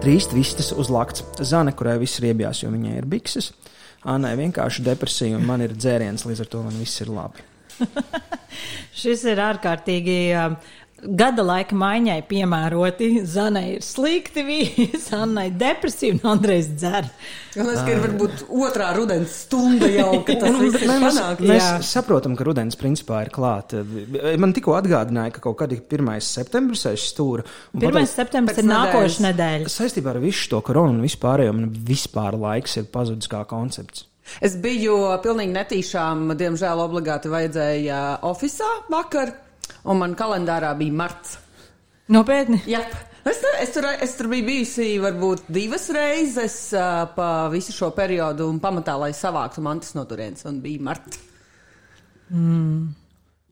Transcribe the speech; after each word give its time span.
Trīs 0.00 0.30
tvistas 0.30 0.70
uz 0.72 0.88
lakts. 0.88 1.20
Zana, 1.44 1.74
kurai 1.76 1.98
viss 2.00 2.22
riebjās, 2.24 2.62
jo 2.62 2.70
viņai 2.72 2.94
ir 2.96 3.06
bikses. 3.10 3.50
Annai 4.08 4.32
vienkārši 4.38 4.84
depresija, 4.86 5.36
un 5.36 5.44
man 5.44 5.60
ir 5.60 5.74
dzēriens, 5.76 6.24
līdz 6.24 6.40
ar 6.40 6.48
to 6.48 6.62
man 6.64 6.78
viss 6.80 7.02
ir 7.04 7.10
labi. 7.12 7.44
Šis 9.02 9.26
ir 9.28 9.42
ārkārtīgi 9.44 10.16
uh, 10.32 10.56
gada 11.02 11.44
laika 11.46 11.76
maiņai 11.78 12.18
piemēroti. 12.28 13.10
Zanai 13.28 13.64
ir 13.76 13.84
slikti, 13.84 14.44
Annai 15.20 15.48
depresija 15.52 16.16
un 16.16 16.26
Andrejs 16.34 16.70
dzer. 16.80 17.08
Tas 17.54 17.80
ir 17.90 18.00
varbūt 18.04 18.44
otrā 18.48 18.90
rudens 18.96 19.34
stunda 19.44 19.88
jau, 19.90 20.20
kad 20.26 20.40
tas 20.42 20.58
viss 20.60 20.78
ir 20.80 20.92
panākts. 20.92 21.44
Mēs 21.44 21.64
Jā. 21.64 21.72
saprotam, 21.86 22.36
ka 22.38 22.46
rudens 22.46 22.78
principā 22.80 23.24
ir 23.26 23.32
klāt. 23.34 23.74
Man 24.40 24.54
tikko 24.56 24.76
atgādināja, 24.78 25.34
ka 25.36 25.44
kaut 25.48 25.58
kad 25.62 25.74
ir 25.74 25.82
1. 25.82 26.12
septembris 26.24 26.86
aiz 26.90 27.08
stūra. 27.10 27.46
1. 27.74 27.86
Pateic, 27.88 28.12
septembris 28.12 28.62
ir 28.62 28.70
nākošais 28.70 29.18
nedēļa. 29.26 29.72
Saistībā 29.72 30.14
ar 30.14 30.22
visu 30.22 30.46
to 30.52 30.62
koronu 30.66 30.98
un 30.98 31.02
vispārējo 31.04 31.56
man 31.56 31.74
vispār 31.90 32.38
laiks 32.40 32.78
ir 32.80 32.88
pazudis 32.92 33.30
kā 33.30 33.42
koncepts. 33.50 34.06
Es 34.38 34.54
biju 34.62 34.96
pilnīgi 35.24 35.54
netīšām, 35.56 36.28
diemžēl 36.38 36.82
obligāti 36.84 37.32
vajadzēja 37.32 38.00
oficiālā 38.28 38.84
vakar, 38.92 39.32
un 39.84 40.02
man 40.02 40.16
kalendārā 40.18 40.72
bija 40.78 40.96
marts. 41.02 41.38
Nopietni? 42.10 42.60
Jā. 42.68 42.82
Es, 43.20 43.36
tur, 43.42 43.56
es, 43.60 43.72
tur, 43.74 43.86
es 44.00 44.14
tur 44.16 44.30
biju 44.32 44.46
bijusi 44.46 44.94
varbūt 45.02 45.50
divas 45.52 45.90
reizes 45.92 46.54
uh, 46.72 47.04
pa 47.12 47.50
visu 47.52 47.74
šo 47.76 47.90
periodu, 47.96 48.46
un 48.48 48.60
pamatā, 48.62 48.94
lai 48.98 49.10
savāktu 49.16 49.60
mantas 49.64 49.92
no 49.94 50.06
turienes, 50.08 50.46
un 50.48 50.62
bija 50.64 50.86
marts. 50.88 51.20
Mm. 52.32 52.88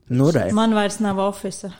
Nu, 0.09 0.31
re. 0.33 0.49
Man 0.57 0.73
vairs 0.73 1.03
nav 1.05 1.21
oficiāla. 1.21 1.77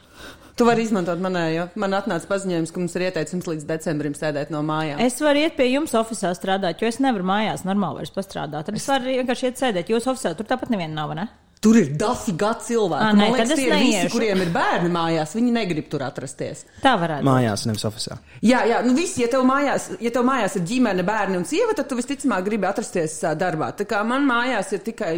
Tu 0.59 0.67
vari 0.67 0.83
izmantot 0.83 1.21
manējo. 1.23 1.69
Man 1.79 1.95
atnāca 1.95 2.27
paziņojums, 2.27 2.73
ka 2.75 2.81
mums 2.83 2.97
ir 2.99 3.05
ieteicams 3.07 3.47
līdz 3.47 3.67
decembrim 3.69 4.17
sēdēt 4.19 4.51
no 4.51 4.59
mājām. 4.67 4.99
Es 5.05 5.21
varu 5.23 5.45
iet 5.45 5.55
pie 5.55 5.69
jums 5.71 5.95
oficiālā 5.95 6.35
strādāt, 6.35 6.83
jo 6.83 6.91
es 6.91 6.99
nevaru 6.99 7.29
mājās 7.29 7.63
normāli 7.67 8.03
vairs 8.03 8.15
pastrādāt. 8.17 8.67
Tad 8.67 8.75
es, 8.75 8.83
es 8.83 8.91
varu 8.91 9.15
vienkārši 9.21 9.47
iet 9.49 9.63
sēdēt. 9.63 9.93
Jūs 9.95 10.11
oficiālā 10.11 10.35
tur 10.37 10.49
tāpat 10.51 10.75
neviena 10.75 10.99
nav, 10.99 11.15
ne? 11.15 11.29
Tur 11.59 11.75
ir 11.81 11.89
dafiga 11.99 12.53
cilvēku. 12.63 13.03
À, 13.03 13.15
nē, 13.17 13.31
liekas, 13.35 13.53
tie 13.59 13.65
ir 13.67 13.75
visi, 13.81 14.11
kuriem 14.13 14.45
ir 14.45 14.53
bērni 14.55 14.91
mājās. 14.95 15.33
Viņi 15.35 15.55
negrib 15.57 15.89
tur 15.91 16.05
atrasties. 16.07 16.63
Tā 16.85 16.93
varētu 17.01 17.25
būt. 17.25 17.31
Mājās, 17.31 17.65
nevis 17.67 17.87
oficiālā. 17.89 18.21
Jā, 18.47 18.61
jā, 18.71 18.79
nu 18.87 18.95
visi, 18.95 19.25
ja 19.25 19.31
tev 19.33 19.43
mājās, 19.49 19.89
ja 20.05 20.13
tev 20.15 20.27
mājās 20.29 20.55
ir 20.61 20.67
ģimene, 20.71 21.07
bērni 21.09 21.41
un 21.41 21.49
sieva, 21.49 21.75
tad 21.75 21.91
tu 21.91 21.99
visticamāk 21.99 22.47
gribi 22.47 22.69
atrasties 22.69 23.17
darbā. 23.41 23.73
Tā 23.79 23.89
kā 23.91 24.05
man 24.07 24.29
mājās 24.29 24.71
ir 24.77 24.85
tikai, 24.87 25.13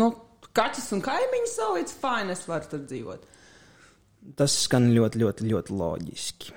nu, 0.00 0.08
kaķis 0.56 0.88
un 0.96 1.04
kaimiņš, 1.04 1.52
so 1.52 1.74
it's 1.80 2.00
fine, 2.00 2.32
es 2.32 2.46
varu 2.48 2.72
tur 2.72 2.82
dzīvot. 2.86 3.28
Tas 4.40 4.56
skan 4.64 4.90
ļoti, 4.94 5.20
ļoti, 5.20 5.52
ļoti 5.52 5.76
loģiski. 5.76 6.56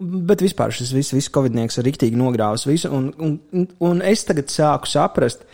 Bet 0.00 0.40
vispār 0.40 0.72
šis 0.72 0.94
viss, 0.94 1.12
viss 1.12 1.32
Covid-19 1.34 1.82
ir 1.82 1.86
rīktīgi 1.90 2.18
nogrāvis 2.18 2.64
visu, 2.68 2.88
un, 2.94 3.10
un, 3.20 3.66
un 3.84 4.00
es 4.06 4.22
tagad 4.28 4.48
sāku 4.52 4.88
saprast, 4.88 5.44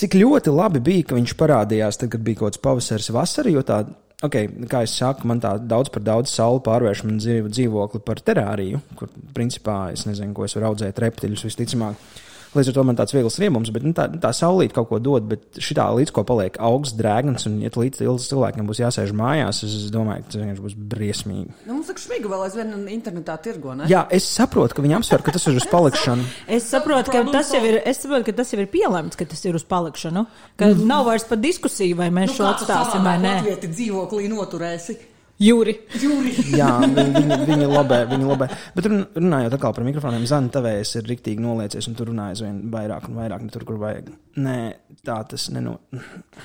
cik 0.00 0.16
ļoti 0.16 0.52
labi 0.54 0.80
bija, 0.84 1.10
ka 1.10 1.18
viņš 1.18 1.34
parādījās 1.40 2.00
tad, 2.00 2.12
kad 2.14 2.22
bija 2.24 2.40
kaut 2.40 2.54
kāds 2.54 2.62
pavasaris, 2.64 3.10
vasara, 3.14 3.52
jo 3.52 3.62
tā, 3.66 3.82
ok, 4.26 4.38
kā 4.70 4.82
es 4.86 4.96
saku, 5.00 5.28
man 5.28 5.42
tā 5.42 5.54
daudz 5.60 5.92
par 5.92 6.04
daudz 6.06 6.32
saule 6.32 6.62
pārvērš 6.64 7.04
man 7.06 7.20
dzīvokli 7.20 8.02
par 8.06 8.22
terāriju, 8.24 8.80
kur 8.98 9.12
principā 9.36 9.78
es 9.94 10.06
nezinu, 10.08 10.34
ko 10.36 10.48
es 10.48 10.56
varu 10.56 10.72
audzēt 10.72 11.00
reptiļus 11.04 11.46
visticamāk. 11.48 12.10
Līdz 12.50 12.72
ar 12.72 12.74
to 12.74 12.82
man 12.82 12.96
tāds 12.98 13.14
viegls 13.14 13.36
riebums, 13.38 13.70
bet 13.70 13.84
nu, 13.86 13.92
tā, 13.94 14.08
tā 14.18 14.32
saulīt 14.34 14.72
kaut 14.74 14.88
ko 14.90 14.98
dod, 14.98 15.28
bet 15.30 15.60
šitā 15.62 15.84
līdz 15.94 16.10
ko 16.16 16.24
paliek 16.26 16.56
augsts 16.66 16.96
drēgns, 16.98 17.46
un 17.46 17.60
ja 17.62 17.70
līdz 17.70 18.02
cilvēkiem 18.26 18.66
būs 18.66 18.80
jāsēž 18.82 19.12
mājās, 19.14 19.62
es 19.66 19.86
domāju, 19.94 20.24
ka 20.24 20.32
tas 20.32 20.40
vienkārši 20.40 20.64
būs 20.64 20.74
briesmīgi. 20.94 21.54
Nu, 21.68 21.76
mums 21.76 21.92
ir 21.92 22.00
šmiga 22.02 22.32
vēl 22.32 22.42
aizvien 22.48 22.72
internetā 22.90 23.36
tirgo, 23.44 23.76
ne? 23.78 23.86
Jā, 23.90 24.02
es 24.10 24.26
saprotu, 24.26 24.74
ka 24.74 24.82
viņi 24.82 24.98
apsver, 24.98 25.22
ka 25.22 25.36
tas 25.36 25.46
ir 25.46 25.60
uz 25.60 25.68
palikšanu. 25.70 26.26
es 26.58 26.66
saprotu, 26.72 27.14
ka 27.14 27.22
tas 27.30 27.54
jau 27.54 27.62
ir, 27.70 27.78
es 27.86 28.02
saprotu, 28.02 28.26
ka 28.32 28.36
tas 28.42 28.50
jau 28.50 28.58
ir 28.64 28.70
pielemts, 28.72 29.20
ka 29.20 29.28
tas 29.30 29.46
ir 29.46 29.54
uz 29.54 29.66
palikšanu, 29.70 30.26
ka 30.58 30.72
mm. 30.72 30.82
nav 30.90 31.06
vairs 31.06 31.28
par 31.30 31.38
diskusiju, 31.38 32.00
vai 32.02 32.10
mēs 32.14 32.34
nu, 32.34 32.40
šo 32.40 32.50
atstāsim 32.50 33.06
vai 33.06 33.14
nē. 33.22 33.36
Dzīvoklī 33.70 34.26
noturēsi. 34.32 34.98
Jūri. 35.40 35.72
Jūri. 35.96 36.34
Jā, 36.60 36.68
viņi, 36.84 37.12
viņi, 37.16 37.36
viņi 37.48 37.68
labē, 37.70 38.02
viņi 38.10 38.26
labē. 38.28 38.48
Bet 38.76 38.88
runājot 38.90 39.56
atkal 39.56 39.72
par 39.76 39.86
mikrofoniem, 39.86 40.26
Zana, 40.28 40.52
tavējas 40.52 40.98
ir 41.00 41.08
riktīgi 41.08 41.40
noliecies, 41.40 41.88
un 41.88 41.96
tur 41.96 42.10
runājas 42.12 42.42
vien 42.44 42.58
vairāk 42.72 43.08
un 43.08 43.16
vairāk, 43.16 43.46
ne 43.46 43.54
tur, 43.54 43.64
kur 43.68 43.78
vajag. 43.80 44.10
Nē, 44.44 44.58
tā 45.06 45.16
tas 45.30 45.48
neno. 45.54 45.78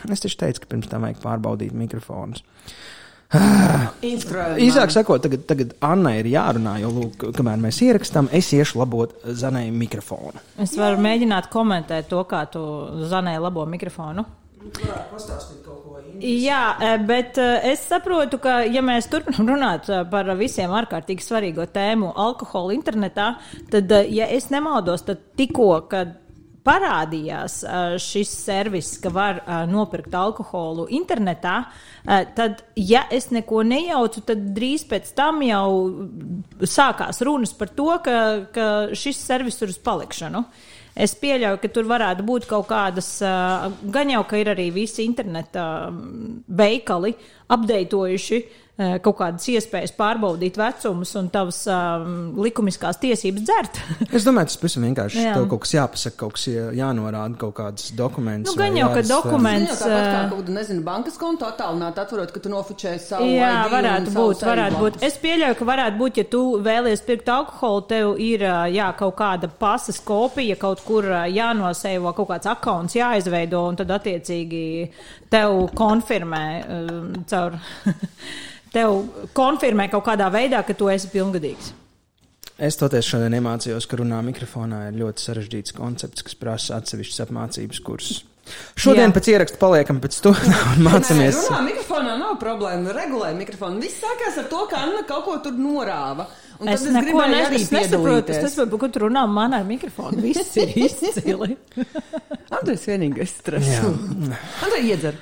Es 0.07 0.23
taču 0.23 0.39
teicu, 0.39 0.63
ka 0.63 0.72
pirms 0.72 0.88
tam 0.91 1.03
vajag 1.03 1.19
pārbaudīt 1.25 1.75
mikrofonus. 1.75 2.45
Īsāk 4.05 4.94
sakot, 4.94 5.23
tagad, 5.25 5.44
tagad 5.50 5.75
Anna 5.84 6.13
ir 6.19 6.29
jārunā, 6.31 6.78
jo, 6.84 6.94
lūk, 6.95 7.28
kamēr 7.35 7.59
mēs 7.67 7.81
ierakstām, 7.84 8.29
es 8.31 8.53
iešu 8.55 8.79
labot 8.79 9.17
Zanai 9.35 9.66
mikrofonu. 9.75 10.39
Es 10.61 10.78
varu 10.79 11.01
mēģināt 11.03 11.51
komentēt 11.51 12.07
to, 12.13 12.23
kā 12.29 12.45
tu 12.53 12.63
Zanai 13.11 13.35
labo 13.44 13.67
mikrofonu. 13.67 14.23
Jā, 16.25 16.61
e, 16.79 16.91
bet 17.05 17.37
e, 17.41 17.47
es 17.71 17.85
saprotu, 17.89 18.39
ka, 18.41 18.59
ja 18.65 18.81
mēs 18.85 19.09
turpinām 19.11 19.49
runāt 19.51 19.89
e, 19.91 20.01
par 20.11 20.29
visiem 20.39 20.73
ārkārtīgi 20.75 21.25
svarīgo 21.25 21.67
tēmu 21.71 22.13
alkoholu 22.15 22.73
internetā, 22.75 23.33
tad, 23.71 23.91
ja 24.09 24.29
es 24.31 24.49
nemaldos, 24.53 25.05
tad 25.07 25.21
tikko, 25.37 25.69
kad 25.91 26.15
parādījās 26.65 27.59
šis 28.01 28.29
servis, 28.41 28.95
ka 28.97 29.11
var 29.13 29.43
nopirkt 29.69 30.15
alkoholu 30.17 30.87
internetā, 30.97 31.59
tad, 32.33 32.63
ja 32.73 33.03
es 33.13 33.29
neko 33.29 33.61
nejaucu, 33.69 34.23
tad 34.25 34.47
drīz 34.55 34.87
pēc 34.89 35.11
tam 35.13 35.43
jau 35.45 35.67
sākās 36.65 37.21
runas 37.21 37.53
par 37.53 37.69
to, 37.77 37.91
ka, 38.07 38.17
ka 38.55 38.65
šis 38.97 39.21
servis 39.27 39.61
ir 39.61 39.75
uz 39.75 39.77
palikšanu. 39.85 40.41
Uh, 40.41 40.74
Es 40.95 41.11
pieļauju, 41.19 41.59
ka 41.59 41.69
tur 41.75 41.88
varētu 41.89 42.23
būt 42.23 42.45
kaut 42.47 42.69
kādas, 42.69 43.09
gan 43.19 44.11
jau, 44.13 44.22
ka 44.23 44.39
ir 44.39 44.53
arī 44.53 44.69
visi 44.72 45.03
interneta 45.03 45.66
veikali 46.47 47.11
apdeitojuši 47.51 48.39
uh, 48.39 48.64
kaut 48.75 49.15
kādas 49.21 49.45
iespējas 49.47 49.93
pārbaudīt 49.95 50.57
vecumus 50.59 51.13
un 51.15 51.29
tavas 51.31 51.61
um, 51.71 52.33
likumiskās 52.43 52.97
tiesības 52.99 53.45
dzert. 53.47 53.77
es 54.17 54.25
domāju, 54.27 54.49
tas 54.51 54.59
pavisam 54.59 54.83
vienkārši. 54.83 55.21
Jā. 55.23 55.35
Tev 55.37 55.45
kaut 55.53 55.63
kas 55.63 55.75
jāpasaka, 55.77 56.17
kaut 56.19 56.35
kas 56.35 56.47
jānorāda, 56.75 57.37
kaut 57.39 57.55
kāds 57.55 57.93
dokuments. 57.95 58.49
Nu, 58.49 58.57
gan 58.59 58.75
jau, 58.75 58.89
ka 58.91 59.03
dokuments. 59.07 59.71
Jā, 59.71 59.77
tāpat 59.79 60.09
kā 60.09 60.23
kaut 60.33 60.41
kāda, 60.41 60.55
nezinu, 60.57 60.83
bankas 60.83 61.19
konta 61.21 61.47
attālināt, 61.53 62.01
atverot, 62.03 62.33
ka 62.35 62.41
tu 62.43 62.51
nofočēji 62.51 63.03
savu. 63.05 63.29
Jā, 63.31 63.53
varētu 63.71 64.15
būt, 64.17 64.43
varētu 64.49 64.81
būt. 64.81 64.99
Es 65.07 65.15
pieļauju, 65.23 65.59
ka 65.61 65.69
varētu 65.69 66.01
būt, 66.01 66.19
ja 66.19 66.27
tu 66.35 66.41
vēlies 66.65 67.05
pirkt 67.07 67.31
alkoholu, 67.31 67.85
tev 67.93 68.11
ir, 68.25 68.43
jā, 68.75 68.89
kaut 68.99 69.15
kāda 69.21 69.47
pasas 69.61 70.01
kopija, 70.03 70.57
kaut 70.59 70.83
kur 70.83 71.07
jānosēvo 71.31 72.11
kaut 72.17 72.33
kāds 72.33 72.51
akauns 72.51 72.97
jāizveido, 72.99 73.63
un 73.69 73.79
tad 73.79 73.95
attiecīgi 74.01 74.65
tev 75.31 75.63
konfirmē 75.79 76.45
um, 76.65 77.09
caur. 77.31 77.55
tev 78.75 79.01
konfirmē 79.37 79.89
kaut 79.93 80.05
kādā 80.09 80.29
veidā, 80.33 80.61
ka 80.67 80.75
tu 80.77 80.91
esi 80.91 81.09
pilngadīgs? 81.13 81.73
Es 82.55 82.77
toties 82.79 83.07
šodien 83.09 83.33
iemācījos, 83.35 83.87
ka 83.91 83.99
runā 83.99 84.21
mikrofonā 84.23 84.85
ir 84.87 85.01
ļoti 85.01 85.25
sarežģīts 85.25 85.75
koncepts, 85.75 86.23
kas 86.23 86.37
prasa 86.39 86.77
atsevišķas 86.79 87.25
apmācības 87.25 87.81
kursus. 87.83 88.21
Šodien 88.77 89.09
Jā. 89.09 89.13
pēc 89.15 89.27
ieraksta 89.33 89.59
paliekam 89.59 89.99
pēc 90.03 90.19
to 90.23 90.31
un 90.75 90.85
mācāmies. 90.85 91.35
Nē, 91.35 91.49
runā 91.49 91.61
mikrofonā 91.65 92.15
nav 92.21 92.37
problēma, 92.39 92.93
regulē 92.95 93.33
mikrofonu. 93.35 93.81
Viss 93.83 93.99
sākās 94.03 94.37
ar 94.39 94.47
to, 94.51 94.61
ka 94.71 94.85
Anna 94.85 95.03
kaut 95.09 95.25
ko 95.27 95.37
tur 95.43 95.57
norāva. 95.57 96.29
Un 96.59 96.71
es, 96.71 96.85
es 96.85 96.93
neko 96.93 97.25
nesaprotu. 97.31 98.31
Es 98.31 98.43
nesaprotu, 98.45 98.79
ko 98.85 98.89
tu 98.93 99.03
runā 99.05 99.25
man 99.27 99.55
ar 99.57 99.66
mikrofonu. 99.67 100.21
Viss 100.23 100.55
ir 100.61 100.71
izcili. 100.85 101.57
Andrejs 102.53 102.85
vienīgais 102.89 103.35
stress. 103.39 103.81
Andrej 104.63 104.91
iedzer. 104.93 105.19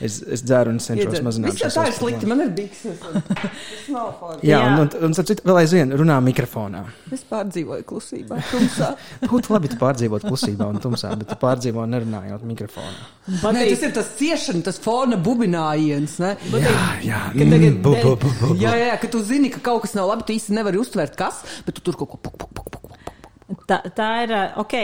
Es, 0.00 0.18
es 0.20 0.42
dzeru 0.44 0.74
un 0.74 0.78
cenšos 0.82 1.22
mazināt. 1.24 1.54
Viss 1.54 1.64
jau 1.64 1.70
tā 1.72 1.86
ir 1.90 1.94
slikti. 1.96 2.28
Man 2.28 2.42
ir 2.44 2.52
bikses. 2.56 3.00
Nav 3.92 4.10
forši. 4.20 4.48
Jā, 4.48 4.60
un, 4.68 4.82
un, 4.84 4.90
un, 5.08 5.14
un 5.16 5.40
vēl 5.50 5.60
aizvien 5.62 5.94
runā 5.96 6.16
mikrofonā. 6.24 6.82
Es 7.16 7.24
pārdzīvoju 7.28 7.86
klusībā, 7.88 8.40
tumsā. 8.50 8.90
Būtu 9.30 9.54
labi, 9.54 9.70
tu 9.72 9.80
pārdzīvot 9.80 10.26
klusībā 10.28 10.68
un 10.72 10.80
tumsā, 10.84 11.12
bet 11.20 11.32
tu 11.32 11.38
pārdzīvo 11.40 11.84
nerunājot 11.92 12.44
mikrofonā. 12.48 13.08
Nē, 13.26 13.64
tas 13.72 13.84
ir 13.88 13.94
tas 13.96 14.12
ciešana, 14.18 14.62
tas 14.68 14.80
fona 14.82 15.16
bubinājiens. 15.20 16.18
Ne? 16.22 16.34
Jā, 16.52 16.76
jā. 17.06 17.22
Kad 17.32 17.54
tagad, 17.56 17.80
bu, 17.84 17.94
bu, 18.04 18.14
bu, 18.22 18.34
bu. 18.42 18.52
jā, 18.60 18.76
jā, 18.84 18.92
ka 19.00 19.10
tu 19.12 19.22
zini, 19.26 19.50
ka 19.54 19.64
kaut 19.64 19.86
kas 19.86 19.96
nav 19.98 20.12
labi, 20.12 20.28
tu 20.28 20.36
īsti 20.46 20.56
nevari 20.56 20.80
uztvert, 20.80 21.18
kas, 21.18 21.42
bet 21.66 21.76
tu 21.76 21.82
tur 21.82 21.98
kaut 21.98 22.14
ko 22.14 22.22
puk, 22.22 22.38
puk, 22.38 22.54
puk, 22.54 22.70
puk, 22.70 22.86
puk. 22.86 23.60
Tā, 23.66 23.82
tā 23.94 24.08
ir, 24.24 24.34
ok, 24.58 24.74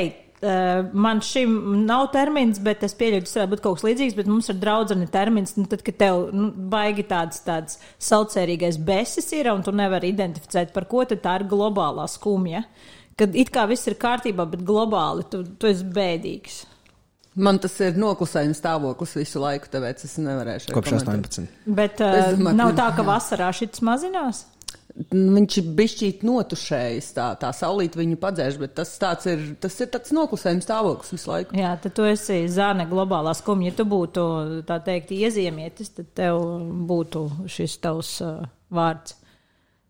man 0.92 1.20
šim 1.22 1.84
nav 1.86 2.08
termins, 2.14 2.58
bet 2.62 2.82
es 2.82 2.94
pieļauju, 2.98 3.26
tas 3.26 3.36
varētu 3.36 3.52
būt 3.52 3.62
kaut 3.62 3.78
kas 3.78 3.86
līdzīgs, 3.86 4.16
bet 4.18 4.30
mums 4.30 4.50
ir 4.50 4.58
draudzene 4.58 5.06
termins, 5.10 5.54
nu, 5.58 5.68
tad, 5.70 5.84
kad 5.86 5.98
tev 6.00 6.24
nu, 6.34 6.50
baigi 6.50 7.04
tāds, 7.06 7.42
tāds 7.46 7.78
saucērīgais 8.02 8.80
besis 8.82 9.30
ir, 9.38 9.52
un 9.52 9.62
tu 9.62 9.74
nevari 9.74 10.10
identificēt, 10.10 10.74
par 10.74 10.88
ko 10.90 11.06
tad 11.06 11.22
tā 11.22 11.38
ir 11.40 11.46
globālā 11.50 12.08
skumja. 12.10 12.64
Kad 13.18 13.36
it 13.38 13.52
kā 13.54 13.66
viss 13.70 13.86
ir 13.86 13.98
kārtībā, 14.00 14.46
bet 14.50 14.62
globāli 14.66 15.26
tu, 15.30 15.44
tu 15.60 15.68
esi 15.68 15.86
bēdīgs. 15.94 16.62
Man 17.42 17.56
tas 17.62 17.78
ir 17.80 17.96
noklusējums 17.96 18.58
stāvoklis 18.60 19.14
visu 19.16 19.40
laiku, 19.40 19.70
tāpēc 19.72 20.02
es 20.04 20.18
nevarēšu. 20.20 20.72
Kopš 20.74 20.96
komentēt. 20.98 21.38
18. 21.38 21.70
Bet 21.78 22.02
uh, 22.04 22.34
nav 22.52 22.74
tā, 22.76 22.90
ka 22.96 23.04
vasarā 23.06 23.48
šis 23.56 23.80
mazinās? 23.84 24.42
Viņš 25.12 25.56
ir 25.62 25.68
bišķīt 25.78 26.24
notušējis, 26.26 27.06
tā, 27.16 27.30
tā 27.40 27.48
saulīt 27.56 27.96
viņu 27.96 28.18
padzēš, 28.20 28.58
bet 28.60 28.74
tas, 28.76 28.92
ir, 29.30 29.46
tas 29.62 29.78
ir 29.80 29.88
tāds 29.94 30.12
noklusējums 30.12 30.66
stāvoklis 30.68 31.14
visu 31.14 31.30
laiku. 31.30 31.56
Jā, 31.56 31.70
tad 31.80 31.94
tu 31.96 32.04
esi 32.08 32.42
zāne 32.52 32.84
globālā 32.90 33.32
skumja. 33.38 33.70
Ja 33.70 33.78
tu 33.80 33.86
būtu, 33.88 34.26
tā 34.68 34.76
teikt, 34.84 35.14
iezīmietis, 35.16 35.94
tad 35.96 36.12
tev 36.18 36.42
būtu 36.88 37.24
šis 37.52 37.78
tavs 37.84 38.18
uh, 38.26 38.44
vārds. 38.72 39.16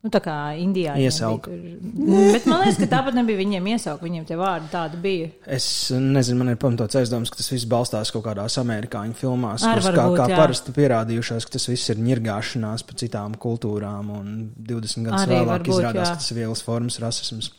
Nu, 0.03 0.11
tā 0.11 0.19
kā 0.19 0.35
Indijā. 0.59 0.97
Iesauka. 0.99 1.53
Bet 1.55 2.47
man 2.51 2.65
liekas, 2.65 2.81
ka 2.81 2.89
tāpat 2.91 3.15
nebija 3.15 3.39
viņiem 3.39 3.69
iesauka, 3.71 4.03
viņiem 4.03 4.25
tie 4.27 4.39
vārdi 4.41 4.67
tādi 4.73 4.99
bija. 4.99 5.29
Es 5.47 5.67
nezinu, 5.95 6.41
man 6.41 6.51
ir 6.51 6.59
pamatots 6.59 6.99
aizdoms, 6.99 7.31
ka 7.31 7.39
tas 7.39 7.53
viss 7.53 7.69
balstās 7.71 8.11
kaut 8.11 8.25
kādās 8.27 8.59
amerikāņu 8.59 9.15
filmās, 9.21 9.63
Ar 9.63 9.79
kuras 9.79 9.87
kā, 9.87 9.95
varbūt, 10.01 10.19
kā 10.19 10.27
jā. 10.33 10.41
parasti 10.43 10.75
pierādījušās, 10.75 11.47
ka 11.47 11.55
tas 11.55 11.69
viss 11.71 11.95
ir 11.95 12.03
ņirgāšanās 12.03 12.83
pa 12.89 12.99
citām 12.99 13.39
kultūrām, 13.47 14.11
un 14.19 14.35
20 14.59 15.07
gadus 15.07 15.23
Arī 15.23 15.37
vēlāk 15.37 15.53
varbūt, 15.53 15.77
izrādās, 15.77 16.11
jā. 16.11 16.17
ka 16.17 16.25
tas 16.25 16.35
ir 16.35 16.43
vielas 16.43 16.65
formas 16.67 16.99
rasisms. 17.03 17.53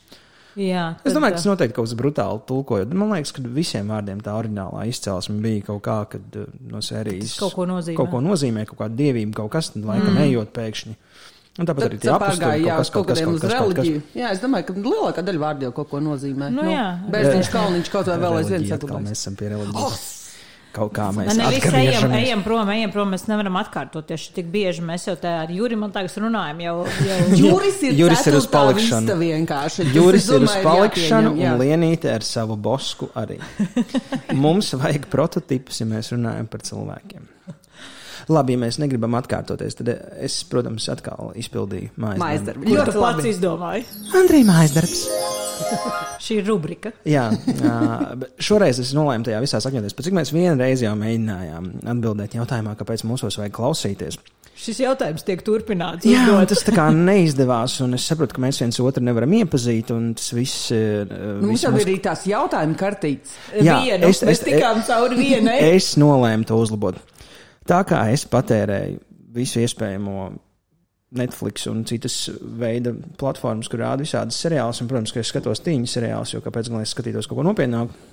Jā, 0.59 0.83
Es 1.01 1.15
domāju, 1.15 1.33
ka 1.33 1.39
tad, 1.39 1.41
tas 1.41 1.49
noteikti 1.49 1.75
kaut 1.79 1.87
kas 1.87 1.95
brutāli 1.97 2.43
tulkojot. 2.49 2.91
Man 2.93 3.15
liekas, 3.15 3.31
ka 3.33 3.41
visiem 3.55 3.89
vārdiem 3.89 4.19
tā 4.21 4.35
oriģinālā 4.37 4.83
izcelsme 4.91 5.39
bija 5.41 5.63
kaut 5.71 5.81
kā, 5.87 5.95
kad 6.11 6.37
uh, 6.43 6.51
no 6.69 6.83
sērijas 6.83 7.39
kaut 7.41 7.55
ko 7.55 7.65
nozīmē. 7.71 7.97
Kaut 7.97 8.11
ko 8.11 8.21
nozīmē, 8.21 8.67
kaut 8.69 8.83
kāda 8.83 8.99
dievība, 8.99 9.33
kaut 9.39 9.55
kas, 9.55 9.71
tad 9.73 9.87
laikam 9.87 10.11
mm. 10.13 10.27
ejot 10.27 10.53
pēkšņi. 10.53 10.95
Un 11.53 11.67
tāpat 11.69 11.85
arī 11.85 11.99
tie 12.01 12.09
apakšpunkti, 12.09 12.63
jā, 12.65 12.75
kaut 12.95 13.05
kādiem 13.11 13.35
uz 13.35 13.43
kaut 13.43 13.51
kas. 13.51 13.53
reliģiju. 13.59 14.01
Jā, 14.17 14.31
es 14.33 14.39
domāju, 14.41 14.65
ka 14.71 14.73
lielākā 14.79 15.23
daļa 15.27 15.41
vārdu 15.43 15.67
jau 15.67 15.75
kaut 15.77 15.91
ko 15.91 16.01
nozīmē. 16.01 16.49
Nu, 16.49 16.65
jā. 16.65 16.87
Bērziņš, 17.13 17.53
kalniņš, 17.53 17.91
kaut 17.93 18.09
vai 18.09 18.17
vēl 18.23 18.37
aizvien 18.39 18.67
saglabājas. 18.71 19.05
Mēs 19.11 19.21
esam 19.21 19.37
pie 19.37 19.51
reliģijas. 19.53 20.03
Kaut 20.73 20.89
kā 20.95 21.11
mēs 21.13 21.35
Ne, 21.37 21.49
visi 21.53 21.69
ejam, 21.77 22.13
ejam 22.17 22.41
prom, 22.41 22.69
ejam 22.73 22.89
prom. 22.89 23.11
Mēs 23.13 23.27
nevaram 23.29 23.59
atkārtoties 23.59 24.23
tik 24.33 24.47
bieži. 24.49 24.81
Mēs 24.81 25.05
jau 25.05 25.13
tā 25.21 25.35
ar 25.43 25.51
Juri, 25.53 25.77
man 25.77 25.93
liekas, 25.93 26.15
runājam. 26.17 26.63
Jau, 26.65 26.73
jau. 27.05 27.17
Juris 27.43 27.77
ir, 27.85 27.93
Juris 27.99 28.25
ir 28.31 28.37
uz 28.39 28.47
palikšanu. 28.49 29.13
es 29.13 30.31
ir 30.33 30.47
uz 30.47 30.55
palikšanu, 30.65 31.35
un 31.37 31.61
Lienīte 31.61 32.09
ar 32.15 32.25
savu 32.25 32.57
bosku 32.57 33.11
arī. 33.21 33.37
Mums 34.47 34.73
vajag 34.81 35.05
prototipus, 35.13 35.83
ja 35.83 35.89
mēs 35.93 36.09
runājam 36.15 36.49
par 36.49 36.65
cilvēkiem. 36.65 37.29
Labi, 38.29 38.53
ja 38.55 38.61
mēs 38.61 38.77
negribam 38.79 39.15
atkārtoties, 39.19 39.75
tad 39.79 39.89
es, 40.23 40.39
protams, 40.49 40.85
atkal 40.93 41.33
izpildīju 41.35 41.91
mājas 41.99 42.45
darbu. 42.47 42.67
Ļoti 42.69 42.95
labi. 43.01 43.29
izdomāji? 43.33 43.85
Andrija 44.15 44.47
mājas 44.51 44.75
darbs. 44.77 45.03
Šī 46.23 46.37
ir 46.39 46.45
rubrika. 46.47 46.91
Jā, 47.07 47.25
šoreiz 48.41 48.79
es 48.83 48.93
nolēmu 48.95 49.27
tajā 49.27 49.41
visā 49.43 49.59
sakņoties. 49.63 49.95
Pēc 49.97 50.07
cik 50.09 50.15
mēs 50.17 50.31
vienreiz 50.35 50.83
jau 50.85 50.93
mēģinājām 50.99 51.67
atbildēt 51.95 52.37
jautājumā, 52.39 52.77
kāpēc 52.79 53.03
mūsos 53.09 53.37
vajag 53.41 53.53
klausīties. 53.57 54.17
Šis 54.63 54.79
jautājums 54.83 55.25
tiek 55.25 55.41
turpināts. 55.43 56.05
Jā, 56.07 56.27
uzdot. 56.29 56.51
tas 56.53 56.61
tā 56.63 56.75
kā 56.75 56.85
neizdevās, 56.93 57.79
un 57.83 57.97
es 57.97 58.05
saprotu, 58.07 58.37
ka 58.37 58.43
mēs 58.45 58.59
viens 58.61 58.77
otru 58.79 59.01
nevaram 59.03 59.33
iepazīt, 59.33 59.89
un 59.91 60.11
tas 60.15 60.29
viss 60.37 60.69
ir. 60.75 61.09
Nu, 61.09 61.47
Mums 61.49 61.55
viss 61.57 61.65
jau 61.65 61.71
mūsu- 61.73 61.81
ir 61.81 61.89
arī 61.89 61.95
tās 62.05 62.21
jautājuma 62.29 62.77
kartītes. 62.79 63.33
Jā, 63.57 63.79
Vienu, 63.81 64.07
es- 64.13 64.21
mēs 64.23 64.37
es- 64.37 64.43
tikām 64.45 64.83
cauri 64.87 65.17
vienai. 65.17 65.57
Es 65.73 65.95
nolēmu 65.97 66.45
to 66.47 66.55
uzlabot. 66.61 67.01
Tā 67.69 67.83
kā 67.87 68.01
es 68.11 68.25
patērēju 68.27 68.99
visu 69.33 69.61
iespējamo 69.63 70.31
Netflix 71.13 71.67
un 71.69 71.83
citas 71.85 72.15
veida 72.59 72.93
platformas, 73.19 73.69
kur 73.69 73.83
rāda 73.83 74.03
visādas 74.03 74.39
seriālus, 74.41 74.81
un, 74.81 74.89
protams, 74.89 75.13
ka 75.13 75.21
es 75.21 75.29
skatos 75.29 75.61
tīņu 75.65 75.89
seriālus, 75.89 76.33
jo 76.33 76.41
kāpēc 76.43 76.71
gan 76.73 76.83
es 76.83 76.93
skatītos 76.95 77.29
kaut 77.29 77.39
ko 77.39 77.45
nopietnāku. 77.45 78.12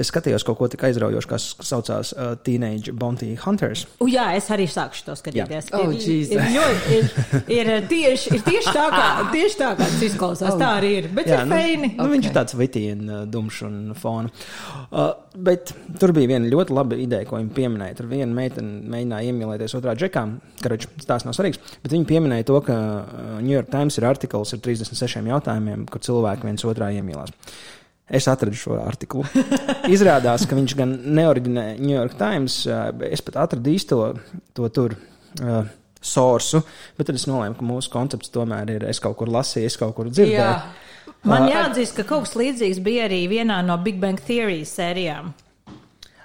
Es 0.00 0.10
skatījos 0.10 0.44
kaut 0.46 0.58
ko 0.60 0.68
tik 0.70 0.82
aizraujošu, 0.88 1.28
kas 1.30 1.46
saucās 1.66 2.12
uh, 2.14 2.32
Teenage 2.44 2.92
Bounty 2.96 3.32
Hunters. 3.44 3.86
U, 4.00 4.08
jā, 4.10 4.30
es 4.38 4.50
arī 4.52 4.66
sākšu 4.70 5.06
to 5.08 5.16
skatīties. 5.18 5.70
Oh, 5.76 5.90
ir, 5.92 6.04
ir, 6.34 6.44
ļoti, 6.54 6.98
ir, 6.98 7.10
ir, 7.56 7.72
tieši, 7.90 8.34
ir 8.36 8.44
tieši 8.46 8.74
tā, 8.74 8.86
kā, 8.92 9.06
tieši 9.34 9.60
tā, 9.60 9.72
kā 9.78 9.88
tas 9.88 10.04
izklausās. 10.10 10.58
Tā 10.60 10.70
arī 10.80 10.92
ir. 11.00 11.10
Bet 11.16 11.30
jā, 11.30 11.40
ir 11.42 11.50
nu, 11.50 11.58
feini. 11.58 11.92
nu, 11.98 12.08
viņš 12.14 12.30
ir 12.30 12.36
tāds 12.36 12.56
vitīns, 12.58 13.14
dumšs 13.30 13.62
un 13.68 13.80
fona. 13.98 14.32
Uh, 14.90 15.12
bet 15.36 15.74
tur 16.00 16.14
bija 16.16 16.32
viena 16.34 16.50
ļoti 16.50 16.76
laba 16.76 16.98
ideja, 17.00 17.28
ko 17.28 17.38
viņi 17.38 17.52
pieminēja. 17.56 17.98
Tur 18.00 18.10
viena 18.10 18.30
meitene 18.36 18.80
mēģināja 18.90 19.32
iemīlēties 19.32 19.76
otrā 19.78 19.96
džekā. 19.98 20.26
Karoči, 20.64 20.90
tās 21.06 21.26
nav 21.26 21.36
svarīgs. 21.36 21.60
Bet 21.84 21.94
viņi 21.94 22.08
pieminēja 22.10 22.48
to, 22.50 22.60
ka 22.66 22.78
uh, 22.78 23.34
New 23.40 23.54
York 23.54 23.70
Times 23.72 23.98
ir 24.00 24.08
artikls 24.10 24.56
ar 24.56 24.62
36 24.64 25.30
jautājumiem, 25.30 25.86
kur 25.90 26.02
cilvēki 26.04 26.50
viens 26.50 26.66
otrā 26.68 26.90
iemīlās. 26.96 27.34
Es 28.10 28.26
atradu 28.30 28.58
šo 28.58 28.78
artiklu. 28.82 29.22
Izrādās, 29.94 30.46
ka 30.50 30.58
viņš 30.58 30.76
gan 30.78 30.96
neoriģinē 31.14 31.66
New 31.78 31.94
York 31.94 32.16
Times, 32.18 32.64
bet 32.98 33.12
es 33.14 33.22
pat 33.26 33.38
atradu 33.46 33.70
īsto 33.70 34.00
to 34.56 34.70
tur. 34.74 34.96
Uh, 35.40 35.62
Sorsu, 36.00 36.62
bet 36.96 37.10
tad 37.10 37.18
es 37.18 37.26
nolēmu, 37.28 37.58
ka 37.58 37.66
mūsu 37.68 37.90
koncepts 37.92 38.32
tomēr 38.32 38.70
ir. 38.72 38.86
Es 38.88 39.02
kaut 39.04 39.18
kur 39.20 39.28
lasīju, 39.28 39.68
es 39.68 39.76
kaut 39.76 39.92
kur 39.98 40.08
dzirdēju. 40.08 40.38
Jā. 40.40 41.18
Man 41.28 41.44
jāatzīst, 41.50 41.92
ka 41.98 42.06
kaut 42.08 42.24
kas 42.24 42.38
līdzīgs 42.40 42.80
bija 42.84 43.04
arī 43.04 43.26
vienā 43.28 43.58
no 43.66 43.76
Big 43.84 44.00
Bang 44.00 44.20
Theory 44.24 44.62
sērijām. 44.64 45.34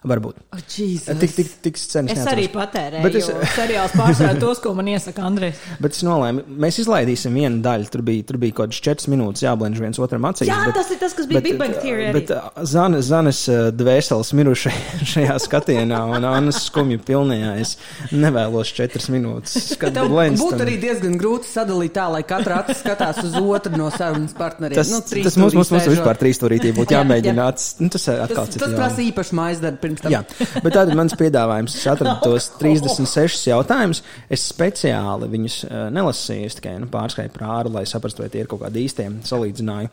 Varbūt. 0.06 0.38
Oh, 0.54 0.60
Jesus. 0.69 1.18
Tik, 1.19 1.31
tik, 1.34 1.52
tik 1.66 1.80
cenas 1.81 2.13
Es 2.13 2.28
arī 2.30 2.46
patērēju. 2.54 3.04
Bet 3.06 3.16
es. 3.19 3.30
Seriāls 3.56 3.96
pārsvarā 3.98 4.36
tos, 4.42 4.60
ko 4.62 4.74
man 4.78 4.90
iesaka 4.92 5.24
Andrēs. 5.25 5.62
bet 5.84 5.98
es 5.98 6.04
nolēmu, 6.06 6.44
mēs 6.62 6.80
izlaidīsim 6.84 7.34
vienu 7.36 7.62
daļu. 7.66 7.90
Tur 7.94 8.04
bija, 8.06 8.25
tur 8.30 8.40
bija 8.42 8.56
kaut 8.60 8.74
kāds 8.74 8.81
4 8.86 9.12
minūtes 9.13 9.46
jāblendž 9.46 9.81
viens 9.81 10.00
otram 10.02 10.28
acīs. 10.30 10.50
Jā, 10.52 10.60
bet, 10.68 10.78
tas 10.78 10.92
ir 10.94 11.00
tas, 11.02 11.16
kas 11.18 11.30
bija 11.31 11.42
Big 11.46 11.57
Bang 11.62 11.78
Theory 11.81 12.10
arī. 12.10 12.19
Bet 12.19 12.34
uh, 12.36 12.52
Zana, 12.69 13.02
Zanes 13.06 13.42
uh, 13.50 13.69
dvēseles 13.75 14.31
mirušai 14.38 14.75
šajā 15.13 15.40
skatienā 15.46 16.02
un 16.16 16.28
Annas 16.30 16.62
skumju 16.69 17.01
pilnajā. 17.08 17.56
Es 17.66 17.75
nevēlos 18.13 18.74
4 18.78 19.10
minūtes. 19.16 19.58
Būtu 20.46 20.62
arī 20.62 20.78
diezgan 20.81 21.18
grūti 21.19 21.50
sadalīt 21.50 21.96
tā, 21.96 22.06
lai 22.13 22.22
katra 22.28 22.62
acis 22.62 22.81
skatās 22.84 23.22
uz 23.25 23.36
otru 23.40 23.74
no 23.80 23.90
sarunas 23.94 24.36
partneriem. 24.38 24.78
Tas, 24.78 24.92
nu, 24.92 25.01
tas 25.01 25.38
mums, 25.40 25.56
mums, 25.58 25.72
mums 25.74 25.90
vispār 25.90 26.19
trīsstūrītī 26.22 26.74
būtu 26.75 26.94
Jā, 26.96 27.01
jāmēģina. 27.01 27.50
ats- 27.50 27.75
Nu, 27.80 27.90
tas 27.92 28.06
ir 28.08 28.22
atkal 28.24 28.46
Tas, 28.50 28.60
tas 28.62 28.74
prasa 28.75 29.04
īpaši 29.04 29.36
mājas 29.38 29.62
darbu 29.63 29.81
pirms 29.95 30.03
tam. 30.06 30.12
Jā, 30.13 30.59
bet 30.65 30.75
tad 30.75 30.92
mans 30.97 31.15
piedāvājums, 31.19 31.75
es 31.80 31.88
atradu 31.92 32.15
tos 32.24 32.50
36 32.62 33.47
jautājumus. 33.50 34.03
Es 34.30 34.45
speciāli 34.51 35.30
viņus 35.31 35.57
uh, 35.69 35.75
nelasīju, 35.95 36.45
es 36.51 36.57
tikai 36.59 36.75
nu, 36.83 36.89
pārskrēju 36.92 37.33
prāru, 37.36 37.71
lai 37.75 37.86
saprastu, 37.89 38.24
vai 38.25 38.30
tie 38.33 38.44
ir 38.44 38.50
kaut 38.51 38.62
kādi 38.65 38.83
īstie 38.86 39.07
salīdzināju. 39.25 39.89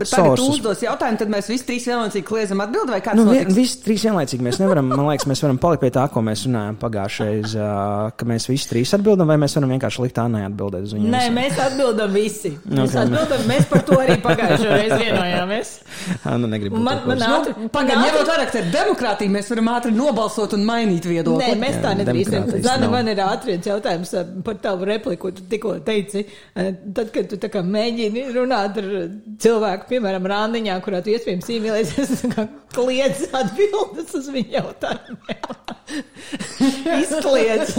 Bet 0.00 0.08
tagad 0.08 0.38
tu 0.40 0.46
uzdos 0.54 0.80
jautājumu, 0.82 1.18
tad 1.20 1.28
mēs 1.32 1.48
visi 1.52 1.66
trīs 1.68 1.84
vienlaicīgi 1.90 2.24
kliedzam 2.26 2.62
atbildi, 2.64 2.94
vai 2.94 3.00
kāds 3.04 3.20
Nu, 3.20 3.26
notiks? 3.28 3.54
visi 3.54 3.80
trīs 3.84 4.04
vienlaicīgi 4.08 4.46
mēs 4.46 4.58
nevaram, 4.62 4.88
man 4.88 5.04
liekas, 5.10 5.26
mēs 5.28 5.42
varam 5.44 5.58
palikt 5.60 5.82
pie 5.84 5.90
tā, 5.94 6.06
ko 6.12 6.22
mēs 6.24 6.46
runājām 6.48 6.78
pagājušajā, 6.80 7.42
uh, 7.60 8.14
ka 8.16 8.28
mēs 8.28 8.48
visi 8.48 8.70
trīs 8.70 8.92
atbildam, 8.96 9.28
vai 9.28 9.36
mēs 9.42 9.56
varam 9.58 9.72
vienkārši 9.74 10.04
likt 10.06 10.18
Annai 10.22 10.44
atbildēt 10.48 10.86
uz 10.88 10.94
viņu. 10.96 11.10
Nē, 11.12 11.22
mēs 11.36 11.58
atbildam 11.60 12.12
visi. 12.16 12.54
Mēs, 12.64 12.94
Ok. 12.94 13.02
atbildam, 13.04 13.44
mēs 13.50 13.68
par 13.68 13.82
to 13.88 13.98
arī 14.00 14.16
pagājušajā 14.24 14.78
reizē 14.80 14.98
vienojāmies. 15.02 15.72
Anna 16.32 16.48
negrib 16.54 16.72
Man, 16.72 17.02
to 17.02 17.12
man 17.12 17.18
Nu, 17.22 17.68
Pagaidām, 17.72 18.02
ņemot 18.06 18.28
vērā, 18.32 18.46
ka 18.50 18.58
ir 18.62 18.70
demokrātija, 18.72 19.30
mēs 19.32 19.41
varam 19.50 19.68
ātri 19.72 19.92
nobalsot 19.96 20.52
un 20.56 20.62
mainīt 20.68 21.06
viedokli. 21.08 21.42
Nē, 21.42 21.56
mēs 21.60 21.78
tā 21.82 21.92
demokrātijas 21.98 22.62
Zana, 22.66 22.88
man 22.92 23.08
ir 23.10 23.18
ātrāks 23.24 23.66
jautājums 23.70 24.12
eh, 24.20 24.30
par 24.46 24.60
tavu 24.62 24.86
repliku, 24.88 25.26
ko 25.26 25.34
tu 25.38 25.46
tikko 25.50 25.76
teici. 25.86 26.22
Eh, 26.54 26.70
Tad, 26.92 27.10
kad 27.14 27.28
tu 27.30 27.38
tā 27.40 27.48
kā 27.52 27.62
mēģini 27.64 28.26
runāt 28.36 28.78
ar 28.82 28.88
cilvēku, 29.42 29.88
piemēram, 29.90 30.26
randiņā, 30.32 30.78
kurā 30.84 31.00
tu 31.02 31.12
iespējams 31.14 31.48
iemīlēsies, 31.56 32.12
tu 32.12 32.28
tā 32.32 32.34
kā 32.36 32.46
kliedz 32.76 33.26
atbildes 33.36 34.14
uz 34.18 34.28
viņu 34.32 34.54
jautājumiem. 34.58 35.58
Izkliedz. 37.02 37.74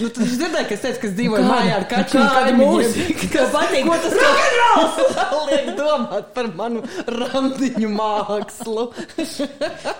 Nu, 0.00 0.08
tad 0.10 0.22
es 0.24 0.32
dzirdēju, 0.40 0.66
ka 0.70 0.74
es 0.76 0.82
teicu, 0.84 1.00
ka 1.02 1.08
es 1.10 1.14
dzīvoju 1.18 1.44
mājā 1.46 1.74
ar 1.76 1.84
kaķu. 1.90 2.16
kāda 2.16 2.46
kaimiņiem. 2.46 2.60
mūzika? 2.64 3.28
Tev 3.34 3.52
patīk? 3.54 3.86
Ko 3.86 3.98
tas 4.04 4.16
rokenrols 4.24 4.96
liek 5.50 5.68
domāt 5.78 6.30
par 6.36 6.48
manu 6.58 6.82
randiņu 7.20 7.90
mākslu? 7.94 8.86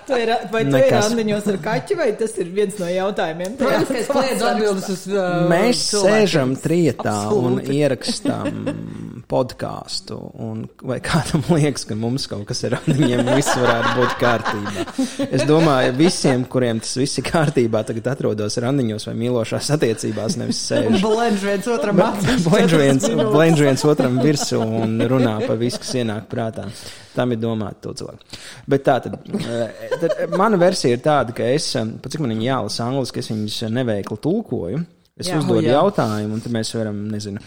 Tu 0.09 0.19
ir, 0.25 0.30
vai 0.53 0.63
tu 0.69 0.77
ir 0.81 0.93
randiņos 0.95 1.49
ar 1.53 1.59
kaķi, 1.65 1.97
vai 2.01 2.11
tas 2.21 2.37
ir 2.43 2.53
viens 2.55 2.79
no 2.81 2.89
jautājumiem? 2.91 3.57
Protams, 3.61 3.89
ka 3.91 3.99
es 4.03 4.11
kliedzu 4.11 4.49
atbildes 4.51 4.89
uz 4.95 5.05
uh, 5.13 5.49
Mēs 5.51 5.85
sēžam 5.95 6.55
trietā 6.61 7.17
un 7.35 7.59
Absolūti. 7.61 7.79
ierakstām 7.81 8.63
podkāstu. 9.31 10.17
un 10.43 10.65
Vai 10.83 10.99
kādam 11.05 11.45
liekas, 11.55 11.85
ka 11.89 11.97
mums 11.99 12.27
kaut 12.31 12.47
kas 12.49 12.63
ir 12.67 12.75
ar 12.77 12.87
viņiem, 12.87 13.23
viss 13.37 13.55
varētu 13.57 13.93
būt 13.99 14.15
kārtībā? 14.21 14.85
Es 15.31 15.45
domāju, 15.49 15.95
visiem, 15.99 16.45
kuriem 16.51 16.81
tas 16.83 16.97
viss 16.99 17.21
ir 17.21 17.27
kārtībā, 17.29 17.83
tagad 17.87 18.11
atrodas 18.15 18.59
randiņos 18.63 19.07
vai 19.09 19.15
mīlošās 19.21 19.71
attiecībās, 19.77 20.39
nevis 20.41 20.63
sēž. 20.71 20.99
Blenž 21.07 21.47
viens 21.47 21.71
otram 21.71 22.03
acīs. 22.07 22.47
Blendž 22.49 22.77
viens, 22.81 23.09
blendž 23.31 23.65
viens 23.67 23.87
otram 23.89 24.19
virsū 24.25 24.61
un 24.65 24.99
runā 25.11 25.39
par 25.47 25.61
visu, 25.61 25.83
kas 25.85 25.95
ienāk 26.03 26.29
prātā. 26.31 26.69
Tam 27.15 27.33
ir 27.35 27.41
domāta 27.43 27.89
to 27.89 27.95
cilvēku. 28.01 28.39
Bet 28.71 28.85
tā 28.87 29.01
tad, 29.03 29.17
eh, 29.43 29.97
tad 29.99 30.37
mana 30.39 30.59
versija 30.61 30.95
ir 30.95 31.03
tāda, 31.05 31.35
ka 31.35 31.47
es, 31.51 31.73
eh, 31.77 31.89
pat 32.03 32.15
cik 32.15 32.23
man 32.23 32.37
viņa 32.37 32.47
jālasa 32.47 32.87
angliski, 32.87 33.23
es 33.23 33.31
viņus 33.33 33.59
neveikli 33.75 34.19
tulkoju. 34.23 34.85
Es 35.21 35.29
jā, 35.29 35.37
uzdodu 35.37 35.67
Jā. 35.67 35.75
jautājumu, 35.83 36.39
un 36.39 36.41
tad 36.41 36.55
mēs 36.55 36.71
varam, 36.73 37.03
nezinu, 37.13 37.43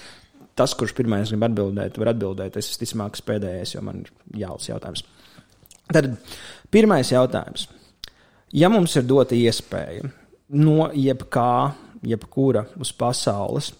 tas, 0.59 0.73
kurš 0.77 0.95
pirmais 0.97 1.31
grib 1.31 1.45
atbildēt, 1.47 1.99
var 2.01 2.13
atbildēt. 2.13 2.57
Es 2.59 2.71
visticamāk, 2.73 3.19
pēdējais, 3.27 3.75
jo 3.75 3.83
man 3.85 4.03
ir 4.03 4.11
jālasa 4.43 4.73
jautājums. 4.73 5.05
Tad 5.93 6.11
pirmais 6.73 7.11
jautājums. 7.11 7.67
Ja 8.53 8.69
mums 8.69 8.93
ir 8.99 9.07
dota 9.09 9.35
iespēja 9.35 10.05
no 10.53 10.89
jebkā, 10.93 11.73
jebkura 12.05 12.67
uz 12.81 12.91
pasaules, 12.93 13.71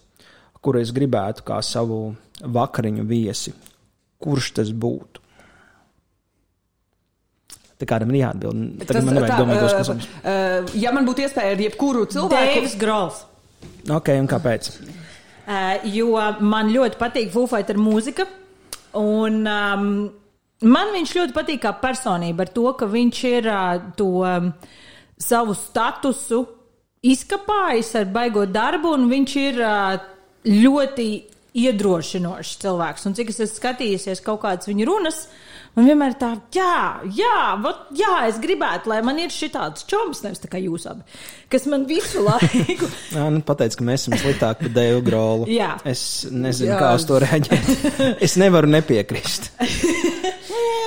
kuru 0.64 0.80
es 0.82 0.90
gribētu 0.96 1.44
kā 1.46 1.60
savu 1.62 2.08
vakariņu 2.40 3.04
viesi, 3.06 3.52
kurš 4.22 4.50
tas 4.58 4.72
būtu? 4.72 5.22
Tā 7.74 7.86
kādam 7.90 8.12
ir 8.14 8.22
jāatbild. 8.22 8.82
Tagad 8.86 9.06
man 9.06 9.18
nevajag 9.18 9.40
domāt, 9.42 9.62
kas 9.62 9.74
tas 9.78 9.88
ir. 9.92 10.10
uh, 10.22 10.74
ja 10.78 10.92
man 10.94 11.06
būtu 11.06 11.24
iespēja 11.26 11.54
ar 11.56 11.62
jebkuru 11.64 12.04
cilvēku, 12.10 12.60
Deivs 12.60 12.76
Grols. 12.80 13.24
Ok, 13.90 14.12
un 14.14 14.28
kāpēc? 14.30 14.70
Uh, 15.44 15.82
jo 15.92 16.14
man 16.40 16.70
ļoti 16.72 16.96
patīk 17.00 17.32
Fufaiта 17.34 17.76
mūzika. 17.76 18.24
Un 18.96 19.42
um, 19.44 19.88
man 20.64 20.92
viņš 20.94 21.14
ļoti 21.18 21.36
patīk 21.36 21.62
kā 21.66 21.74
personība 21.82 22.46
ar 22.46 22.52
to, 22.54 22.64
ka 22.78 22.88
viņš 22.88 23.22
ir 23.28 23.48
uh, 23.52 23.74
to 23.98 24.08
um, 24.24 24.52
savu 25.20 25.56
statusu 25.58 26.44
izkapājis 27.04 27.92
ar 28.00 28.08
baigo 28.14 28.46
darbu, 28.48 28.94
un 28.96 29.08
viņš 29.10 29.36
ir 29.42 29.60
uh, 29.60 29.98
ļoti 30.48 31.08
iedrošinošs 31.54 32.56
cilvēks. 32.64 33.04
Un 33.08 33.16
cik 33.18 33.30
es 33.30 33.42
esmu 33.44 33.60
skatījusies 33.60 34.24
kaut 34.24 34.42
kādas 34.42 34.70
viņa 34.70 34.88
runas, 34.88 35.26
man 35.74 35.88
vienmēr 35.88 36.12
ir 36.12 36.18
tā, 36.20 36.28
jā, 36.54 36.74
jā, 37.18 37.36
vat, 37.64 37.80
jā, 37.98 38.12
es 38.28 38.36
gribētu, 38.42 38.90
lai 38.92 39.00
man 39.06 39.18
ir 39.18 39.32
šāds 39.34 39.86
čoms, 39.90 40.20
nevis 40.24 40.42
tā 40.44 40.50
kā 40.52 40.60
jūs 40.62 40.86
abi, 40.90 41.02
kas 41.50 41.66
man 41.70 41.84
visu 41.90 42.22
laiku. 42.24 42.86
Jā, 43.16 43.24
nu, 43.34 43.40
pateic, 43.46 43.74
ka 43.78 43.86
mēs 43.86 44.04
esam 44.06 44.14
sliktāki 44.20 44.66
par 44.68 44.74
Dēlu 44.78 45.02
Grolu. 45.06 45.48
Jā. 45.50 45.72
Es 45.86 46.24
nezinu, 46.30 46.72
Jā. 46.72 46.78
Kā 46.82 46.92
uz 46.98 47.04
to 47.10 47.18
reaģēt. 47.22 48.18
Es 48.22 48.36
nevaru 48.40 48.70
nepiekrist. 48.74 49.50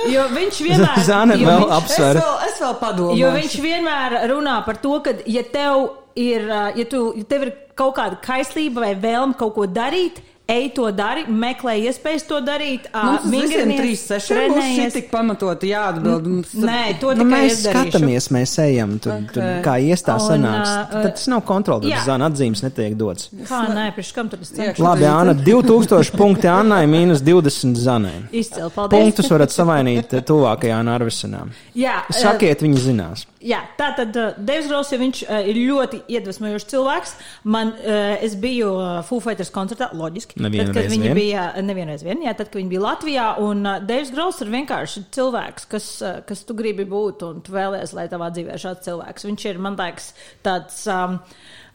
Jo 0.08 0.22
viņš 0.32 0.58
vienmēr 0.64 1.00
Zāne 1.08 1.34
jo 1.36 1.44
vēl 1.48 1.62
viņš- 1.64 1.72
es 1.72 1.76
apsver. 1.82 2.18
vēl, 2.22 2.36
es 2.48 2.60
vēl 2.62 2.74
padomāju. 2.80 3.18
Jo 3.20 3.30
viņš 3.34 3.56
vienmēr 3.64 4.14
runā 4.30 4.54
par 4.64 4.78
to, 4.80 4.92
ka, 5.04 5.12
ja 5.28 5.42
tev 5.52 5.88
ir, 6.18 6.46
ja 6.78 6.84
tu, 6.88 7.00
ja 7.18 7.26
tev 7.28 7.44
ir 7.48 7.50
kaut 7.78 7.96
kāda 7.98 8.16
kaislība 8.24 8.86
vai 8.86 8.92
vēlme 9.02 9.36
kaut 9.38 9.56
ko 9.58 9.66
darīt, 9.68 10.22
ej 10.48 10.70
to 10.74 10.86
dari, 10.96 11.26
meklē 11.28 11.74
iespējas 11.88 12.24
to 12.28 12.38
darīt. 12.44 12.86
Mums 12.94 13.26
visiem 13.32 13.72
trīs 13.76 14.02
būs 14.08 14.24
šī 14.26 14.34
trenējies. 14.38 14.94
tik 14.96 15.10
pamatoti 15.12 15.70
jāatbild. 15.74 16.26
Mums 16.28 16.54
Nē, 16.56 16.80
to 17.02 17.12
Nu, 17.18 17.24
tikai 17.26 17.42
mēs 17.44 17.60
skatāmies, 17.66 18.28
mēs 18.34 18.54
ejam 18.64 18.96
tur, 18.98 19.12
okay. 19.18 19.34
tur 19.36 19.42
kā 19.66 19.74
iestā 19.84 20.16
Un, 20.16 20.24
sanāks. 20.24 20.72
ā, 20.72 20.86
Tad 20.92 21.10
tas 21.18 21.26
nav 21.28 21.42
kontrols, 21.48 21.84
jā. 21.84 22.00
tad 22.00 22.10
zāna 22.14 22.30
atzīmes 22.32 22.64
netiek 22.64 22.96
dots. 22.98 23.28
Kā 23.48 23.60
nē, 23.68 23.88
priekš 23.96 24.12
kam 24.16 24.28
tur 24.32 24.40
tas 24.42 24.52
cenšas? 24.56 24.80
Labi, 24.82 25.04
Anna, 25.10 25.34
2000 25.36 26.16
punkti 26.16 26.48
Annai, 26.50 26.84
mīnus 26.90 27.20
20 27.26 27.76
zanai. 27.76 28.16
Izcili, 28.32 28.70
paldies. 28.74 28.96
Punktus 28.98 29.30
varat 29.30 29.52
savainīt 29.54 30.16
tuvākajā 30.28 30.80
Narvisenā. 30.88 31.44
Jā, 31.76 32.00
ā, 32.08 32.16
Sakiet, 32.24 32.64
viņi 32.64 32.80
zinās. 32.88 33.26
Jā, 33.44 33.60
tā 33.78 33.92
tad 33.94 34.16
uh, 34.18 34.38
Deivs 34.42 34.66
Grols, 34.66 34.88
ja 34.90 34.98
viņš 34.98 35.20
uh, 35.22 35.36
ir 35.46 35.60
ļoti 35.68 36.00
iedvesmojošs 36.10 36.66
cilvēks. 36.72 37.12
Man, 37.46 37.70
uh, 37.76 38.16
es 38.24 38.34
biju 38.40 38.72
uh, 38.74 38.88
Foo 39.06 39.22
Fighters 39.22 39.52
koncertā, 39.54 39.92
loģiski. 39.94 40.40
Nevienu 40.42 40.72
tad, 40.72 40.80
kad 40.80 40.90
viņi 40.90 41.06
vien? 41.06 41.14
bija, 41.20 41.44
nevienreiz 41.62 42.02
vien, 42.06 42.24
jā, 42.26 42.34
tad, 42.34 42.50
kad 42.50 42.58
viņi 42.58 42.72
bija 42.72 42.82
Latvijā, 42.82 43.28
un 43.46 43.62
uh, 43.62 43.76
Deivs 43.86 44.10
Grols 44.14 44.42
ir 44.42 44.50
vienkārši 44.56 45.04
cilvēks, 45.14 45.68
kas, 45.70 45.86
uh, 46.02 46.18
kas 46.26 46.42
tu 46.48 46.58
gribi 46.58 46.88
būt, 46.88 47.22
un 47.28 47.38
tu 47.46 47.54
vēlies, 47.54 47.94
lai 47.94 48.08
tavā 48.10 48.32
dzīvē 48.34 48.58
šāds 48.58 48.88
cilvēks. 48.88 49.28
Viņš 49.30 49.48
ir, 49.52 49.62
man 49.68 49.78
liekas, 49.78 50.12
tāds. 50.46 50.82
Um, 50.90 51.22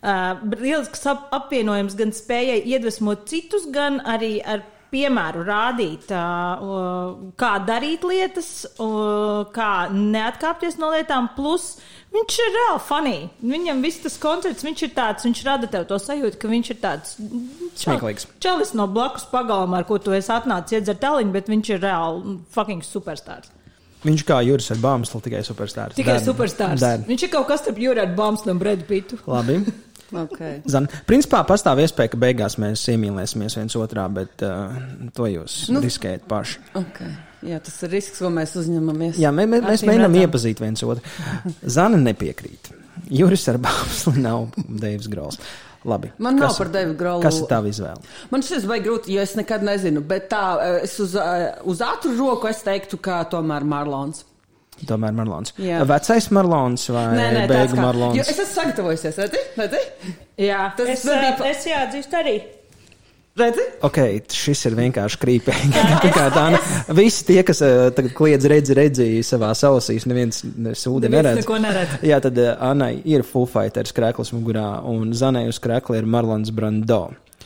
Uh, 0.03 0.33
lielisks 0.59 1.05
ap 1.07 1.29
apvienojums 1.31 1.93
gan 1.95 2.09
spējai 2.11 2.57
iedvesmot 2.73 3.21
citus, 3.31 3.69
gan 3.71 4.01
arī 4.03 4.33
ar 4.43 4.65
piemēru 4.93 5.43
rādīt, 5.47 6.11
kā 7.41 7.51
darīt 7.67 8.05
lietas, 8.07 8.51
kā 9.55 9.71
neatkāpties 9.93 10.77
no 10.81 10.91
lietām. 10.93 11.31
Plus, 11.37 11.73
viņš 12.13 12.37
ir 12.45 12.53
reāli 12.57 12.83
funny. 12.87 13.15
Viņam 13.53 13.81
viss 13.85 14.03
tas 14.03 14.19
koncerts, 14.21 14.65
viņš 14.65 14.85
ir 14.87 14.93
tāds, 14.97 15.25
viņš 15.27 15.43
rada 15.47 15.71
tev 15.71 15.87
to 15.89 15.97
sajūtu, 16.01 16.39
ka 16.41 16.51
viņš 16.51 16.71
ir 16.75 16.79
tāds 16.83 17.17
Smieklīgs. 17.79 18.27
Čelis 18.43 18.75
no 18.77 18.87
blakus 18.91 19.25
pagalma, 19.31 19.81
ar 19.81 19.89
ko 19.89 19.97
tu 19.97 20.13
esi 20.13 20.31
atnācis 20.33 20.79
iedzert 20.79 21.01
taliņu, 21.01 21.33
bet 21.33 21.49
viņš 21.49 21.73
ir 21.73 21.83
reāli 21.83 22.21
mm, 22.21 22.39
fucking 22.53 22.85
superstars. 22.85 23.49
Viņš 24.03 24.25
kā 24.27 24.41
Juris 24.43 24.67
ar 24.73 24.81
Bāmslu, 24.83 25.21
tikai 25.23 25.39
superstārs. 25.47 25.95
Tikai. 25.95 26.17
Der. 26.81 27.05
Viņš 27.07 27.23
ir 27.23 27.31
kaut 27.31 27.47
kas 27.47 27.63
starp 27.63 27.79
Jūriju 27.79 28.17
Bāmslu 28.17 28.51
un 28.51 28.59
Bredu 28.59 28.85
Pitu. 28.89 29.19
Labi. 29.31 29.61
Okay. 30.13 30.61
Zan, 30.69 30.87
principā 31.09 31.41
pastāv 31.47 31.81
iespēja, 31.83 32.13
ka 32.13 32.19
beigās 32.21 32.59
mēs 32.61 32.85
iemīlēsimies 32.93 33.57
viens 33.57 33.75
otrā, 33.79 34.05
bet 34.13 34.45
uh, 34.45 34.75
to 35.17 35.27
jūs 35.31 35.63
nu. 35.73 35.81
riskējat 35.83 36.27
paši. 36.29 36.61
Okay. 36.83 37.11
Jā, 37.43 37.59
tas 37.63 37.75
ir 37.83 37.91
risks, 37.97 38.21
ko 38.23 38.31
mēs 38.31 38.53
uzņemamies. 38.61 39.19
Jā, 39.19 39.33
mē, 39.35 39.47
mē, 39.49 39.59
mēs 39.65 39.83
mēģinām 39.87 40.15
iepazīt 40.21 40.61
viens 40.63 40.85
otru. 40.85 41.03
Zana 41.65 41.99
nepiekrīt. 41.99 42.71
Juris 43.11 43.43
ar 43.51 43.59
Bāmslu 43.61 44.15
nav 44.21 44.47
Deivs 44.55 45.09
Grols. 45.11 45.39
Labi. 45.83 46.13
Man 46.17 46.37
nav 46.39 46.53
Kas- 46.53 46.57
par 46.57 46.69
Devu 46.71 46.93
Grolu. 46.95 47.21
Kas 47.25 47.41
ir 47.41 47.47
tava 47.49 47.67
izvēle? 47.67 47.99
Man 48.31 48.41
šis 48.41 48.63
vai 48.69 48.79
grūti, 48.79 49.17
jo 49.17 49.21
es 49.21 49.33
nekad 49.35 49.65
nezinu, 49.67 49.99
bet 50.07 50.29
tā, 50.31 50.43
eh, 50.61 50.83
es 50.83 50.95
uz, 50.99 51.15
eh, 51.15 51.55
uz 51.65 51.79
ātru 51.83 52.17
roku 52.17 52.47
es 52.47 52.63
teiktu, 52.63 53.01
ka 53.01 53.25
tomēr 53.25 53.65
Marlons. 53.67 54.23
Tomēr 54.89 55.13
Marlons. 55.17 55.53
Jā. 55.61 55.83
Vecais 55.89 56.27
Marlons 56.35 56.89
vai 56.95 57.05
Nē, 57.17 57.29
nē, 57.37 57.45
beigu 57.51 57.77
kā. 57.77 57.81
Marlons? 57.85 58.17
Jo 58.19 58.25
es 58.25 58.33
esmu 58.35 58.49
sagatavojusies, 58.57 59.21
redzi? 59.23 59.45
redzi? 59.61 59.81
Jā, 60.47 60.65
Tas 60.77 60.89
es, 60.97 61.05
bija 61.07 61.31
pa- 61.39 61.47
es 61.51 61.65
jāatzīst 61.69 62.13
arī. 62.19 62.35
redzi? 63.39 63.63
Ok, 63.81 63.97
šis 64.29 64.59
ir 64.69 64.75
vienkārši 64.77 65.17
krīpīgi. 65.23 65.71
Kā 66.13 66.27
tā, 66.35 66.43
visi 66.93 67.25
tie, 67.25 67.39
kas 67.47 67.63
uh, 67.65 67.87
tagad 67.97 68.13
kliedz, 68.13 68.45
redzi, 68.51 68.75
redzi 68.77 69.07
savā 69.25 69.49
ausīs, 69.57 70.05
neviens 70.05 70.43
ne- 70.53 70.75
sūdi 70.77 71.09
Neviens 71.09 71.23
neredz. 71.31 71.41
neko 71.41 71.57
neredz. 71.63 71.95
Jā, 72.11 72.19
tad 72.21 72.37
uh, 72.37 72.51
Anai 72.69 72.99
ir 73.09 73.23
Fighters 73.25 73.91
krēklis 73.97 74.29
mugurā, 74.37 74.67
un 74.85 75.13
Zanai 75.17 75.47
uz 75.49 75.57
krēkla 75.63 75.97
ir 76.03 76.05
Marlons 76.05 76.51
Brando. 76.53 77.01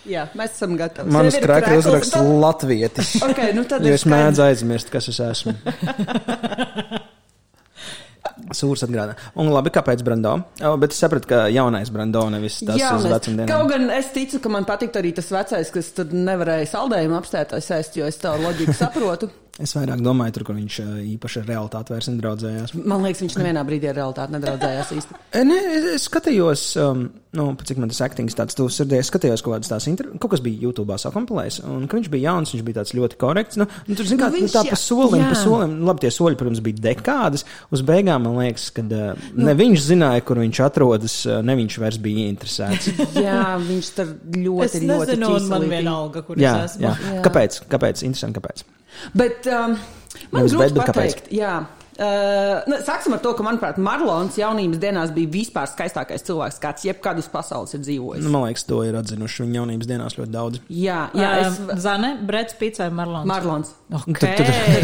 Jā, 0.08 0.25
mēs 0.39 0.53
esam 0.56 0.75
gatavi. 0.79 1.12
Man 1.12 1.27
uz 1.27 1.36
Tev 1.36 1.41
ir 1.44 1.48
krēkla 1.50 1.67
krēkls, 1.67 1.88
uzraksts 1.88 2.15
latvietis. 2.44 3.10
Ok, 3.27 3.41
nu 3.58 3.63
tad 3.67 3.84
Jo 3.84 3.91
ir 3.91 3.98
es 3.98 4.06
mēdzu 4.08 4.44
aizmirst, 4.46 4.91
kas 4.94 5.08
es 5.12 5.20
esmu. 5.20 5.56
Sūrs 8.56 8.84
atgādina. 8.88 9.15
Un 9.36 9.50
labi, 9.51 9.70
kāpēc 9.75 10.03
Brando? 10.08 10.36
O, 10.63 10.75
bet 10.77 10.91
es 10.96 11.01
sapratu, 11.03 11.27
ka 11.27 11.41
jaunais 11.51 11.89
Brando 11.94 12.22
nevis 12.29 12.60
tas 12.65 12.77
Jā, 12.79 12.94
uz 12.96 13.03
mēs- 13.06 13.15
vecumdienām. 13.17 13.50
Kaut 13.51 13.70
gan 13.74 13.89
es 13.91 14.08
ticu, 14.15 14.39
ka 14.39 14.50
man 14.50 14.65
patīk 14.65 14.94
arī 14.96 15.13
tas 15.17 15.29
vecais, 15.34 15.72
kas 15.74 15.91
tur 15.98 16.06
nevarēja 16.13 16.70
saldējumu 16.75 17.17
apstēties 17.20 17.72
ēst, 17.79 17.98
jo 18.00 18.06
es 18.08 18.17
tā 18.22 18.36
loģiku 18.39 18.74
saprotu. 18.77 19.29
Es 19.58 19.72
vairāk 19.74 20.03
domāju, 20.06 20.36
tur, 20.36 20.44
kur 20.46 20.53
viņš 20.53 20.75
īpaši 21.17 21.39
ar 21.41 21.48
realitāti 21.50 21.89
vairs 21.89 22.08
nedraudzējās. 22.12 22.75
Man 22.77 23.01
liekas, 23.01 23.24
viņš 23.24 23.38
nevienā 23.39 23.63
brīdī 23.65 23.88
ar 23.89 23.96
realitāti 23.98 24.36
nedraudzējās 24.36 24.91
īsti. 24.94 25.15
Nē, 25.50 25.58
es- 25.79 25.88
es 25.96 26.06
skatījos, 26.06 26.65
um, 26.77 27.08
nu, 27.36 27.55
cik 27.60 27.77
man 27.81 27.89
tas 27.91 28.00
aktings 28.05 28.36
tāds 28.38 28.55
tuvs 28.57 28.77
sirdī. 28.79 29.00
Es 29.01 29.10
skatījos 29.12 29.43
kaut 29.43 29.57
kādas 29.57 29.69
tās 29.72 29.88
intervijas, 29.91 30.19
kaut 30.24 30.31
kas 30.31 30.41
bija 30.46 30.62
YouTube 30.63 30.96
sakompilējis, 31.01 31.57
un 31.67 31.88
viņš 31.91 32.10
bija 32.13 32.31
jauns, 32.31 32.53
viņš 32.55 32.63
bija 32.63 32.77
tāds 32.79 32.93
ļoti 32.96 33.17
korekts. 33.19 33.57
Nu, 33.60 33.67
nu, 33.88 33.96
tur, 34.00 34.07
zin, 34.07 34.17
kā, 34.22 34.29
Nu, 34.31 34.38
nu, 34.38 34.46
viņš 34.46 34.55
tā 34.55 34.63
jā- 34.63 34.69
pa 34.72 34.79
solim, 34.79 35.22
jā. 35.22 35.27
pa 35.34 35.36
solim, 35.41 35.75
nu, 35.79 35.86
labi, 35.89 36.03
tie 36.05 36.12
soļi, 36.15 36.38
protams, 36.39 36.62
bija 36.63 36.81
dekādas. 36.88 37.43
Uz 37.74 37.84
beigām 37.88 38.24
man 38.24 38.38
liekas, 38.39 38.69
ka 38.72 38.86
uh, 38.86 39.27
ne 39.36 39.53
viņš 39.60 39.86
zināja, 39.89 40.24
kur 40.25 40.39
viņš 40.41 40.62
atrodas, 40.65 41.17
uh, 41.27 41.41
ne 41.46 41.55
viņš 41.60 41.77
vairs 41.84 41.98
bija 42.07 42.27
interesēts. 42.31 42.89
Jā, 43.27 43.57
viņš 43.62 43.91
tur 43.98 44.13
ļoti, 44.34 44.65
Es 44.67 44.81
ļoti 44.81 45.17
nezinu, 45.17 45.34
un 45.36 45.48
man 45.51 45.67
vienalga, 45.69 46.22
kur 46.27 46.38
jā, 46.41 46.55
es 46.65 46.77
esmu. 46.77 46.88
jā. 46.88 46.96
Jā. 47.17 47.22
Kāpēc? 47.27 47.60
Kāpēc? 47.72 48.03
Interesanti, 48.07 48.39
kāpēc? 48.39 48.63
Bet 49.13 49.46
um, 49.51 49.75
man 50.31 50.48
grūti 50.48 50.74
bet 50.74 50.88
kāpēc? 50.88 50.96
pateikt, 51.19 51.31
jā. 51.36 51.57
Uh, 51.98 52.60
nu, 52.70 52.77
sāksim 52.86 53.16
ar 53.16 53.22
to, 53.24 53.32
ka, 53.34 53.42
manuprāt, 53.42 53.80
Marlons 53.82 54.36
jaunības 54.38 54.77
dienās 54.84 55.10
bija 55.16 55.32
vispār 55.34 55.66
skaistākais 55.72 56.22
cilvēks, 56.27 56.60
kāds 56.62 56.86
jebkad 56.86 57.18
uz 57.18 57.25
pasaules 57.34 57.74
ir 57.74 57.82
dzīvojis. 57.82 58.22
Nu, 58.22 58.30
man 58.36 58.44
liekas, 58.46 58.68
to 58.70 58.84
ir 58.86 58.94
atzinuši 59.00 59.44
viņa 59.48 59.58
jaunības 59.62 59.89
dienās 59.89 60.18
ļoti 60.20 60.34
daudz. 60.36 60.62
Jā, 60.70 61.00
jā 61.18 61.32
es, 61.42 61.58
Um, 61.58 61.72
Zane, 61.82 62.12
Brets 62.30 62.54
Pits 62.60 62.84
vai 62.84 62.89
Marlons? 62.94 63.25
Marlons. 63.32 63.74
Okay. 64.12 64.36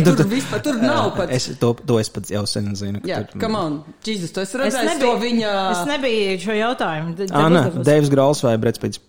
Tur, 0.03 0.15
tur, 0.15 0.25
vispār, 0.31 0.63
tur 0.65 0.81
nav 0.81 1.11
pat. 1.17 1.29
Es 1.37 1.51
to, 1.61 1.73
to 1.85 1.99
es 2.01 2.09
pats 2.09 2.31
jau 2.33 2.45
sen 2.49 2.73
zinu. 2.79 3.01
ka 3.03 3.11
Jā, 3.13 3.21
tur- 3.29 3.41
come 3.45 3.61
on, 3.61 3.77
Jēzus, 4.03 4.33
tu 4.33 4.41
esi 4.41 4.55
Es 4.55 4.59
redzējis 4.63 4.93
nebiju, 4.95 5.13
to 5.13 5.23
viņa. 5.27 5.53
es 5.75 5.85
nebiju 5.93 6.37
šo 6.47 6.57
jautājumu. 6.57 7.15
Anna, 7.29 7.65
uzdevusi. 7.67 7.85
Deivs 7.91 8.09
Grauls 8.09 8.41
vai 8.47 8.57
Brets 8.57 8.79
Pits? 8.81 9.03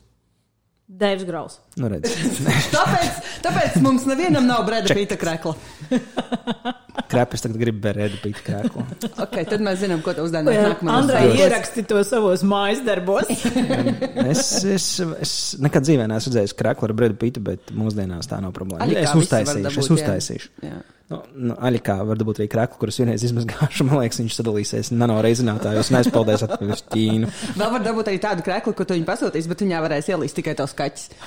Deivs 0.84 1.24
Grauls. 1.24 1.58
Nu, 1.80 1.88
redz. 1.88 2.12
Tāpēc, 2.74 3.20
tāpēc 3.44 3.76
mums 3.84 4.04
nevienam 4.08 4.44
nav 4.44 4.66
breda 4.68 4.92
pīta 4.94 5.16
krekla. 5.20 5.54
Krēpes 7.10 7.44
tagad 7.44 7.58
grib 7.58 7.78
bērēdu 7.82 8.18
pīt 8.22 8.40
krēklu. 8.46 8.84
Ok, 9.22 9.36
tad 9.48 9.62
mēs 9.64 9.80
zinām, 9.82 10.00
ko 10.04 10.14
tev 10.16 10.28
uzdevām 10.28 10.48
nākamajā. 10.50 10.94
Andrai 10.94 11.22
ieraksti 11.38 11.84
to 11.90 12.00
savos 12.06 12.44
mājas 12.46 12.84
darbos. 12.86 13.30
Es, 14.24 14.64
es, 14.64 14.86
es 15.20 15.32
nekad 15.62 15.84
dzīvē 15.84 16.06
neesmu 16.08 16.30
redzējis 16.30 16.54
krēklu 16.56 16.88
ar 16.88 16.94
Bredu 16.96 17.16
Pitu, 17.20 17.42
bet 17.44 17.70
mūsdienās 17.76 18.28
tā 18.30 18.38
nav 18.42 18.54
problēma. 18.56 18.86
Aļikā 18.86 19.02
es 19.04 19.18
uztaisīšu, 19.20 19.64
dabūt, 19.66 19.82
es 19.82 19.90
jā. 19.90 19.96
uztaisīšu. 19.98 20.52
Jā. 20.64 20.78
Nu, 21.12 21.18
nu, 21.36 21.54
Aļikā 21.60 21.98
var 22.08 22.16
būt 22.24 22.38
arī 22.40 22.46
krēklu, 22.48 22.78
kurus 22.80 22.96
vienreiz 23.02 23.22
izmazgāšu. 23.28 23.84
Man 23.84 24.00
liekas, 24.00 24.22
viņš 24.22 24.38
sadalīsies 24.38 24.88
nanoreizinātājos 24.96 25.90
un 25.92 25.98
aizpildēs 26.00 26.46
atpakaļ 26.46 26.72
uz 26.72 26.82
Ķīnu. 26.94 27.28
Vēl 27.60 27.74
var 27.76 27.84
dabūt 27.84 28.08
arī 28.12 28.20
tādu 28.24 28.46
kreklu, 28.46 28.72
ko 28.78 28.86
tu 28.88 28.96
viņu 28.96 29.08
pasūtīs, 29.10 29.48
bet 29.52 29.64
viņā 29.66 29.82
varēs 29.84 30.08
ielīst 30.14 30.38
tikai 30.40 30.56
tavs 30.56 30.72
kaķis. 30.78 31.10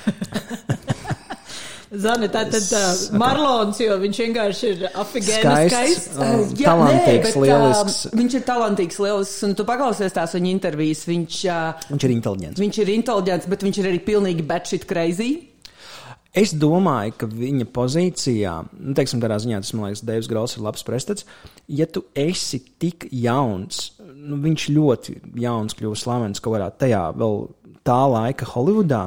Zani, 1.88 2.26
tā 2.28 2.42
tad 2.52 2.66
uh, 2.76 2.88
Marlons, 3.16 3.78
jo 3.80 3.94
viņš 4.02 4.18
vienkārši 4.26 4.66
ir 4.74 4.82
afigēns 4.90 5.40
Skaists, 5.40 5.70
skaists. 5.72 6.18
uh, 6.18 6.24
Uh, 6.42 6.50
jā, 6.60 6.66
talantīgs, 6.68 7.06
nē, 7.08 7.22
bet, 7.24 7.38
lielisks. 7.46 8.00
Uh, 8.10 8.16
viņš 8.20 8.34
ir 8.36 8.42
talantīgs, 8.50 8.98
lielisks, 9.00 9.38
un 9.48 9.54
tu 9.56 9.64
paklausies 9.70 10.12
tās 10.18 10.34
viņa 10.36 10.50
intervijas. 10.52 11.06
Viņš, 11.08 11.38
uh, 11.48 11.86
Viņš 11.94 12.04
ir 12.10 12.14
inteliģents. 12.18 12.60
viņš 12.60 12.80
ir 12.84 12.92
inteliģents, 12.98 13.48
bet 13.54 13.64
viņš 13.64 13.80
ir 13.80 13.88
arī 13.94 14.02
pilnīgi 14.04 14.44
batshit 14.50 14.84
crazy. 14.90 15.30
Es 16.38 16.52
domāju, 16.54 17.14
ka 17.18 17.26
viņa 17.30 17.66
pozīcijā, 17.74 18.54
nu, 18.78 18.94
teiksim, 18.96 19.20
tādā 19.22 19.38
ziņā, 19.42 19.62
tas 19.64 19.72
man 19.74 19.88
liekas, 19.88 20.04
Deivs 20.06 20.28
Grauls 20.30 20.54
ir 20.54 20.64
labs 20.66 20.84
prestats. 20.86 21.26
Ja 21.66 21.88
tu 21.90 22.04
esi 22.18 22.60
tik 22.78 23.08
jauns, 23.10 23.94
nu, 24.12 24.38
viņš 24.44 24.66
ļoti 24.74 25.16
jauns 25.42 25.74
kļuvis 25.78 26.04
slavens 26.04 26.42
kaut 26.44 26.58
kādā 26.58 26.68
tajā 26.84 27.06
vēl 27.18 27.40
tā 27.86 28.02
laika 28.12 28.48
Holivudā. 28.52 29.06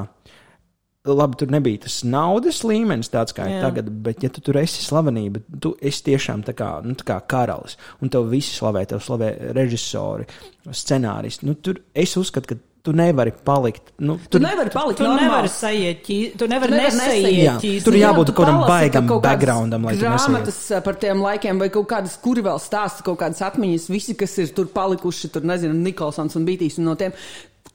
Labi, 1.08 1.38
tur 1.40 1.50
nebija 1.50 1.82
tas 1.88 1.96
naudas 2.06 2.60
līmenis, 2.62 3.10
tāds 3.10 3.34
kā 3.34 3.48
ir 3.50 3.64
tagad, 3.64 3.88
bet, 4.06 4.22
ja 4.22 4.30
tu 4.30 4.44
tur 4.46 4.60
esi 4.62 4.84
slavenība, 4.86 5.42
tu 5.64 5.72
esi 5.82 6.04
tiešām 6.12 6.44
tā 6.46 6.54
kā, 6.58 6.76
nu, 6.86 6.94
tā 7.00 7.08
kā 7.08 7.16
karalis, 7.32 7.74
un 8.06 8.12
tev 8.14 8.28
visi 8.30 8.54
slavē, 8.54 8.84
tev 8.92 9.02
slavē 9.02 9.32
režisori, 9.58 10.28
scenāristi. 10.70 11.48
Nu, 11.50 11.56
tur 11.58 11.82
es 11.98 12.14
uzskatu, 12.22 12.54
ka 12.54 12.60
tu 12.84 12.92
nevari 12.94 13.32
palikt. 13.46 13.92
Nu, 14.00 14.18
Tu 14.30 14.40
nevari 14.40 14.70
palikt 14.74 14.98
Tu 14.98 15.04
nevari 15.04 15.48
normāls. 15.48 15.58
sajiet, 15.60 16.02
tu 16.38 16.48
nevari 16.48 16.72
Tu 16.72 16.78
nevari 16.78 16.78
nesaiet. 16.82 17.38
Jā, 17.44 17.56
ķīsti. 17.62 17.84
tur 17.86 17.94
Jā, 17.94 18.10
jābūt 18.10 18.26
tu 18.26 18.34
kaut 18.34 18.48
kādam 18.48 18.64
baigam 18.68 19.08
ka 19.08 19.14
kaut 19.14 19.22
backgroundam, 19.24 19.84
lai 19.86 19.94
tu 19.96 20.06
grāmatas 20.06 20.72
eh, 20.72 20.82
par 20.82 20.96
tiem 20.96 21.22
laikiem, 21.22 21.60
vai 21.60 21.70
kaut 21.70 21.88
kādas, 21.88 22.18
kuri 22.22 22.42
vēl 22.42 22.58
stāsta 22.60 23.04
kaut 23.04 23.20
kādas 23.20 23.42
atmiņas, 23.42 23.86
visi, 23.90 24.16
kas 24.18 24.38
ir 24.38 24.48
tur 24.58 24.66
palikuši, 24.66 25.30
tur 25.32 25.42
nezinu, 25.46 25.74
Nikolsons 25.74 26.36
un 26.36 26.46
Bītīs 26.46 26.80
un 26.80 26.86
no 26.86 26.96
tiem. 26.96 27.14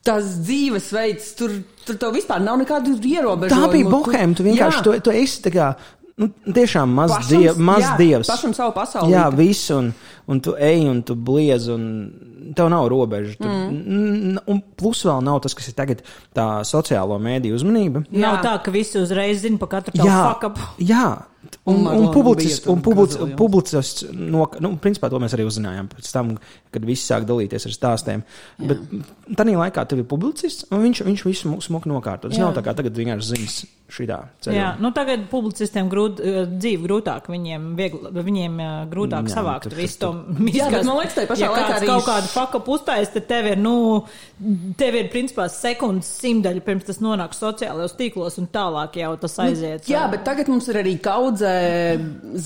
Tas 0.03 0.23
dzīvesveids, 0.43 1.35
tur, 1.35 1.51
tur 1.85 1.95
tev 1.99 2.13
vispār 2.15 2.39
nav 2.43 2.57
nekādu 2.61 2.95
ierobežojumu. 2.99 3.67
Tā 3.67 3.71
bija 3.71 3.83
Tu- 3.87 3.91
bohēma. 3.91 4.35
Tu 4.35 4.43
vienkārši 4.43 4.79
Jā. 4.79 4.83
tu, 4.83 4.99
tu 5.07 5.11
esi 5.11 5.41
tā 5.43 5.51
kā. 5.51 5.75
Nu, 6.17 6.29
tiešām 6.49 6.87
maz, 6.89 7.11
Pašam- 7.11 7.41
diev, 7.43 7.57
maz 7.61 7.83
jā, 7.83 7.97
dievs. 7.97 8.27
pašam 8.27 8.53
savu 8.53 8.71
pasauli. 8.73 9.11
Jā, 9.13 9.27
viss, 9.35 9.69
un, 9.69 9.93
un 10.27 10.41
tu 10.43 10.55
ej, 10.59 10.83
un 10.89 11.01
tu 11.07 11.15
bliez, 11.15 11.67
un 11.71 12.11
tev 12.55 12.69
nav 12.69 12.87
robežu. 12.91 13.37
Tur, 13.39 13.47
mm. 13.47 14.37
Un 14.47 14.61
plus 14.79 15.03
vēl 15.07 15.23
nav 15.23 15.39
tas, 15.43 15.53
kas 15.57 15.67
ir 15.71 15.75
tagad 15.77 16.03
tā 16.35 16.47
sociālo 16.67 17.17
mēdīju 17.19 17.55
uzmanība. 17.59 18.03
Nav 18.11 18.37
Jā. 18.39 18.43
tā, 18.43 18.53
ka 18.63 18.71
visi 18.71 18.99
uzreiz 18.99 19.41
zina 19.41 19.57
par 19.57 19.69
katru 19.77 19.95
fuck 19.97 20.43
up. 20.51 20.59
jā. 20.79 21.23
Un, 21.63 21.85
Un 21.87 22.07
un, 22.07 22.11
publicis, 22.11 22.57
un 22.67 22.81
publicis, 22.83 23.15
gaziljons. 23.15 23.37
publicists, 23.39 24.03
no, 24.11 24.49
nu, 24.59 24.71
principā 24.83 25.07
to 25.09 25.19
mēs 25.21 25.31
arī 25.35 25.45
uzzinājām 25.47 25.87
pēc 25.87 26.09
tam, 26.11 26.33
kad 26.73 26.83
visi 26.83 27.05
sāk 27.07 27.23
dalīties 27.29 27.67
ar 27.69 27.71
stāstiem. 27.75 28.23
Jā. 28.59 28.67
Bet 28.67 28.81
tādā 29.37 29.53
laikā 29.55 29.85
tev 29.87 30.01
ir 30.01 30.07
publicists, 30.11 30.65
un 30.71 30.81
viņš, 30.83 31.03
viņš 31.07 31.23
visu 31.23 31.47
mu- 31.53 31.61
smuku 31.63 31.87
nokārto. 31.87 32.27
Tas 32.27 32.35
Jā. 32.37 32.49
nav 32.49 32.55
tā 32.57 32.63
kā 32.65 32.73
tagad 32.75 32.91
vienkārši 32.99 33.29
ziņas 33.31 33.55
šitā 33.87 34.17
ceļā. 34.43 34.57
Jā, 34.57 34.73
nu 34.83 34.91
tagad 34.91 35.29
publicistiem 35.31 35.87
grūt, 35.89 36.19
eh, 36.19 36.45
dzīve 36.51 36.83
grūtāk, 36.83 37.29
viņiem, 37.31 37.69
viegl, 37.79 38.11
viņiem 38.11 38.59
eh, 38.59 38.85
grūtāk 38.91 39.29
Jā, 39.31 39.37
savākt 39.39 39.69
tur- 39.69 39.77
visu 39.79 39.99
to 39.99 40.11
Jā, 40.53 40.67
bet 40.73 40.85
man 40.87 40.99
liekas, 40.99 41.15
tajā 41.17 41.29
pašā 41.29 41.45
ja 41.45 41.53
laikā 41.53 41.73
arī 41.77 41.89
kaut 41.89 42.05
kādu 42.07 42.29
fakapu 42.31 42.75
uztais, 42.77 43.09
tad 43.13 43.25
tev 43.29 43.49
ir, 43.53 43.61
nu, 43.61 43.73
tev 44.79 44.97
ir 44.99 45.09
principā 45.13 45.47
sekundes 45.51 46.09
simdaļa 46.21 46.63
pirms 46.65 46.87
tas 46.87 47.01
nonāk 47.03 47.35
sociālajos 47.37 47.97
tīklos 47.99 48.39
un 48.41 48.49
tālāk 48.53 48.99
jau 49.01 49.11
tas 49.21 49.39
aiziet. 49.45 49.89
Jā, 49.91 50.05
bet 50.11 50.25
tagad 50.27 50.51
mums 50.51 50.69
ir 50.71 50.81
arī 50.83 50.95
kaudzē 51.03 51.57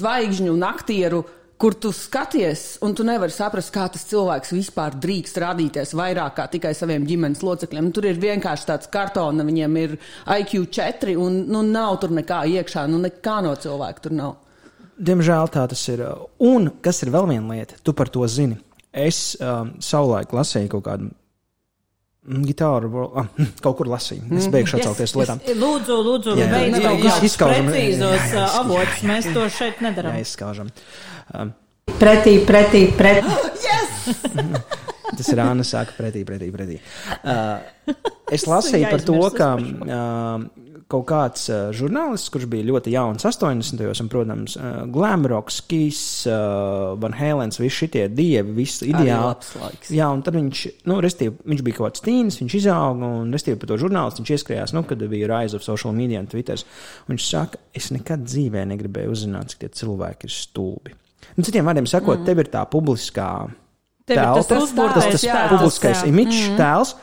zvaigžņu 0.01 0.55
un 0.55 0.67
aktieru. 0.71 1.23
Kur 1.61 1.75
tu 1.77 1.91
skaties, 1.93 2.79
un 2.81 2.95
tu 2.97 3.03
nevari 3.05 3.29
saprast, 3.29 3.69
kā 3.69 3.83
tas 3.93 4.07
cilvēks 4.09 4.55
vispār 4.55 4.95
drīkst 4.97 5.35
rādīties 5.43 5.91
vairāk 5.93 6.33
kā 6.39 6.47
tikai 6.49 6.71
saviem 6.73 7.05
ģimenes 7.05 7.43
locekļiem. 7.45 7.91
Tur 7.93 8.07
ir 8.09 8.17
vienkārši 8.23 8.65
tāds 8.65 8.89
kartons, 8.89 9.45
viņiem 9.45 9.77
ir 9.77 9.93
IQ 10.39 10.63
4, 10.73 11.13
un 11.21 11.43
nu, 11.53 11.61
nav 11.61 11.99
tur 12.01 12.15
nekā 12.17 12.47
iekšā, 12.55 12.87
nu 12.89 13.03
nekā 13.03 13.43
no 13.45 13.53
cilvēka 13.53 14.07
tur 14.07 14.17
nav. 14.17 14.39
Diemžēl 15.01 15.49
tā 15.53 15.63
tas 15.71 15.81
ir. 15.89 16.03
Un 16.45 16.69
kas 16.85 17.01
ir 17.05 17.09
vēl 17.13 17.25
viena 17.31 17.55
lieta, 17.55 17.79
tu 17.81 17.93
par 17.97 18.09
to 18.13 18.25
zini. 18.29 18.57
Es 18.91 19.37
um, 19.39 19.71
savulaik 19.81 20.33
lasīju 20.35 20.69
kaut 20.75 20.83
kādu 20.85 21.09
gitāru, 22.45 22.89
ah, 23.17 23.29
kaut 23.65 23.79
kur 23.79 23.89
lasīju. 23.89 24.27
Es 24.37 24.49
beigšu 24.51 24.77
atsaukties 24.77 25.15
uz 25.15 25.21
lietām. 25.23 25.41
Lūdzu, 25.57 25.97
lūdzu, 26.05 26.35
Jā, 26.37 26.49
jā, 26.51 26.59
jā, 26.69 26.93
jā, 27.01 27.15
izskaužam. 27.25 27.71
precīzos 27.71 28.13
Jā, 28.13 28.21
jā, 28.21 28.27
uh, 28.27 28.37
jā, 28.37 28.61
avotus. 28.61 28.99
jā, 29.01 29.09
Mēs 29.09 29.29
jā, 29.29 29.33
to 29.37 29.47
šeit 29.57 29.79
Jā, 29.81 29.85
nedaram. 29.87 30.19
izskaužam. 30.21 30.71
Um, 31.33 31.53
Pretī, 32.01 32.35
pretī, 32.47 32.83
pretī. 32.97 33.31
tas 35.17 35.27
ir 35.33 35.41
Anna 35.43 35.63
saka 35.67 35.93
pretī, 35.97 36.21
pretī, 36.27 36.51
pretī. 36.53 36.77
Uh, 37.25 37.95
es 38.31 38.45
lasīju 38.47 38.91
par 38.93 39.03
to, 39.05 39.17
ka 39.35 39.49
uh, 39.57 40.45
kaut 40.91 41.05
kāds 41.09 41.47
uh, 41.49 41.69
žurnālists, 41.75 42.31
kurš 42.33 42.47
bija 42.51 42.67
ļoti 42.67 42.93
jauns 42.93 43.25
80. 43.27 43.79
gados, 43.79 44.01
un, 44.03 44.09
protams, 44.11 44.57
uh, 44.59 44.83
Glamroks, 44.91 45.61
Kis, 45.69 46.01
uh, 46.29 46.93
Van 47.01 47.15
Helens, 47.17 47.61
visi 47.61 47.85
šitie 47.85 48.05
dievi, 48.11 48.55
viss 48.59 48.83
ideāli. 48.85 49.37
Jā, 49.95 50.09
un 50.11 50.23
tad 50.25 50.37
viņš, 50.37 50.63
nu, 50.91 50.99
restīvi, 51.03 51.37
viņš 51.53 51.65
bija 51.67 51.79
kaut 51.79 51.89
kāds 51.89 52.05
tīns, 52.05 52.41
viņš 52.41 52.57
izauga, 52.61 53.13
un, 53.21 53.31
restīvi, 53.35 53.59
par 53.61 53.71
to 53.71 53.79
žurnālistu 53.81 54.23
viņš 54.23 54.33
ieskrējās, 54.37 54.75
nu, 54.77 54.83
kad 54.87 55.07
bija 55.11 55.31
Rise 55.31 55.57
of 55.57 55.65
Social 55.65 55.95
Media 55.97 56.21
un 56.23 56.29
Twitter. 56.31 56.61
Un 57.05 57.15
viņš 57.15 57.31
saka, 57.31 57.63
es 57.77 57.91
nekad 57.95 58.27
dzīvē 58.27 58.67
negribēju 58.73 59.15
uzzināt, 59.15 59.53
cik 59.53 59.65
tie 59.65 59.73
cilvēki 59.81 60.27
ir 60.27 60.35
stulbi. 60.35 60.95
Nu, 61.37 61.45
citiem 61.47 61.67
vārdiem 61.67 61.87
sakot, 61.87 62.19
mm. 62.19 62.27
tev 62.27 62.43
ir 62.43 62.51
tā 62.51 62.63
publiskā 62.69 63.31
Tev 64.09 64.17
ir 64.17 64.23
tas 64.41 64.49
telpa, 64.49 64.65
uzbūvētais 64.65 65.05
tas, 65.05 65.13
tas 65.13 65.25
tēls, 65.27 65.51
publiskais 65.53 65.99
jā. 66.01 66.09
imidžs, 66.09 66.41
mm. 66.49 66.55
tēls. 66.59 66.93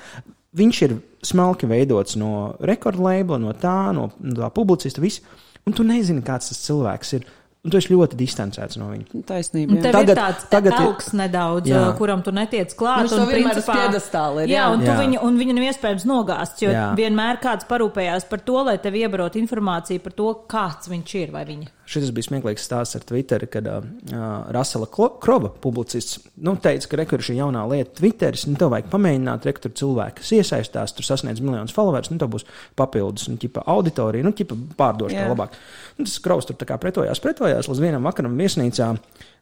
Viņš 0.58 0.80
ir 0.86 0.94
smalki 1.22 1.66
veidots 1.66 2.16
no 2.16 2.54
rekordlabela, 2.60 3.38
no 3.42 3.52
tā, 3.52 3.92
no, 3.94 4.10
no 4.20 4.34
tā 4.38 4.50
publicista, 4.54 5.00
viss. 5.02 5.20
Un 5.66 5.74
tu 5.76 5.84
nezini, 5.84 6.22
kāds 6.24 6.48
tas 6.52 6.62
cilvēks 6.66 7.12
ir. 7.18 7.26
Un 7.66 7.72
tu 7.74 7.76
esi 7.76 7.90
ļoti 7.90 8.14
distancēts 8.16 8.78
no 8.78 8.86
viņa. 8.92 9.24
Taisnība. 9.26 9.72
Un 9.74 9.80
jā. 9.80 9.82
tev 9.82 9.92
Tagad- 9.92 10.06
tagad, 10.06 10.12
ir 10.14 10.20
tāds 10.22 10.44
tagad 10.48 10.76
augs 10.78 11.08
nedaudz, 11.12 11.66
Jā. 11.66 11.80
kuram 11.98 12.22
tu 12.22 12.30
netiec 12.32 12.70
klāt. 12.78 13.08
To 13.10 13.16
un 13.18 13.26
principā- 13.28 13.74
piedestāla 13.74 14.44
ir, 14.46 14.48
Jā, 14.54 14.62
jā. 14.62 14.72
un, 14.72 14.78
tu 14.80 14.86
Jā. 14.86 14.96
viņu, 15.00 15.22
un 15.26 15.36
viņu 15.36 15.54
nav 15.58 15.64
iespējams 15.66 16.06
nogāzt, 16.06 16.62
jo 16.62 16.70
Jā. 16.70 16.94
jā. 16.94 16.96
vienmēr 16.96 17.40
kāds 17.42 17.66
parūpējās 17.68 18.28
par 18.30 18.38
to, 18.38 18.62
lai 18.62 18.78
tev 18.78 18.94
iebarot 18.94 19.34
informāciju 19.34 20.00
par 20.02 20.12
to, 20.12 20.34
kāds 20.48 20.88
viņš 20.88 21.14
ir 21.20 21.32
vai 21.32 21.44
viņa. 21.44 21.68
Šis 21.88 22.10
bija 22.12 22.26
smieklīgs 22.26 22.66
stāsts 22.68 22.98
ar 22.98 23.04
Twitter, 23.08 23.46
kad 23.48 23.64
uh, 23.70 23.78
uh, 24.12 24.24
Rasela 24.52 24.84
Krova, 24.92 25.48
publicists, 25.62 26.18
nu, 26.44 26.52
teica, 26.60 26.90
ka 26.90 26.98
rekur 27.00 27.24
šī 27.24 27.38
jaunā 27.38 27.62
lieta, 27.70 27.94
Twitteris, 27.96 28.44
nu, 28.50 28.58
tev 28.60 28.74
vajag 28.74 28.90
pamēģināt, 28.92 29.46
rekur 29.48 29.72
cilvēki, 29.80 30.18
kas 30.20 30.32
iesaistās, 30.36 30.92
tur 30.92 31.06
sasniedz 31.08 31.40
miljonus 31.40 31.72
followers, 31.72 32.10
nu, 32.12 32.20
tev 32.20 32.34
būs 32.34 32.44
papildus, 32.76 33.30
nu, 33.32 33.40
ķipa 33.40 33.64
auditorija, 33.72 34.26
nu, 34.26 34.34
ķipa 34.36 34.58
pārdošana 34.76 35.30
labāk. 35.32 35.56
Nu, 35.96 36.04
tas 36.04 36.18
Krovs 36.22 36.50
tur 36.50 36.58
tā 36.60 36.68
kā 36.68 36.76
pretojās, 36.82 37.22
pretojās 37.24 37.70
līdz 37.72 37.80
vienam 37.86 38.04
vakaram 38.04 38.36
viesnīcā 38.36 38.92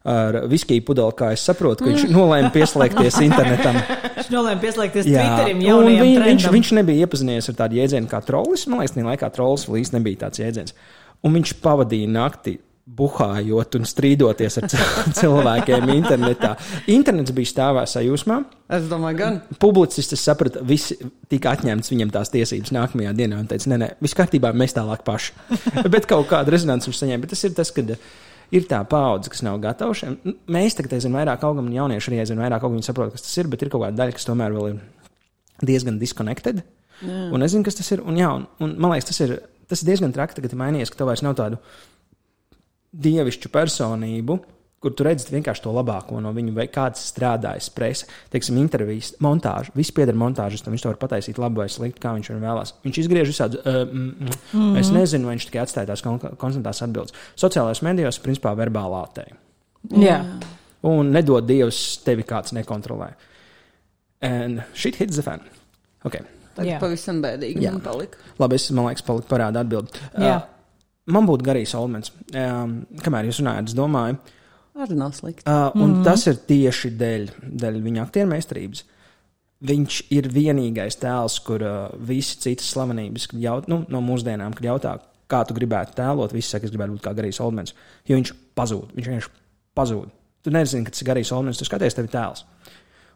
ar 0.06 0.38
viskiju 0.46 0.84
pudeli, 0.86 1.14
kā 1.18 1.32
es 1.34 1.42
saprotu, 1.48 1.82
ka 1.82 1.90
viņš 1.90 2.12
nolēma 2.14 2.52
pieslēgties 2.54 3.18
internetam. 3.26 3.80
Viņš 4.20 4.30
nolēma 4.30 4.62
pieslēgties 4.62 5.08
Jā, 5.10 5.24
Twitterim, 5.24 5.58
un 5.58 5.66
jaunajam 5.66 6.06
viņ, 6.06 6.20
viņš, 6.28 6.46
viņš 6.54 6.70
nebija 6.78 7.08
iepazinies 7.08 7.50
ar 7.50 7.58
tādu 7.58 7.80
jēdzienu 7.80 8.10
kā 8.10 8.22
trollis. 8.22 8.68
Man 8.70 8.84
liekas, 8.84 8.94
tajā 8.94 9.08
laikā 9.08 9.32
trollis 9.34 9.66
vēl 9.66 9.82
īsti 9.82 9.98
nebija 9.98 10.22
tāds 10.22 10.42
jēdziens. 10.44 10.78
Un 11.24 11.36
viņš 11.38 11.54
pavadīja 11.64 12.08
nakti 12.12 12.58
buhājot 12.96 13.74
un 13.80 13.86
strīdoties 13.88 14.58
ar 14.60 14.66
cil- 14.70 14.84
cilvēkiem 15.20 15.88
internetā. 15.96 16.52
Internets 16.94 17.32
bija 17.34 17.50
stāvā 17.50 17.82
sajūsmā. 17.90 18.36
Es 18.76 18.86
domāju, 18.90 19.18
gan. 19.18 19.40
Publicists, 19.62 20.14
es 20.14 20.22
sapratu, 20.22 20.62
visi 20.66 20.94
tika 21.30 21.56
atņemts 21.56 21.90
viņam 21.90 22.12
tās 22.14 22.30
tiesības 22.34 22.70
nākamajā 22.76 23.14
dienā 23.18 23.40
un 23.42 23.48
teica, 23.50 23.72
nē, 23.72 23.80
nē, 23.82 23.88
viss 24.06 24.14
kārtībā, 24.18 24.52
mēs 24.54 24.76
tālāk 24.78 25.02
paši. 25.06 25.34
Bet 25.96 26.06
kaut 26.10 26.28
kāda 26.30 26.54
rezonanci 26.54 26.92
viņš 26.92 27.02
saņēma. 27.02 27.24
Bet 27.26 27.34
tas 27.34 27.42
ir 27.48 27.56
tas, 27.58 27.72
kad 27.74 27.90
ir 28.54 28.68
tā 28.70 28.78
paudze, 28.86 29.32
kas 29.34 29.42
nav 29.42 29.58
gatava 29.66 29.96
šiem. 29.98 30.20
Nu, 30.22 30.36
Mēs 30.54 30.78
tagad 30.78 30.94
aizvien 31.00 31.18
vairāk 31.18 31.42
augam, 31.48 31.66
un 31.66 31.74
jaunieši 31.74 32.12
arī 32.12 32.22
aizvien 32.22 32.38
vairāk 32.44 32.62
augam, 32.62 32.78
viņi 32.78 32.86
saprot, 32.92 33.10
kas 33.16 33.26
tas 33.26 33.34
ir, 33.42 33.50
bet 33.50 33.66
ir 33.66 33.72
kaut 33.74 33.82
kāda 33.82 33.98
daļa, 34.04 34.14
kas 34.14 34.28
tomēr 34.30 34.54
vēl 34.54 34.70
ir 34.76 34.78
diezgan 35.66 35.98
disconnected. 35.98 36.62
Jā. 37.02 37.26
Un 37.34 37.42
nezinu, 37.42 37.66
kas 37.66 37.76
tas 37.82 37.90
ir. 37.92 38.00
Un, 38.06 38.16
jā, 38.16 38.30
un, 38.30 38.46
un 38.62 38.76
man 38.80 38.94
liekas, 38.94 39.10
tas 39.10 39.18
ir, 39.26 39.34
tas 39.70 39.82
ir 39.82 39.92
diezgan 39.92 40.14
traki, 40.14 40.38
tagad 40.38 40.54
ir 40.54 40.60
mainījies, 40.60 40.92
ka 40.92 41.00
tev 41.00 41.10
vairs 41.10 41.24
nav 41.26 41.36
tādu 41.38 41.60
dievišķu 42.96 43.50
personību, 43.52 44.38
kur 44.82 44.92
tu 44.94 45.06
redzi 45.06 45.32
vienkārši 45.32 45.64
to 45.64 45.72
labāko 45.74 46.20
no 46.22 46.30
viņu, 46.36 46.52
vai 46.56 46.66
kāds 46.70 47.02
strādājis 47.10 47.70
presa, 47.74 48.08
teiksim, 48.32 48.58
intervijas, 48.60 49.14
montāžu. 49.24 49.72
Viss 49.76 49.94
pieder 49.94 50.16
montāžas, 50.18 50.62
tam 50.62 50.76
viņš 50.76 50.84
to 50.84 50.92
var 50.92 51.00
pataisīt 51.00 51.40
labi 51.42 51.62
vai 51.62 51.68
slikti, 51.72 52.02
kā 52.02 52.12
viņš 52.16 52.30
to 52.30 52.36
vēlās. 52.42 52.74
Viņš 52.84 53.00
izgriež 53.02 53.32
visādi, 53.32 53.60
uh, 53.62 53.80
mm, 53.88 54.12
mm, 54.12 54.36
mm 54.52 54.78
es 54.82 54.92
nezinu, 54.94 55.28
vai 55.28 55.38
viņš 55.38 55.48
tikai 55.48 55.64
atstāja 55.64 55.90
tās 55.90 56.04
kon 56.04 56.20
konstantās 56.20 56.84
atbildes. 56.86 57.16
Sociālajās 57.40 57.82
medijos, 57.88 58.20
principā, 58.22 58.52
verbālā 58.58 59.02
ātē. 59.08 59.26
Jā. 59.96 60.20
Un 60.86 61.10
nedod 61.14 61.48
Dievs, 61.48 61.80
tevi 62.06 62.26
kāds 62.28 62.54
nekontrolē. 62.54 63.10
And 64.22 64.62
shit 64.74 65.00
hits 65.00 65.16
the 65.16 65.24
fan. 65.24 65.42
Okay. 66.06 66.22
Jā. 66.64 66.78
pavisam 66.80 67.20
bēdīgi 67.24 67.66
Jā. 67.66 67.72
man 67.74 67.82
palika. 67.84 68.18
Labi, 68.38 68.56
es 68.56 68.70
man 68.70 68.88
liekas, 68.88 69.04
paliku 69.06 69.28
parādā 69.28 69.60
atbildi. 69.60 70.00
Jā. 70.16 70.40
man 71.12 71.28
būtu 71.28 71.44
garīgs 71.44 71.74
olmens. 71.76 72.12
Um, 72.32 72.78
kamēr 73.04 73.28
jūs 73.28 73.42
runājat, 73.42 73.68
es 73.68 73.76
domāju, 73.76 74.16
Arī 74.76 74.96
nav 74.98 75.14
slikti. 75.16 75.44
Uh, 75.48 75.70
un 75.74 75.88
mm 75.88 75.94
-hmm. 75.94 76.04
tas 76.04 76.26
ir 76.26 76.36
tieši 76.36 76.90
dēļ, 77.00 77.30
dēļ 77.60 77.82
viņa 77.82 78.02
aktieru 78.02 78.28
meistarības. 78.28 78.84
Viņš 79.64 80.02
ir 80.12 80.28
vienīgais 80.28 80.98
tēls, 81.00 81.38
kur 81.44 81.62
uh, 81.62 81.88
visi 82.08 82.36
citas 82.38 82.68
slavenības, 82.74 83.28
jaut, 83.32 83.68
nu, 83.68 83.84
no 83.88 84.00
mūsdienām, 84.00 84.52
kad 84.54 84.64
jautā, 84.64 84.98
kā 85.28 85.46
tu 85.48 85.54
gribētu 85.54 85.96
tēlot. 85.96 86.32
Visi 86.32 86.50
saka, 86.50 86.66
es 86.66 86.70
gribētu 86.70 86.92
būt 86.92 87.02
kā 87.06 87.14
Garijs 87.16 87.40
Oldmans, 87.40 87.74
jo 88.06 88.16
viņš 88.16 88.32
pazūd. 88.54 88.92
Viņš 88.94 89.08
vienkārši 89.08 89.30
pazūd. 89.74 90.12
Tu 90.42 90.50
nezini, 90.50 90.84
ka 90.84 90.90
tas 90.90 91.02
ir 91.02 91.06
Garijs 91.06 91.32
Oldmans, 91.32 91.58
tu 91.58 91.64
skaties 91.64 91.94
tevi 91.94 92.08
tēls. 92.08 92.44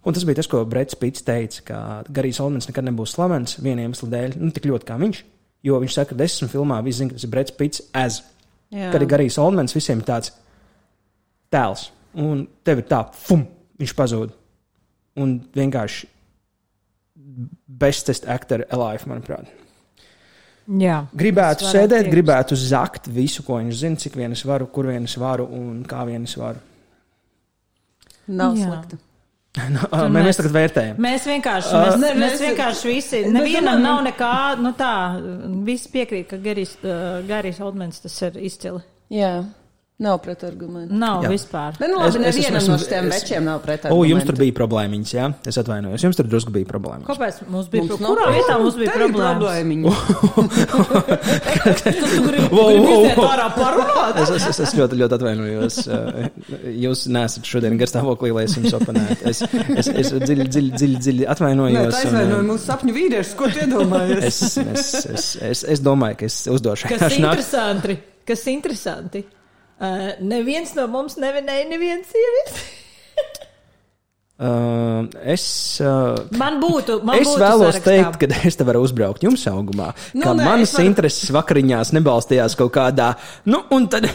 Un 0.00 0.16
tas 0.16 0.24
bija 0.24 0.38
tas, 0.40 0.48
ko 0.48 0.62
Brits 0.64 0.96
Pits 0.96 1.24
teica, 1.26 1.62
ka 1.66 1.78
Garijs 2.08 2.40
Oldmans 2.40 2.70
nekad 2.70 2.86
nebūs 2.86 3.12
slavens 3.16 3.58
viena 3.60 3.84
iemesla 3.84 4.08
dēļ, 4.14 4.38
nu, 4.40 4.48
tik 4.56 4.68
ļoti 4.70 4.88
kā 4.88 4.96
viņš. 5.00 5.22
Jo 5.68 5.80
viņš 5.82 5.96
saka, 5.96 6.14
ka 6.14 6.20
desmit 6.22 6.52
filmā 6.54 6.78
visi 6.86 7.02
zina, 7.02 7.12
ka 7.12 7.18
tas 7.18 7.26
ir 7.26 7.32
Brits 7.34 7.56
Pits 7.58 7.82
as. 7.92 8.22
Jā. 8.72 8.88
Kad 8.94 9.04
ir 9.04 9.10
Garijs 9.10 9.36
Oldmans, 9.42 9.76
visiem 9.76 10.00
ir 10.00 10.08
tāds 10.08 10.32
tēls. 11.52 11.90
Un 12.16 12.46
tev 12.64 12.80
ir 12.80 12.88
tā, 12.88 13.02
fum, 13.26 13.44
viņš 13.82 13.94
pazūd. 13.98 14.32
Un 15.20 15.36
vienkārši 15.52 16.08
bestest 17.80 18.24
actor 18.30 18.64
alive, 18.72 19.04
manuprāt. 19.10 19.50
Jā. 20.80 21.02
Gribētu 21.18 21.66
sēdēt, 21.66 22.06
piekrist. 22.06 22.14
gribētu 22.14 22.58
zakt 22.58 23.08
visu, 23.10 23.42
ko 23.46 23.58
viņš 23.58 23.78
zina, 23.82 24.00
cik 24.00 24.16
vien 24.16 24.32
es 24.32 24.44
varu, 24.46 24.68
kur 24.70 24.86
vien 24.90 25.04
es 25.04 25.16
varu 25.18 25.48
un 25.56 25.80
kā 25.88 26.04
vien 26.06 26.24
es 26.24 26.36
varu. 26.38 26.62
Nav 28.30 28.54
Jā. 28.56 28.68
slikti. 28.68 29.00
Nu, 29.74 29.80
Tur 29.90 30.10
mēs, 30.14 30.24
mēs- 30.28 30.36
tagad 30.38 30.52
vērtējam. 30.54 30.98
Mēs 31.02 31.24
vienkārši, 31.26 31.72
Uh, 31.74 31.80
mēs, 31.86 31.96
ne, 31.98 32.10
mēs 32.14 32.32
mēs- 32.36 32.42
vienkārši 32.46 32.84
visi, 32.92 33.22
Bet 33.24 33.32
nevienam 33.34 33.80
nav 33.82 34.04
nekā, 34.06 34.32
nu 34.62 34.70
tā, 34.78 34.90
visi 35.66 35.88
piekrīt, 35.90 36.28
ka 36.30 36.36
Garijs, 36.38 36.76
uh, 36.84 37.20
Garijs 37.26 37.58
Oldmans 37.60 37.98
tas 38.04 38.14
ir 38.22 38.38
izcili. 38.46 38.80
Jā, 39.10 39.32
nav 40.00 40.16
pretargumentu. 40.24 40.94
Nav 40.96 41.22
Jā. 41.26 41.28
Vispār. 41.34 41.74
Bet, 41.78 41.90
nu, 41.92 41.98
Es- 42.00 42.14
labi, 42.16 42.24
es 42.24 42.36
nevienam 42.36 42.56
esmu- 42.60 42.72
no 42.72 42.78
šiem 42.80 43.04
es- 43.06 43.14
večiem 43.22 43.44
nav 43.44 43.58
O, 43.60 43.62
pretargumentu. 43.66 44.08
jums 44.10 44.24
tur 44.30 44.36
bija 44.40 44.52
problēmiņas, 44.56 45.10
jā? 45.12 45.26
Es 45.46 45.58
atvainojos. 45.60 46.00
Jums 46.06 46.16
tur 46.16 46.26
drusku 46.32 46.50
bija 46.54 46.64
problēmas. 46.70 47.04
Kāpēc 47.10 47.34
mums 47.52 47.68
bija 47.68 47.82
Mums 47.84 47.92
problēma? 47.92 48.08
nav 48.08 48.16
Kurā 48.16 48.32
vietā 48.38 48.54
mums 48.62 48.74
bija 48.80 48.88
Tev 48.90 49.00
ir 49.00 49.12
problēma? 49.12 49.36
problēmiņa. 49.36 49.90
Tu 52.00 52.06
gribi 52.26 52.48
Wow, 52.50 52.68
gribi 52.70 52.86
wow, 52.86 53.00
iziet 53.04 53.16
wow. 53.18 53.28
ārā 53.34 53.46
parunāt? 53.54 54.20
Es, 54.22 54.30
es, 54.36 54.46
es, 54.50 54.60
es 54.66 54.74
ļoti, 54.78 54.98
ļoti 55.00 55.16
atvainojos. 55.18 55.76
Jūs 56.84 57.04
nesat 57.12 57.44
šodien 57.50 57.76
garstāvoklī, 57.80 58.32
lai 58.34 58.44
es 58.48 58.56
jums 58.58 58.74
oponētu. 58.80 59.20
Es, 59.30 59.42
es, 59.82 59.88
es 60.02 60.12
dziļi, 60.16 60.46
dziļi, 60.48 60.70
dziļi, 60.80 61.00
dziļi 61.04 61.24
Nē, 61.24 61.28
atvainojos. 61.34 62.00
izvainoja 62.06 62.38
uh, 62.40 62.46
mūsu 62.50 62.64
sapņu 62.70 62.94
vīriešu. 62.96 63.36
Ko 63.40 63.50
tu 63.52 63.60
iedomājies? 63.64 64.24
Es, 64.30 64.40
es, 64.64 64.94
es, 65.14 65.28
es, 65.50 65.64
es 65.76 65.84
domāju, 65.84 66.16
ka 66.22 66.28
es 66.30 66.40
uzdošu 66.50 66.88
Kas 66.90 67.16
interesanti, 67.18 67.98
kas 68.26 68.46
interesanti. 68.52 69.24
Uh, 69.80 70.10
neviens 70.20 70.74
no 70.76 70.84
mums 70.92 71.16
nevinēja 71.16 71.68
neviens 71.72 72.10
sievietes. 72.12 72.60
Uh, 74.40 75.04
es, 75.28 75.42
uh, 75.84 76.14
Man 76.40 76.54
būtu, 76.62 76.94
man 77.04 77.18
es 77.20 77.28
būtu 77.28 77.42
vēlos 77.42 77.74
sarakstā. 77.76 77.90
teikt, 77.92 78.14
ka 78.22 78.46
es 78.48 78.56
te 78.56 78.64
varu 78.64 78.80
uzbraukt 78.86 79.20
jums 79.26 79.42
augumā. 79.50 79.90
Nu, 80.16 80.22
ka 80.24 80.32
nē, 80.32 80.46
manas 80.46 80.70
es 80.70 80.78
varu- 80.78 80.88
intereses 80.88 81.32
vakariņās 81.36 81.90
nebalstījās 81.98 82.56
kaut 82.56 82.72
kādā. 82.72 83.10
Nu, 83.52 83.60
un 83.76 83.84
tad. 83.92 84.06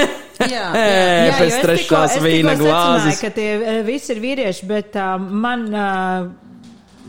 Jā, 0.52 0.66
Ē, 0.76 0.84
Jā, 1.30 1.38
pēc 1.38 1.46
es 1.48 1.56
trešās 1.64 2.18
es 2.18 2.22
vīna 2.26 2.58
glāzes. 2.60 3.22
ka 3.24 3.32
tie 3.32 3.48
eh, 3.56 3.80
visi 3.88 4.12
ir 4.12 4.20
vīrieši, 4.26 4.68
bet 4.68 5.00
uh, 5.00 5.16
man, 5.16 5.64
uh, 5.72 6.28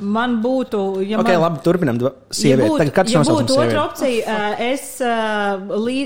man 0.01 0.39
būtu. 0.43 0.81
Ja 1.05 1.19
Ok, 1.21 1.29
man, 1.29 1.43
labi, 1.45 1.61
turpinām. 1.65 2.01
Sieviete, 2.33 2.67
ja 2.67 2.79
tagad 2.81 2.95
katrs 2.97 3.15
ja 3.15 3.23
būtu 3.27 3.57
otra 3.57 3.85
opcija, 3.85 4.35
uh, 4.35 4.65
es 4.65 4.87
lī, 5.85 5.99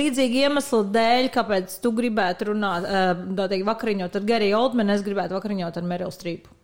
līdzīgi 0.00 0.42
iemeslu 0.46 0.82
dēļ, 0.94 1.30
kāpēc 1.36 1.76
tu 1.84 1.94
gribētu 1.96 2.52
runāt, 2.52 2.88
uh, 2.88 3.12
tā 3.38 3.48
teikt, 3.52 3.68
vakariņot 3.68 4.18
ar 4.18 4.26
Gariju 4.32 4.58
Oldmanu, 4.58 4.96
es 4.96 5.06
gribētu 5.06 5.38
vakariņot 5.38 5.78
ar 5.78 5.88
Merilu 5.94 6.14
Strīpu. 6.14 6.58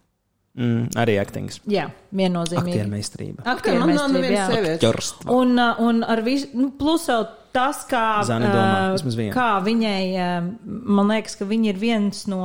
Mm, 0.58 0.88
arī 0.98 1.14
aktings. 1.22 1.60
Jā, 1.70 1.84
viennozīmīgi. 2.18 3.36
Aktieru 3.46 3.84
man 3.84 3.94
nav 3.94 4.08
nevienas 4.10 4.50
jā. 4.50 4.78
Ķerstva. 4.82 5.30
Un, 5.30 5.54
un 5.86 6.00
ar 6.02 6.22
visu, 6.26 6.48
nu, 6.58 6.72
plus 6.74 7.04
vēl 7.06 7.28
tas, 7.58 7.82
kā, 7.88 8.04
domā, 8.28 8.94
uh, 8.94 9.32
kā 9.34 9.48
viņai, 9.64 10.02
uh, 10.14 10.48
man 10.66 11.10
liekas, 11.12 11.34
ka 11.38 11.46
viņa 11.48 11.70
ir 11.72 11.80
viens 11.80 12.22
no 12.30 12.42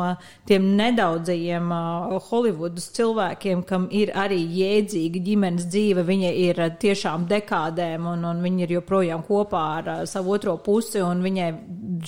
tiem 0.49 0.71
nedaudzajiem 0.80 1.69
uh, 1.73 2.15
Holivudas 2.30 2.89
cilvēkiem, 2.95 3.63
kam 3.69 3.88
ir 3.93 4.13
arī 4.17 4.39
jēdzīga 4.58 5.21
ģimenes 5.28 5.67
dzīve. 5.69 6.06
Viņa 6.08 6.34
ir 6.43 6.62
tiešām 6.82 7.28
dekādēm, 7.30 8.08
un, 8.13 8.26
un 8.32 8.41
viņa 8.43 8.65
ir 8.65 8.76
joprojām 8.80 9.26
kopā 9.28 9.63
ar 9.78 9.91
savu 10.10 10.34
otro 10.38 10.58
pusi, 10.63 11.02
un 11.04 11.21
viņai 11.26 11.49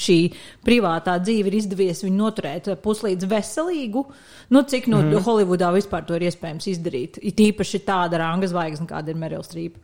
šī 0.06 0.20
privātā 0.66 1.18
dzīve 1.22 1.52
ir 1.52 1.60
izdevies 1.62 2.04
viņu 2.06 2.20
noturēt 2.20 2.72
puslīdz 2.84 3.30
veselīgu. 3.30 4.06
Nu, 4.54 4.62
cik 4.62 4.90
no 4.92 5.02
mm 5.02 5.12
-hmm. 5.12 5.24
Holivudā 5.26 5.72
vispār 5.74 6.06
to 6.06 6.16
ir 6.16 6.28
iespējams 6.30 6.68
izdarīt? 6.74 7.20
It 7.22 7.40
īpaši 7.40 7.86
tāda 7.86 8.18
ranga 8.18 8.48
zvaigzne, 8.48 8.88
kāda 8.88 9.10
ir 9.10 9.16
Merila 9.16 9.44
Strīpa. 9.44 9.80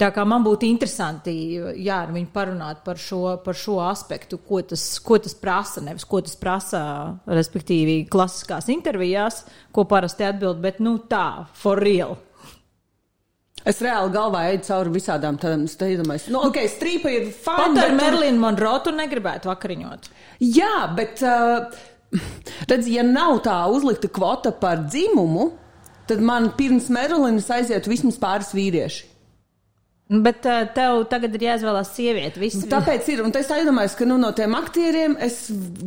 Tā 0.00 0.08
kā 0.16 0.22
man 0.24 0.40
būtu 0.40 0.64
interesanti, 0.64 1.32
jā, 1.84 1.98
ar 2.06 2.12
viņu 2.14 2.30
parunāt 2.32 2.80
par 2.86 2.96
šo, 3.00 3.34
par 3.44 3.56
šo 3.58 3.76
aspektu, 3.84 4.38
ko 4.40 4.62
tas, 4.64 4.84
ko 5.04 5.18
tas 5.20 5.34
prasa, 5.36 5.82
nevis 5.84 6.06
ko 6.08 6.22
tas 6.24 6.38
prasa, 6.40 6.80
respektīvi, 7.28 8.06
klasiskās 8.08 8.70
intervijās, 8.72 9.42
ko 9.76 9.84
parasti 9.90 10.24
atbild, 10.24 10.62
bet 10.64 10.80
nu 10.80 10.96
tā, 11.10 11.44
for 11.52 11.82
real. 11.84 12.16
Es 13.68 13.82
reāli 13.84 14.08
galvā 14.14 14.46
eju 14.54 14.62
cauri 14.70 14.94
visādām 14.94 15.36
tādām 15.40 15.66
steidamais. 15.68 16.30
Nu, 16.32 16.40
ok, 16.48 16.62
strīpa 16.72 17.12
ir 17.12 17.28
Pat 17.44 17.66
fani. 17.66 17.82
ar 17.82 17.92
Merlinu 17.98 18.40
Monroe 18.40 18.80
tu 18.86 18.94
negribētu 18.96 19.50
vakariņot. 19.50 20.08
Jā, 20.48 20.88
bet, 20.96 21.20
uh, 21.20 21.68
redz, 22.70 22.88
ja 22.88 23.04
nav 23.04 23.42
tā 23.44 23.58
uzlikta 23.68 24.08
kvota 24.08 24.54
par 24.56 24.86
dzimumu, 24.86 25.50
tad 26.08 26.24
man 26.24 26.54
pirms 26.56 26.88
Merlinas 26.88 27.52
aizietu 27.52 27.92
vismaz 27.92 28.16
pāris 28.22 28.54
vīrieši. 28.56 29.09
Bet 30.10 30.42
uh, 30.50 30.64
tev 30.74 31.04
tagad 31.06 31.36
ir 31.38 31.44
jāizvēlās 31.44 31.92
sieviete. 31.94 32.40
Visi, 32.42 32.64
Tāpēc 32.66 33.06
ir, 33.12 33.20
un 33.22 33.30
es 33.38 33.46
tā 33.46 33.60
iedomājos, 33.62 33.92
ka 33.94 34.08
nu, 34.10 34.16
no 34.18 34.32
tiem 34.34 34.56
aktieriem 34.58 35.12
es 35.22 35.36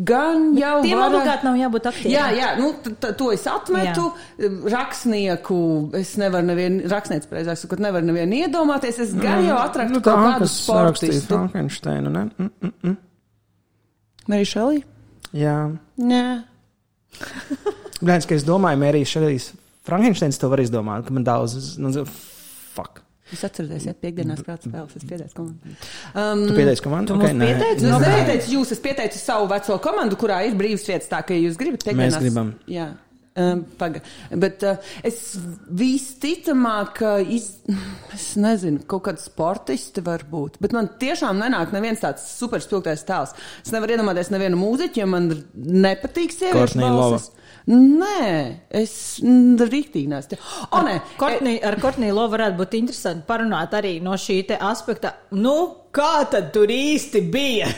gan 0.07 0.53
jau. 0.55 0.77
Tiem 0.85 0.95
varu- 1.01 1.17
obligāti 1.19 1.43
nav 1.43 1.57
jābūt 1.59 1.89
aktieriem. 1.91 2.13
Jā, 2.15 2.29
jā, 2.37 2.51
nu, 2.61 2.69
t- 2.85 2.93
t- 3.03 3.11
to 3.19 3.27
es 3.35 3.43
atmetu. 3.51 4.05
Rakstnieku, 4.71 5.59
es 5.99 6.13
nevaru 6.21 6.47
nevienu, 6.53 6.87
rakstnieks, 6.93 7.27
precīzāk 7.27 7.59
sakot, 7.65 7.83
nevaru 7.83 8.07
nevienu 8.13 8.39
iedomāties. 8.45 9.01
Es 9.03 9.11
gan 9.19 9.43
jau 9.43 9.59
atradu 9.59 9.97
Nu, 9.97 10.01
kaut 10.05 10.23
kādu 10.29 10.47
sportistu. 10.55 11.35
Frankensteinu, 11.35 12.09
ne? 12.15 12.23
Mm, 12.39 12.49
mm, 12.63 12.73
mm. 12.87 12.97
Mary 14.31 14.47
Shelley? 14.47 14.85
Jā. 15.35 15.57
Nē. 15.99 16.23
Blēņas, 17.99 18.25
ka 18.31 18.39
es 18.39 18.47
domāju, 18.47 18.79
Mērijas 18.87 19.11
Šelijas 19.17 19.51
Frankensteins 19.83 20.39
to 20.39 20.47
var 20.47 20.61
izdomāt, 20.63 21.03
ka 21.07 21.11
man 21.11 21.25
daudz, 21.27 21.73
nu, 21.81 21.91
fuck. 22.07 23.03
Es 23.33 23.43
atceros, 23.47 23.85
ja 23.89 23.93
piekdienās 23.97 24.43
kāds 24.45 24.67
spēles, 24.69 24.97
es 24.99 25.05
pieteicu 25.09 25.37
komandu. 25.39 25.75
Um, 26.13 26.43
Tu 26.47 26.57
pieteici 26.57 26.83
komandu? 26.85 27.13
Tu 27.13 27.21
mums 27.21 27.39
pieteici? 27.43 27.87
Nu, 27.87 27.95
Nu, 27.95 28.01
es 28.01 28.05
kā? 28.05 28.11
nepieteicu 28.17 28.53
jūs, 28.57 28.73
es 28.75 28.83
pieteicu 28.83 29.17
savu 29.21 29.47
veco 29.51 29.79
komandu, 29.81 30.19
kurā 30.21 30.43
ir 30.47 30.53
brīvs 30.59 30.85
vietas, 30.89 31.09
tā 31.11 31.23
ka 31.25 31.33
ja 31.33 31.47
jūs 31.47 31.57
gribat 31.57 31.87
piekdienās. 31.87 32.19
Mēs 32.19 32.27
gribam. 32.27 32.53
Jā. 32.69 32.91
Um, 33.33 33.63
paga. 33.79 33.97
Bet 34.37 34.61
uh, 34.61 34.75
es 35.01 35.31
visticamāk, 35.73 36.91
ka 36.99 37.13
iz, 37.23 37.47
es 38.13 38.27
nezinu, 38.37 38.83
kaut 38.89 39.07
kāda 39.07 39.21
sportisti 39.23 40.03
var 40.05 40.21
būt. 40.29 40.59
Bet 40.61 40.75
man 40.75 40.91
tiešām 41.01 41.39
nenāk 41.41 41.73
neviens 41.73 42.03
tāds 42.03 42.27
superspilgtais 42.37 43.01
tēls. 43.07 43.33
Es 43.65 43.73
nevaru 43.73 43.95
iedomāties 43.97 44.29
nevienu 44.33 44.59
mūziķu, 44.61 45.01
jo 45.01 45.07
man 45.09 45.31
nepatīk 45.55 46.35
sieviešu 46.35 46.59
Courtney 46.59 46.93
Love. 46.93 47.23
Nē, 47.71 48.23
es 48.75 48.93
rīktīgi 49.23 50.09
neesmu. 50.11 50.37
O, 50.75 50.81
nē, 50.83 50.97
Kortnī, 51.19 51.53
ar 51.63 51.77
Kortniju 51.79 52.17
Lovu 52.17 52.35
varētu 52.35 52.59
būt 52.59 52.75
interesanti 52.81 53.23
parunāt 53.29 53.75
arī 53.77 53.93
no 54.03 54.17
šī 54.19 54.41
aspekta. 54.59 55.13
Nu, 55.39 55.55
kā 55.95 56.25
tad 56.31 56.51
tur 56.55 56.67
īsti 56.73 57.21
bija? 57.31 57.69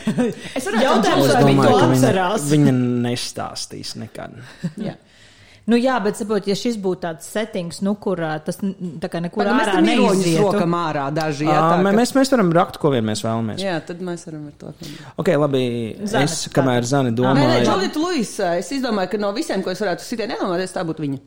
Es 0.58 0.66
Es 1.30 1.36
vai 1.36 1.44
viņi 1.46 1.60
domāju, 1.60 1.70
to 1.70 1.78
ka 1.78 1.86
viņa, 1.92 2.00
atcerās? 2.00 2.48
viņa 2.50 2.74
nestāstīs 3.06 3.94
nekad. 4.02 4.34
Jā. 4.88 4.96
Nu, 5.66 5.74
jā, 5.74 5.96
bet 6.02 6.14
saprot, 6.14 6.46
ja 6.46 6.54
šis 6.54 6.76
būtu 6.78 7.00
tāds 7.02 7.26
settings, 7.26 7.80
nu, 7.82 7.96
kur 7.98 8.20
tas 8.46 8.60
n- 8.62 8.98
tā 9.02 9.08
kā 9.10 9.18
nekur 9.20 9.42
Paga, 9.42 9.54
mēs 9.58 9.70
tam 9.72 9.84
neizietu. 9.88 10.44
rokam 10.44 10.76
ārā 10.78 11.08
daži. 11.12 11.48
Jā, 11.48 11.56
tā, 11.58 11.82
ka- 11.82 11.92
mēs, 11.96 12.12
mēs 12.14 12.30
varam 12.30 12.52
rakt, 12.54 12.78
ko 12.78 12.90
vien 12.94 13.02
mēs 13.04 13.24
vēlamies. 13.26 13.58
jā, 13.58 13.80
tad 13.84 13.98
mēs 14.00 14.26
varam 14.28 14.46
ar 14.46 14.52
to. 14.60 14.72
Ok, 15.18 15.28
labi. 15.36 15.62
Zane, 16.06 16.24
es, 16.30 16.46
kamēr 16.54 16.86
Zani 16.86 17.10
Nē, 17.10 17.16
nē, 17.16 17.18
domāju, 17.18 17.64
Džolita 17.66 17.98
Luisa, 18.04 18.52
es 18.60 18.70
izdomāju, 18.70 19.10
ka 19.10 19.18
no 19.18 19.32
visiem, 19.32 19.62
ko 19.64 19.70
es 19.74 19.80
varētu 19.82 20.00
sitien 20.06 20.30
iedomāties, 20.30 20.70
tā 20.72 20.84
būtu 20.86 21.02
viņa. 21.02 21.18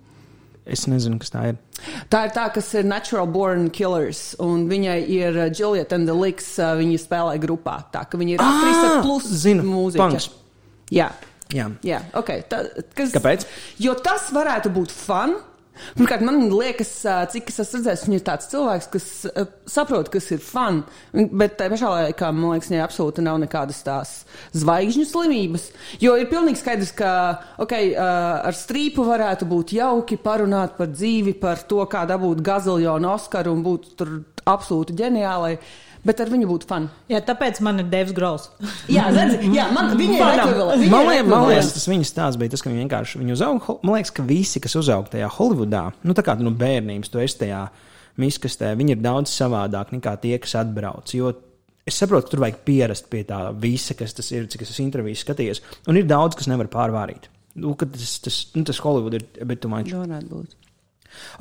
es 0.66 0.86
nezinu, 0.88 1.18
kas 1.20 1.32
tā 1.32 1.44
ir. 1.50 1.56
Tā 2.10 2.26
ir 2.28 2.32
tā, 2.32 2.48
kas 2.54 2.74
ir 2.76 2.84
Natural 2.86 3.26
Born 3.28 3.70
Killers, 3.72 4.36
un 4.40 4.70
viņai 4.70 5.00
ir 5.10 5.36
uh, 5.36 5.50
Juliet 5.50 5.92
and 5.92 6.08
the 6.08 6.14
Licks, 6.14 6.56
viņa 6.60 7.00
spēlē 7.02 7.40
grupā. 7.42 7.84
Tā, 7.92 8.08
ka 8.10 8.18
viņa 8.18 8.36
ir 8.38 8.40
aktrise 8.40 8.86
Ah, 8.86 9.02
plus 9.02 9.26
zinu, 9.44 9.64
mūziķa. 9.66 9.98
punks. 9.98 10.30
Jā, 10.92 11.10
Jā. 11.50 11.66
jā, 11.82 12.04
ok. 12.14 12.34
Tā, 12.50 12.64
kas, 12.98 13.14
Kāpēc? 13.16 13.46
Jo 13.82 13.96
tas 13.98 14.30
varētu 14.36 14.70
būt 14.74 14.94
fun. 14.94 15.40
Pirmkārt, 15.96 16.24
man 16.28 16.42
liekas, 16.52 16.90
cik 17.32 17.50
es 17.52 17.62
esmu 17.64 17.80
redzējis, 17.80 18.02
viņš 18.06 18.18
ir 18.18 18.24
tāds 18.28 18.50
cilvēks, 18.52 18.88
kas 18.94 19.06
saprot, 19.72 20.10
kas 20.12 20.28
ir 20.36 20.42
fun. 20.44 20.82
Bet 21.14 21.56
tajā 21.60 21.74
pašā 21.74 21.92
laikā, 21.94 22.32
man 22.36 22.58
liekas, 22.58 22.70
viņai 22.72 22.84
absolūti 22.84 23.24
nav 23.26 23.40
nekādas 23.46 23.80
tās 23.88 24.14
zvaigžņu 24.60 25.08
slimības. 25.08 25.70
Jo 26.04 26.18
ir 26.20 26.30
pilnīgi 26.32 26.62
skaidrs, 26.62 26.92
ka 27.00 27.12
okay, 27.64 27.94
ar 27.96 28.56
strīpu 28.60 29.08
varētu 29.08 29.48
būt 29.50 29.78
jauki 29.80 30.20
parunāt 30.22 30.76
par 30.80 30.92
dzīvi, 30.92 31.38
par 31.40 31.64
to, 31.70 31.82
kā 31.90 32.04
dabūt 32.10 32.44
gaziljonu 32.46 33.14
Oskaru 33.16 33.56
un 33.56 33.64
būt 33.66 33.94
tur 34.00 34.18
absolūti 34.50 34.98
ģeniālai, 35.00 35.56
bet 36.08 36.22
ar 36.24 36.32
viņu 36.32 36.48
būtu 36.50 36.70
fun. 36.70 36.88
Jā, 37.12 37.22
tāpēc 37.26 37.60
man 37.66 37.82
ir 37.84 37.90
Devs 37.92 38.16
Grols. 38.16 38.48
Jā, 38.96 39.10
redzi, 39.14 39.52
jā 39.56 39.68
man 39.76 39.92
viņa 40.00 40.16
ir 40.18 40.42
ekvivalents. 40.44 40.84
Viņa 40.84 40.94
Man 40.94 41.06
ir 41.06 41.12
liekas, 41.12 41.30
man 41.34 41.46
liekas, 41.50 41.74
tas 41.76 41.90
viņas 41.92 42.14
stāsts 42.14 42.40
bija 42.42 42.54
tas, 42.54 42.64
ka 42.64 42.72
viņi 42.72 42.84
vienkārši 42.86 43.22
viņu 43.22 43.36
uzauga. 43.36 43.76
Man 43.84 43.98
liekas, 43.98 44.14
ka 44.16 44.26
visi, 44.30 44.64
kas 44.64 44.78
uzauga 44.80 45.14
tajā 45.16 45.30
Holivudā, 45.36 45.84
nu 46.08 46.16
tā 46.18 46.26
kā 46.26 46.38
no 46.40 46.54
bērnības, 46.56 47.12
tu 47.12 47.22
esi 47.24 47.42
tajā 47.44 47.66
miskastē, 48.20 48.74
viņi 48.80 48.98
ir 48.98 49.04
daudz 49.04 49.32
savādāk 49.34 49.94
nekā 49.96 50.16
tie, 50.24 50.36
kas 50.42 50.58
atbrauc. 50.60 51.14
Jo 51.16 51.34
es 51.90 51.98
saprotu, 52.00 52.28
ka 52.28 52.36
tur 52.36 52.44
vajag 52.46 52.64
pierast 52.68 53.10
pie 53.12 53.24
tā 53.28 53.42
visa, 53.58 53.96
kas 53.98 54.16
tas 54.18 54.32
ir, 54.36 54.48
cik 54.52 54.66
es 54.66 54.74
esmu 54.74 54.88
intervijas 54.88 55.24
skatījies. 55.26 55.64
Un 55.90 56.00
ir 56.00 56.10
daudz, 56.10 56.38
kas 56.40 56.50
nevar 56.52 56.70
pārvārīt. 56.72 57.30
Nu, 57.60 57.74
ka 57.80 57.88
tas, 57.90 58.18
tas, 58.24 58.42
nu, 58.56 58.64
tas 58.68 58.82
Hollywood 58.84 59.18
ir 59.18 59.26
a 59.42 59.48
bit 59.50 59.62
too 59.64 59.72
much. 59.72 59.92
Varētu 59.96 60.30
būt. 60.32 60.58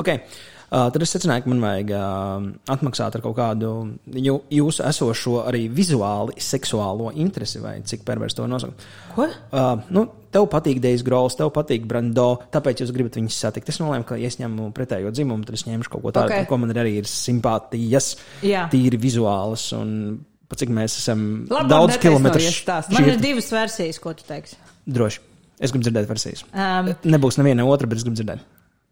Okay. 0.00 0.22
Uh, 0.68 0.90
tad 0.92 1.00
es 1.00 1.14
secināju, 1.14 1.46
ka 1.46 1.48
man 1.48 1.62
vajag 1.64 1.90
uh, 1.96 2.46
atmaksāt 2.74 3.14
ar 3.16 3.22
kaut 3.24 3.36
kādu 3.38 3.70
jū, 4.12 4.34
jūsu 4.52 4.82
esošo 4.84 5.38
arī 5.48 5.62
vizuāli 5.72 6.36
seksuālo 6.44 7.08
interesi, 7.16 7.62
vai 7.62 7.78
cik 7.88 8.02
pervers 8.04 8.36
to 8.36 8.44
nosaukt. 8.50 8.84
Ko? 9.14 9.24
Uh, 9.48 9.80
nu, 9.96 10.02
tev 10.34 10.44
patīk 10.52 10.82
Dejas 10.84 11.04
Grols, 11.06 11.38
tev 11.38 11.48
patīk 11.56 11.86
Brando, 11.88 12.26
tāpēc 12.52 12.82
jūs 12.84 12.92
gribat 12.92 13.16
viņus 13.16 13.38
satikt. 13.46 13.72
Es 13.72 13.80
nolēmu, 13.80 14.04
ka, 14.10 14.18
ja 14.20 14.28
es 14.28 14.36
ņemu 14.42 14.68
pretējo 14.76 15.14
dzimumu, 15.16 15.48
tad 15.48 15.56
es 15.56 15.64
ņemšu 15.70 15.94
kaut 15.94 16.04
ko 16.04 16.12
tādu, 16.12 16.34
Ok. 16.34 16.36
okay. 16.36 16.50
ko 16.52 16.60
man 16.60 16.76
arī 16.76 16.98
ir 17.00 17.08
simpātijas, 17.08 18.10
Jā. 18.44 18.66
tīri 18.68 19.00
vizuālas. 19.00 19.70
Un, 19.78 20.20
pat 20.48 20.60
cik 20.60 20.70
mēs 20.72 21.00
esam 21.00 21.24
Labi, 21.48 21.72
daudz 21.72 21.96
kilometru 22.02 22.44
stāst. 22.44 22.92
Man 22.92 23.08
ir 23.08 23.16
divas 23.24 23.48
versijas, 23.56 24.00
ko 24.04 24.12
tu 24.16 24.28
teiksi. 24.28 24.60
Droši. 24.84 25.24
Es 25.58 25.72
gribu 25.72 25.88
dzirdēt 25.88 26.06
versijas. 26.12 26.44
Um, 26.52 26.92
Nebūs 27.08 27.40
neviena 27.40 27.64
otra, 27.66 27.88
bet 27.90 27.98
es 27.98 28.06
gribu 28.06 28.20
dzirdēt. 28.20 28.44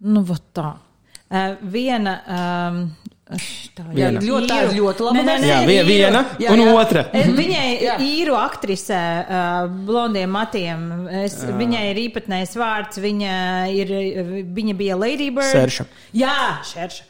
nu, 0.09 0.25
tā. 0.57 0.73
Uh, 1.27 1.57
viena. 1.63 2.13
Um, 2.31 2.77
tā, 3.27 3.83
Jā, 3.91 4.13
Viena. 4.13 4.21
ļoti, 4.23 4.47
tā 4.47 4.59
ļoti 4.77 5.03
laba 5.03 5.17
Nē, 5.19 5.23
nē, 5.27 5.33
nē, 5.43 5.47
Jā, 5.51 5.57
vie- 5.67 5.83
viena 5.89 6.21
Jā, 6.39 6.53
un 6.55 6.61
jā. 6.63 6.75
otra. 6.79 7.03
Es, 7.13 7.27
viņai 7.35 7.65
Jā. 7.83 7.97
īru 7.99 8.37
aktrise, 8.39 9.01
uh, 9.27 9.67
blondiem 9.89 10.31
matiem. 10.31 10.85
Es, 11.25 11.35
viņai 11.43 11.83
ir 11.91 12.01
īpatnējs 12.05 12.55
vārds. 12.61 13.01
Viņa, 13.03 13.33
ir, 13.75 13.91
viņa 14.55 14.77
bija 14.79 14.95
Lady 15.01 15.33
Bird. 15.35 15.51
Sērša. 15.51 15.89
Jā, 16.15 16.37
Šerša. 16.71 17.03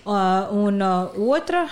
Uh, 0.00 0.50
un 0.64 0.82
uh, 0.82 1.14
otra. 1.30 1.68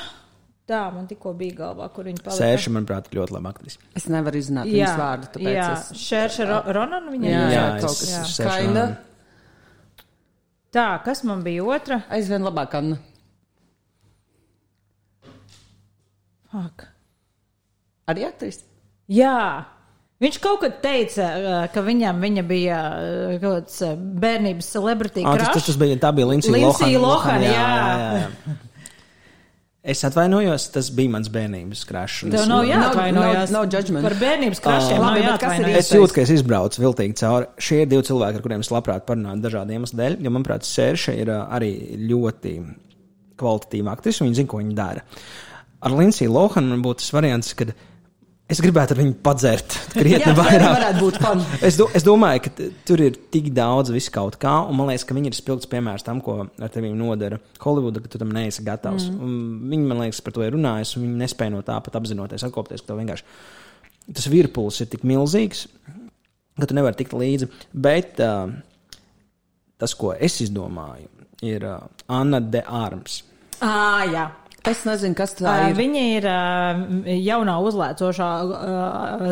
Tā, 0.69 0.83
man 0.93 1.07
tikko 1.09 1.33
bija 1.33 1.55
galvā, 1.65 1.87
kur 1.91 2.05
viņa 2.05 2.21
palika. 2.23 2.39
Sērša, 2.39 2.71
manuprāt, 2.77 3.07
ir 3.11 3.19
ļoti 3.23 3.33
laba 3.33 3.51
aktrise. 3.55 3.79
Es 3.97 4.05
nevaru 4.13 4.37
izrunāt 4.37 4.69
Jā, 4.69 4.85
viņas 4.85 4.99
vārdu, 5.01 5.43
jā. 5.49 5.69
es. 5.81 5.93
Šerša 6.07 6.47
Ro 6.51 6.59
Ronan. 6.77 7.07
Viņa 7.15 7.25
Jā, 7.33 7.39
ir. 7.49 7.55
jā, 7.57 7.63
es- 7.79 7.85
kaut 7.87 7.99
kas 8.05 8.37
tāds. 8.39 8.97
Tā, 10.75 10.87
kas 11.05 11.25
man 11.25 11.41
bija 11.47 11.65
otra? 11.65 12.03
Aizvien 12.13 12.45
labāk, 12.45 12.77
Anna. 12.77 12.99
Fuck. 16.53 16.85
Arī 18.09 18.25
aktris. 18.29 18.63
Jā. 19.09 19.65
Viņš 20.19 20.39
kaut 20.43 20.63
kad 20.65 20.81
teica, 20.83 21.27
ka 21.73 21.83
viņam 21.87 22.21
viņa 22.25 22.43
bija 22.49 22.79
kaut 23.39 23.69
kāds 23.69 23.83
bērnības 24.25 24.71
celebrity. 24.75 25.23
Ah, 25.23 25.39
tas, 25.39 25.53
tas, 25.55 25.69
tas 25.71 25.79
bija, 25.79 25.99
tā 26.03 26.11
bija 26.17 26.27
Lindsay 26.33 26.53
Lindsay 26.53 26.97
Lohan. 26.99 27.37
Lohan, 27.39 27.45
jā, 27.47 27.53
jā. 27.53 27.69
jā, 27.69 28.25
jā. 28.25 28.68
Es 29.89 30.03
atvainojos, 30.05 30.67
tas 30.75 30.91
bija 30.93 31.09
mans 31.15 31.31
bērnības 31.33 31.83
krāšs. 31.89 32.27
Tev 32.35 32.43
nav 32.51 32.67
jāatvainojas. 32.69 33.51
no- 33.55 33.63
no 33.63 33.71
judgment. 33.73 34.05
Par 34.05 34.17
bērnības 34.21 34.61
krašiem 34.61 34.99
Ah. 34.99 35.01
nav 35.01 35.15
Labi, 35.15 35.23
bet 35.25 35.41
kas 35.41 35.59
ir. 35.59 35.69
Es 35.79 35.91
jūtu, 35.91 36.13
ka 36.13 36.21
es 36.21 36.31
izbraucu 36.35 36.83
viltīgi 36.85 37.15
cauri. 37.23 37.47
Šie 37.57 37.81
ir 37.83 37.87
divi 37.87 38.03
cilvēki, 38.03 38.37
ar 38.37 38.43
kuriem 38.45 38.61
es 38.61 38.69
labprāt 38.69 39.07
parunātu 39.09 39.41
dažādu 39.47 39.73
iemeslu 39.73 39.97
dēļ. 39.97 40.21
Jo, 40.21 40.31
manuprāt, 40.31 40.69
Sērša 40.69 41.15
ir 41.19 41.27
ā, 41.33 41.39
arī 41.57 41.73
ļoti 42.07 42.53
kvalitatīva 43.39 43.97
aktrise, 43.97 44.21
un 44.21 44.29
viņa 44.29 44.35
zina, 44.43 44.49
ko 44.49 44.59
viņa 44.59 44.75
dara. 44.75 45.03
Ar 45.81 45.91
Lindsay 45.93 46.27
Lohan 46.29 46.69
man 46.69 46.83
būtu 46.83 46.97
tas 46.99 47.11
variants, 47.13 47.55
kad 47.55 47.73
es 48.49 48.63
gribētu 48.65 48.95
ar 48.95 49.01
viņu 49.03 49.15
padzert 49.25 49.77
krietni 49.97 50.33
Jā, 50.33 50.35
vairāk. 50.39 50.73
Es, 51.65 51.77
do, 51.81 51.89
es 51.97 52.07
domāju, 52.07 52.47
ka 52.47 52.69
tur 52.89 53.03
ir 53.05 53.19
tik 53.33 53.51
daudz 53.57 53.93
visu 53.95 54.13
kaut 54.15 54.39
kā, 54.41 54.55
un 54.69 54.79
man 54.79 54.91
liekas, 54.91 55.07
ka 55.09 55.17
viņi 55.17 55.33
ir 55.33 55.39
spilgts 55.39 55.71
piemērs 55.71 56.07
tam, 56.07 56.23
ko 56.25 56.41
ar 56.49 56.73
tevi 56.75 56.91
nodara 56.97 57.41
Holivuda, 57.63 58.03
ka 58.05 58.13
tu 58.13 58.21
tam 58.21 58.33
neesi 58.35 58.65
gatavs. 58.67 59.11
Mm. 59.13 59.71
Viņi, 59.73 59.89
man 59.93 60.05
liekas, 60.05 60.23
par 60.25 60.37
to 60.37 60.45
ir 60.47 60.57
runājusi, 60.57 60.99
un 60.99 61.07
viņi 61.07 61.23
nespēja 61.25 61.55
no 61.55 61.63
tā 61.67 61.79
pat 61.85 62.01
apzinoties, 62.01 62.47
atkopties, 62.49 62.85
ka 62.85 62.93
tev 62.93 63.03
vienkārši 63.03 63.29
tas 64.17 64.29
virpulis 64.33 64.81
ir 64.83 64.89
tik 64.89 65.05
milzīgs, 65.09 65.67
ka 66.59 66.69
tu 66.69 66.77
nevari 66.77 66.99
tikt 66.99 67.15
līdzi. 67.17 67.51
Bet 67.73 68.21
uh, 68.25 68.49
tas, 69.81 69.95
ko 69.99 70.15
es 70.17 70.41
izdomāju, 70.45 71.11
ir 71.47 71.67
uh, 71.69 71.83
Anna 72.09 72.41
de 72.41 72.63
Arms. 72.65 73.23
Ah, 73.61 74.05
jā. 74.09 74.29
Es 74.69 74.85
nezinu, 74.87 75.17
kas 75.19 75.35
tā 75.39 75.55
ir. 75.71 75.77
viņa 75.79 76.03
ir 76.17 76.29
jaunā 77.27 77.57
uzlēcošā 77.69 78.29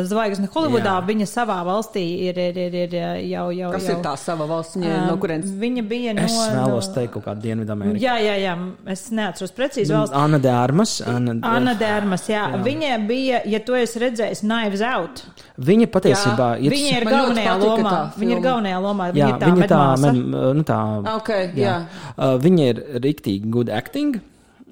zvaigzne 0.08 0.48
Holivudā. 0.54 0.96
Jā. 0.98 1.04
Viņa 1.06 1.26
savā 1.30 1.58
valstī 1.66 2.04
ir, 2.28 2.38
ir, 2.40 2.58
ir, 2.66 2.76
ir 2.86 2.96
jau, 3.30 3.46
jau. 3.54 3.70
Kas 3.74 3.88
jau. 3.88 3.96
ir 3.96 4.02
tā 4.04 4.14
sava 4.20 4.46
valsts, 4.50 4.78
viņa, 4.78 4.98
no 5.10 5.16
kurienes? 5.22 5.52
Viņa 5.60 5.84
bija 5.88 6.14
no. 6.16 6.26
Es 6.26 6.36
vēlos 6.54 6.90
teikt 6.94 7.14
kaut 7.16 7.26
kādu 7.28 7.44
Dienvidamerikā. 7.46 8.02
Jā, 8.02 8.16
jā, 8.22 8.36
jā. 8.42 8.54
Es 8.92 9.06
neatceros 9.14 9.54
precīzi 9.56 9.94
valsts. 9.94 10.16
Anna 10.16 10.40
de 10.42 10.52
Armas. 10.52 10.96
Anna, 11.06 11.36
Anna 11.46 11.74
Dārmas, 11.78 12.26
jā. 12.30 12.46
jā. 12.52 12.62
Viņa 12.66 12.92
bija, 13.08 13.42
ja 13.48 13.60
tu 13.64 13.76
esi 13.78 14.02
redzējis, 14.02 14.42
Knives 14.46 14.84
Out. 14.86 15.24
Viņa 15.66 15.88
patiesībā 15.92 16.48
Jā, 16.56 16.62
ir. 16.66 16.76
Viņa 16.76 16.94
ir 17.00 17.08
galvenajā 17.08 17.56
lomā. 17.62 17.90
tā 17.90 18.20
Viņa 18.20 18.36
ir 18.36 18.42
galvenajā 18.44 18.80
lomā. 18.84 19.10
Viņa 19.16 19.22
Jā, 19.22 19.28
ir 19.28 19.40
tā 19.40 19.50
viņa 19.52 19.68
tā, 19.72 19.82
medmāsa. 19.96 20.14
med, 20.14 20.56
nu 20.60 20.64
tā, 20.68 20.80
Ok, 21.16 21.30
jā. 21.56 21.76
Uh, 22.16 22.36
viņa 22.42 22.70
ir 22.72 22.82
rīktīgi 23.06 23.52
good 23.52 23.72
acting. 23.72 24.18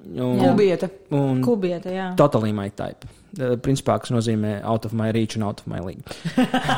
Un, 0.05 0.37
Kubieta. 0.39 0.89
un 1.17 1.41
Kubieta, 1.43 1.89
jā. 1.89 2.11
totally 2.19 2.53
my 2.53 2.69
type. 2.69 3.07
Uh, 3.35 3.55
principā, 3.59 3.97
kas 3.99 4.13
nozīmē 4.13 4.59
out 4.63 4.85
of 4.85 4.93
my 4.93 5.09
reach 5.15 5.35
un 5.35 5.43
out 5.43 5.63
of 5.63 5.67
my 5.67 5.81
league. 5.81 6.03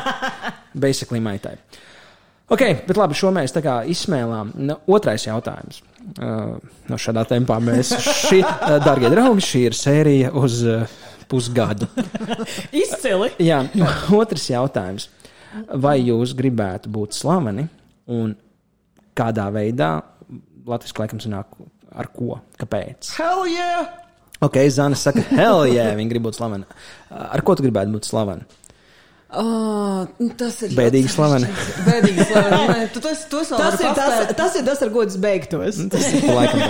Basically 0.88 1.20
my 1.20 1.38
type. 1.38 1.62
Ok, 2.48 2.64
bet 2.88 2.96
labi, 2.96 3.16
šo 3.18 3.34
mēs 3.36 3.52
tā 3.52 3.60
kā 3.66 3.82
izsmēlām. 3.92 4.54
Nu, 4.64 4.78
otrais 4.96 5.26
jautājums. 5.28 5.82
Uh, 6.16 6.56
no 6.88 7.00
šādā 7.02 7.26
tempā 7.28 7.58
mēs 7.60 7.92
šī, 8.24 8.40
uh, 8.40 8.78
darbie 8.86 9.12
draugi, 9.12 9.44
šī 9.44 9.64
ir 9.68 9.76
sērija 9.76 10.32
uz 10.40 10.62
uh, 10.64 10.86
pusgadu. 11.28 11.90
Izcili. 12.84 13.34
Jā, 13.44 13.62
otrs 14.16 14.48
jautājums. 14.54 15.10
Vai 15.76 15.98
jūs 16.06 16.32
gribētu 16.38 16.92
būt 16.94 17.18
slaveni 17.18 17.68
un 18.14 18.36
kādā 19.18 19.50
veidā 19.52 19.98
Latvijas 20.68 20.96
laikam 21.00 21.20
sanāk 21.24 21.56
ar 21.98 22.12
ko? 22.14 22.38
Kāpēc? 22.62 23.12
Hell 23.18 23.48
yeah! 23.52 23.90
Ok, 24.46 24.60
Zana 24.70 24.98
saka, 25.00 25.24
hell 25.34 25.66
yeah, 25.66 25.96
viņa 25.98 26.12
grib 26.14 26.28
būt 26.28 26.38
slavena. 26.38 26.68
Ar 27.10 27.42
ko 27.42 27.56
tu 27.58 27.66
gribētu 27.66 27.96
būt 27.96 28.10
slavena? 28.10 28.46
Oh, 29.28 30.06
tas 30.40 30.62
ir 30.64 30.72
Bēdīgi 30.78 31.10
slaveni. 31.12 31.50
Bēdīgi 31.84 32.28
slaveni. 32.30 32.68
Vēl 32.72 32.86
Tas 32.96 33.26
vari 33.52 33.90
ir 33.90 33.98
tas, 33.98 34.30
tas 34.38 34.56
ir 34.56 34.64
tas, 34.70 34.84
ar 34.86 34.94
ko 34.94 35.04
tas 35.04 35.18
beigtos. 35.20 35.82
Tas 35.92 36.06
ir 36.16 36.30
laikam. 36.32 36.62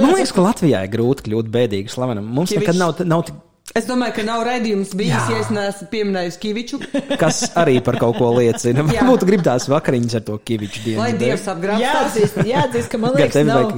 Man 0.00 0.16
liekas, 0.16 0.32
ka 0.34 0.42
Latvijā 0.48 0.82
ir 0.88 0.90
grūti 0.96 1.28
kļūt 1.28 1.52
bēdīgi 1.54 1.92
slavenam. 1.94 2.26
Mums 2.26 2.50
Kivičs. 2.50 2.64
nekad 2.64 2.80
nav, 2.80 2.96
nav 3.06 3.22
tik, 3.28 3.38
Es 3.72 3.86
domāju, 3.88 4.12
ka 4.18 4.24
nav 4.26 4.42
raidījums 4.44 4.90
bijis, 4.98 5.14
Jā. 5.14 5.22
ja 5.32 5.38
es 5.40 5.50
neesmu 5.54 5.86
pieminējis 5.92 6.36
Kiviču. 6.42 6.80
kas 7.22 7.38
arī 7.56 7.78
par 7.84 7.96
kaut 8.02 8.18
ko 8.20 8.28
liecina. 8.36 8.84
Jā. 8.92 9.00
Varbūt 9.00 9.24
grib 9.30 9.44
tās 9.46 9.68
vakariņas 9.72 10.18
ar 10.18 10.26
to 10.26 10.36
kiviču 10.50 10.84
dienu. 10.84 11.00
Lai 11.00 11.14
Dievs 11.16 11.48
apgrābstās. 11.48 11.86
Jāatzīst, 11.86 12.38
jāatzīst, 12.50 12.90
ka 12.92 13.00
man 13.00 13.16
liekas, 13.16 13.38
vai 13.38 13.46
nav, 13.48 13.72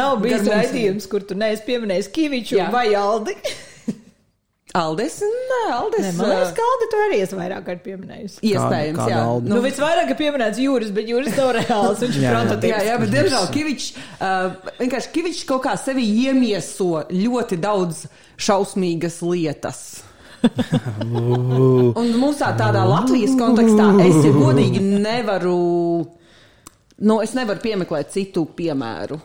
nav 0.00 0.18
bijis 0.24 0.50
raidījums, 0.50 1.06
kur 1.12 1.22
tu 1.28 1.38
neesi 1.38 1.62
pieminējis 1.68 2.10
Kiviču 2.18 2.58
Jā. 2.58 2.68
vai 2.74 2.88
Aldi. 2.98 3.38
Aldis, 4.76 5.14
nē, 5.24 5.60
Aldis. 5.72 6.02
Nē, 6.04 6.10
man 6.18 6.28
liekas, 6.32 6.50
ka 6.56 6.64
Aldi 6.70 6.86
tu 6.92 6.98
arī 7.06 7.18
esi 7.24 7.36
vairāk 7.38 7.62
kārt 7.66 7.82
pieminējis. 7.86 8.34
Iespējams, 8.44 8.98
Kādu- 8.98 9.10
jā. 9.12 9.20
kādu 9.20 9.30
Aldi? 9.36 9.52
Nu, 9.54 9.60
visvairāk 9.64 10.10
ir 10.12 10.18
pieminēts 10.20 10.60
Jūras, 10.60 10.90
bet 10.96 11.08
Jūras 11.08 11.36
nav 11.38 11.52
reāls. 11.56 12.02
Viņš 12.04 12.16
ir 12.18 12.22
Jā, 12.22 12.26
jā. 12.26 12.32
prototyps. 12.34 12.72
Jā, 12.72 12.80
jā, 12.90 12.96
bet 13.00 13.14
diemžēl 13.14 13.46
Kivičs 13.54 13.86
uh, 13.96 14.50
vienkārši 14.80 15.12
Kivičs 15.16 15.44
kaut 15.48 15.62
kā 15.64 15.76
sevi 15.80 16.04
iemieso 16.26 16.90
ļoti 17.10 17.60
daudz 17.62 18.04
šausmīgas 18.36 19.22
lietas. 19.24 19.80
Un 21.96 22.10
mums 22.20 22.38
tā 22.42 22.52
tādā 22.58 22.82
Latvijas 22.86 23.32
kontekstā 23.40 23.88
es, 24.04 24.18
ja 24.26 24.32
godīgi, 24.36 24.82
nevaru. 25.00 25.56
Nu, 27.06 27.18
es 27.24 27.32
nevaru 27.36 27.60
piemeklēt 27.64 28.12
citu 28.14 28.46
piemēru. 28.56 29.18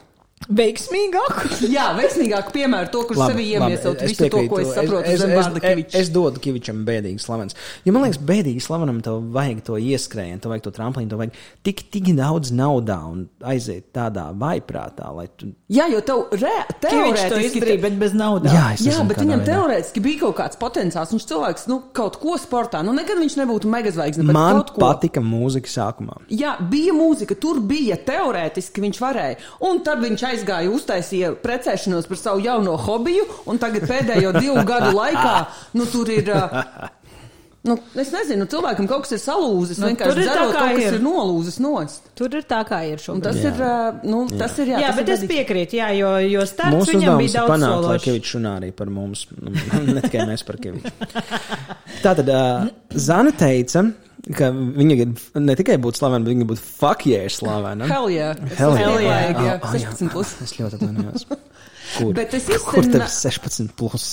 Veiksmīgāk. 0.50 1.42
Jā, 1.76 1.92
veiksmīgāk 1.98 2.50
piemēru 2.56 2.90
to, 2.94 3.04
kurš 3.10 3.22
sevi 3.32 3.46
iemiesot 3.54 4.02
es 4.02 4.12
visu 4.14 4.28
to, 4.32 4.42
ko 4.50 4.58
piekrītu. 4.58 4.70
es 4.72 4.76
saprotu 4.78 5.12
es, 5.12 5.22
es, 5.22 5.48
es, 5.48 5.60
Kivičs. 5.62 5.96
es 6.02 6.10
dodu 6.14 6.42
Kivičam 6.44 6.82
bēdīgi 6.88 7.22
slavens. 7.24 7.56
Jo 7.86 7.94
man 7.96 8.06
liekas, 8.08 8.20
bēdīgi 8.32 8.64
slavenam 8.64 9.02
tev 9.06 9.20
vajag 9.36 9.62
to 9.68 9.78
ieskrējienu, 9.82 10.42
tev 10.44 10.54
vajag 10.54 10.66
to 10.68 10.74
tramplīnu, 10.76 11.12
tev 11.12 11.22
vajag 11.22 11.38
tik, 11.68 11.84
tik 11.94 12.10
daudz 12.18 12.52
naudā 12.56 12.98
un 13.12 13.26
aiziet 13.48 13.92
tādā 13.96 14.30
vaiprātā, 14.38 15.12
lai 15.16 15.28
tu. 15.38 15.52
Jā, 15.72 15.86
jo 15.94 16.02
tev 16.06 16.26
re, 16.34 16.56
Kivičs 16.82 16.82
to 16.82 16.90
teorētiski. 16.90 17.62
izdarīja, 17.62 17.82
bet 17.86 18.00
bez 18.02 18.18
naudas. 18.18 18.52
Jā, 18.56 18.66
es 18.76 18.86
Jā, 18.92 18.98
bet 19.08 19.22
viņam 19.22 19.46
teorētiski 19.48 20.04
bija 20.04 20.24
kaut 20.26 20.38
kāds 20.42 20.60
potenciāls. 20.62 21.14
Viņš 21.16 21.28
cilvēks, 21.30 21.68
nu, 21.72 21.80
kaut 21.96 22.18
ko 22.22 22.36
sportā. 22.42 22.82
Nu, 22.86 22.92
nekad 22.98 23.20
viņš 23.22 23.38
nebūtu 23.40 23.70
megazvaigzne, 23.72 24.26
bet 24.28 24.36
Man 24.36 24.60
kaut 24.62 24.74
ko. 24.76 24.82
patika 24.84 25.24
mūzika 25.24 25.72
sākumā. 25.72 26.18
Jā, 26.34 26.58
bija 26.72 26.96
mūzika, 26.98 27.38
tur 27.40 27.62
bija 27.64 27.96
teorētiski 28.08 28.84
viņš 28.84 29.00
varēja. 29.04 29.40
Un 29.70 29.80
tad 29.86 30.02
viņš 30.04 30.26
aizgāja, 30.32 30.72
uztaisīja 30.74 31.34
precēšanos 31.44 32.10
par 32.10 32.20
savu 32.22 32.42
jauno 32.46 32.78
hobiju, 32.88 33.28
un 33.52 33.60
tagad 33.62 33.86
pēdējo 33.92 34.34
divu 34.40 34.64
gadu 34.68 34.96
laikā, 34.98 35.36
nu, 35.78 35.86
tur 35.92 36.10
ir. 36.12 36.32
Nu, 37.62 37.76
es 38.02 38.10
nezinu, 38.10 38.48
cilvēkam 38.50 38.88
kaut 38.90 39.04
kas 39.06 39.12
ir 39.14 39.20
salūzis. 39.22 39.78
Nu, 39.78 39.86
Nu, 39.86 39.90
vienkārši 39.92 40.16
tur 40.16 40.22
ir 40.24 40.26
tā, 40.26 40.34
dzerot, 40.34 40.54
kā 40.56 40.62
kaut 40.64 40.72
kas 40.80 40.86
ir. 40.88 40.96
ir 40.98 41.04
nolūzis 41.06 41.58
nost. 41.62 42.08
Tur 42.18 42.38
ir 42.40 42.46
tā, 42.50 42.62
kā 42.66 42.80
ir 42.90 42.96
Un 42.98 43.04
šobrīd. 43.04 43.28
tas 43.28 43.38
Jā. 43.38 43.52
ir, 43.52 44.00
nu, 44.10 44.22
tas 44.40 44.56
ir, 44.64 44.72
jā. 44.72 44.80
Jā, 44.82 44.88
tas 44.88 44.98
bet 44.98 45.12
ir 45.12 45.14
es 45.14 45.26
piekrītu, 45.30 45.78
jā, 45.78 45.90
jo, 46.00 46.10
jo 46.26 46.46
starts 46.50 46.74
Mūsu 46.80 46.96
viņam 46.96 47.22
bija 47.22 47.36
daudz 47.36 47.52
panākt, 47.54 47.76
lai 47.76 47.84
sološs. 47.86 48.08
Kevičs 48.08 48.34
runā 48.40 48.56
arī 48.64 48.72
par 48.82 48.90
mums. 48.90 49.28
Nu, 49.38 49.54
ne 49.94 50.02
tikai 50.08 50.26
mēs 50.32 50.46
par 50.48 50.58
Keviču. 50.64 50.90
Tātad 52.02 52.34
uh, 52.34 52.66
Zana 52.98 53.36
teica, 53.38 53.86
ka 54.38 54.52
viņa 54.54 54.96
grib 55.00 55.20
ne 55.42 55.56
tikai 55.58 55.78
būt 55.82 55.98
slavena, 55.98 56.22
bet 56.24 56.32
viņa 56.34 56.44
grib 56.44 56.52
būt 56.54 56.62
fuck 56.62 57.06
yeah 57.10 57.26
slavena. 57.34 57.88
Hell 57.90 58.10
yeah. 58.14 58.36
Hell 58.60 58.76
yeah. 58.78 58.82
ir 59.02 59.08
vajag, 59.10 59.40
jā. 59.48 59.54
Ah, 59.58 59.70
ah, 59.72 59.78
jā. 59.82 59.92
16 59.98 60.12
plus. 60.14 60.34
Es 60.46 60.56
ļoti 60.60 60.80
atvainojos. 60.80 61.26
Kur, 61.98 62.14
Bet 62.16 62.34
es 62.38 62.46
kur 62.48 62.80
īstenībā- 62.80 62.92
tev 62.94 63.02
ir 63.02 63.08
16 63.12 63.72
plus? 63.76 64.06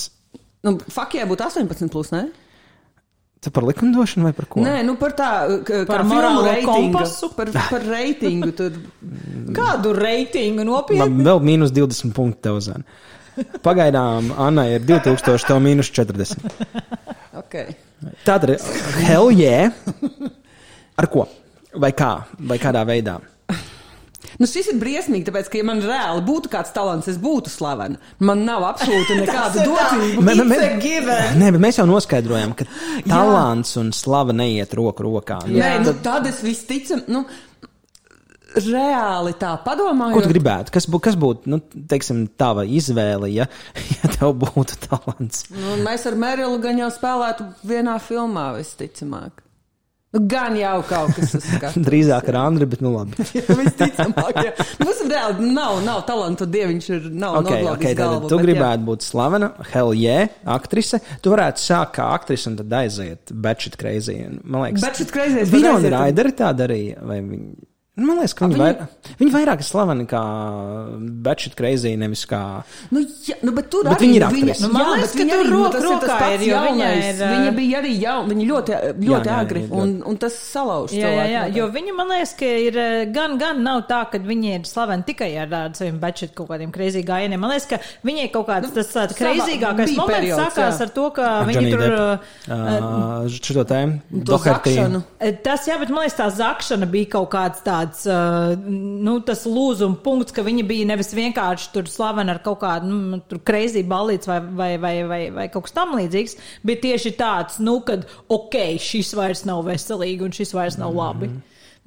Nu, 0.67 0.73
yeah, 1.15 1.27
būtu 1.29 1.45
18 1.45 1.91
plus, 1.93 2.09
ne? 2.11 2.25
Tu 3.39 3.51
par 3.55 3.63
likumdošanu 3.63 4.25
vai 4.27 4.33
par 4.35 4.49
ko? 4.51 4.59
Nē, 4.65 4.81
nu 4.83 4.97
par 4.99 5.13
tā, 5.15 5.29
k- 5.63 5.85
Par 5.87 6.01
reitingu. 6.43 6.73
kompasu? 6.91 7.29
Par, 7.37 7.47
par 7.55 7.85
reitingu 7.87 8.49
tur. 8.51 8.75
Kādu 9.59 9.93
reitingu 9.95 10.65
Man 10.65 10.67
nopietni? 10.73 11.23
vēl 11.23 11.39
mīnus 11.47 11.71
20 11.71 12.11
punkti 12.17 12.41
tev 12.49 12.59
zina. 12.65 12.83
Pagaidām 13.63 14.33
Anna 14.35 14.65
ir 14.67 14.83
2000, 14.83 15.45
tev 15.47 15.61
mīnus 15.63 15.93
40. 15.95 16.43
Okay. 17.39 17.71
Tātad, 18.25 18.55
hell 19.03 19.31
yeah! 19.35 19.73
Ar 20.99 21.07
ko? 21.11 21.25
Vai 21.79 21.91
kā? 21.95 22.13
Vai 22.39 22.57
kādā 22.61 22.85
veidā? 22.87 23.19
Nu, 24.39 24.47
šis 24.47 24.69
ir 24.71 24.77
briesmīgi, 24.79 25.25
tāpēc, 25.27 25.49
ka, 25.51 25.57
ja 25.59 25.65
man 25.67 25.81
reāli 25.83 26.21
būtu 26.23 26.47
kāds 26.53 26.71
talants, 26.71 27.09
es 27.11 27.17
būtu 27.19 27.51
slavena. 27.51 27.97
Man 28.23 28.45
nav 28.47 28.63
absolūti 28.69 29.17
nekāda 29.19 29.65
docība. 29.67 30.23
Mē- 30.23 30.35
mē- 30.39 30.45
mē- 30.47 30.59
It's 30.61 30.67
a 30.69 30.79
given. 30.79 31.39
Nē, 31.41 31.49
bet 31.57 31.63
mēs 31.65 31.79
jau 31.81 31.85
noskaidrojām, 31.89 32.53
ka 32.55 32.67
talants 33.09 33.73
un 33.81 33.91
slava 33.95 34.31
neiet 34.35 34.71
roku 34.79 35.03
rokā. 35.09 35.41
Nu, 35.49 35.59
Nē, 35.59 35.73
nu, 35.83 35.91
tad 36.05 36.29
es 36.31 36.39
visticam, 36.45 37.03
nu, 37.11 37.25
reāli 38.55 39.33
tā 39.39 39.51
Ko 39.57 39.65
padomāju. 39.69 40.21
tu 40.23 40.31
gribētu? 40.31 40.73
Kas, 40.75 40.87
bū, 40.89 40.99
kas 41.03 41.17
būtu 41.19 41.51
nu, 41.51 41.59
teiksim, 41.61 42.25
tava 42.39 42.65
izvēle, 42.65 43.29
ja, 43.33 43.49
ja 43.99 44.13
tev 44.15 44.33
būtu 44.41 44.79
talants? 44.87 45.45
Nu, 45.53 45.77
mēs 45.85 46.07
ar 46.09 46.17
Merilu 46.19 46.57
gan 46.63 46.79
jau 46.81 46.89
spēlētu 46.93 47.51
vienā 47.67 47.99
filmā, 48.03 48.49
visticamāk. 48.57 49.45
Nu, 50.09 50.23
gan 50.25 50.55
jau 50.57 50.79
kaut 50.89 51.11
kas 51.13 51.35
uzskatās. 51.37 51.75
Drīzāk 51.87 52.31
ar 52.31 52.37
Andriu, 52.41 52.65
bet 52.71 52.81
nu 52.81 52.95
labi. 52.95 53.13
Visticamāk, 53.61 54.39
jā. 54.41 54.53
Nu, 54.79 54.87
Mums 54.87 55.03
reāli 55.05 55.51
nav, 55.53 55.83
nav 55.85 55.99
talantu, 56.07 56.47
dieviņš 56.49 56.87
ir, 56.95 57.05
nav 57.13 57.37
Okay, 57.43 57.61
okay, 57.69 57.93
tad 57.93 57.99
galvu. 58.07 58.25
tu 58.25 58.39
bet 58.39 58.41
jā. 58.41 58.45
gribētu 58.47 58.87
būt 58.87 59.05
slavena, 59.05 59.51
hell 59.69 59.93
yeah, 59.93 60.31
aktrise. 60.49 60.97
Tu 61.21 61.29
varētu 61.29 61.61
sākt 61.61 61.93
kā 61.99 62.07
aktrise 62.17 62.49
un 62.49 62.57
tad 62.57 62.73
aiziet 62.81 63.29
Batshit 63.45 63.77
Crazy. 63.77 64.17
Man 64.41 64.65
liekas, 64.65 64.81
Batshit 64.87 65.13
Crazy, 65.13 65.45
varu 65.53 65.75
un 65.77 65.89
Raideri 65.93 66.33
tā 66.41 66.49
darīja. 66.57 67.05
vai 67.05 67.19
viņi- 67.21 67.53
Man 67.99 68.17
liekas, 68.19 68.33
ka 68.37 68.47
viņi, 68.47 68.55
viņi- 68.55 68.63
vairāk, 68.63 69.15
viņi 69.19 69.31
vairāk 69.35 69.59
ir 69.63 69.67
slaveni 69.67 70.05
kā 70.07 70.21
Batshit 71.25 71.55
Crazy, 71.59 71.95
nevis 71.99 72.25
kā. 72.29 72.63
Nu, 72.91 73.01
jā, 73.27 73.35
nu, 73.43 73.51
bet 73.51 73.69
tur 73.71 73.83
Bet 73.83 73.97
arī 73.99 74.07
viņa 74.07 74.15
ir 74.19 74.25
viņa. 74.35 74.55
Nu, 74.63 74.69
man 74.73 74.85
jā, 74.85 74.93
liekas, 74.95 75.11
ka 75.11 75.19
viņa 75.23 75.33
tur 75.33 75.43
arī, 75.45 75.49
nu, 75.49 75.61
ir 75.65 75.87
rokā 75.87 76.07
pats 76.19 76.35
ir, 76.35 76.45
jo 76.49 76.61
viņa 76.65 76.85
jaunais. 76.85 77.09
ir, 77.09 77.23
Viņa 77.33 77.55
bija 77.57 77.81
arī 77.81 77.93
jauna, 77.99 78.29
viņa 78.33 78.45
ļoti, 78.51 78.77
ļoti 79.09 79.29
jā, 79.31 79.37
agri, 79.39 79.63
ļoti. 79.65 79.81
un, 79.81 79.95
un 80.05 80.17
tas 80.17 80.33
salauž 80.49 80.91
Jā, 80.99 81.09
jā, 81.17 81.25
jā, 81.33 81.43
jo 81.55 81.67
viņi 81.75 81.95
man 81.95 82.07
liekas, 82.13 82.33
ka 82.39 82.45
ir 82.45 82.79
gan, 83.13 83.37
gan 83.41 83.63
nav 83.63 83.81
tā, 83.89 84.01
ka 84.11 84.17
viņi 84.19 84.53
ir 84.59 84.61
slaveni 84.69 85.03
tikai 85.03 85.31
ar 85.43 85.71
saviem 85.73 85.99
bečet 85.99 86.33
kaut 86.35 86.49
kādiem 86.49 86.71
kreizī 86.71 87.03
gājieniem. 87.05 87.39
Man 87.39 87.51
liekas, 87.51 87.67
ka 87.69 87.79
viņai 88.05 88.31
kaut 88.31 88.47
kāds 88.47 88.73
tas 88.73 88.87
tāds 88.93 89.17
bija 89.17 89.97
moments 89.97 90.35
sākās 90.39 90.77
jā. 90.77 90.81
ar 90.81 90.89
to, 90.89 91.09
ka 91.11 91.27
viņi 91.49 91.71
tur. 91.73 92.19
Šo 94.39 94.55
tēmu. 94.63 95.03
Tas, 95.43 95.65
jā, 95.67 95.75
bet 95.79 95.89
man 95.89 96.03
liekas, 96.05 96.17
tā 96.19 96.27
zakšana 96.33 96.87
bija 96.89 97.09
kaut 97.15 97.29
kāds 97.33 97.63
tāds, 97.65 97.88
uh, 98.09 98.53
nu, 99.05 99.17
lūzuma 99.49 99.99
punkts, 100.03 100.33
ka 100.35 100.43
viņa 100.45 100.65
bija 100.69 100.87
nevis 100.89 101.13
vienkārši 101.17 101.71
tur 101.73 101.89
slavena 101.89 102.35
ar 102.35 102.41
kaut 102.45 102.61
kādu, 102.63 102.89
nu, 102.89 103.19
tur 103.29 103.41
kreizī 103.45 103.83
balīts 103.87 104.29
vai, 104.29 104.39
vai, 104.41 104.71
vai, 104.81 104.95
vai, 105.09 105.21
vai 105.35 105.47
kaut 105.53 105.67
kas 105.67 105.75
tam 105.77 105.95
līdzīgs, 105.97 106.37
bet 106.65 106.83
tieši 106.85 107.15
tāds, 107.19 107.59
nu, 107.63 107.79
kad, 107.87 108.05
ok, 108.31 108.57
šis 108.81 109.13
vairs 109.17 109.45
nav 109.49 109.63
veselīgi 109.67 110.27
un 110.27 110.35
šis 110.35 110.55
vairs 110.57 110.79
nav 110.81 110.95
labi. 110.95 111.31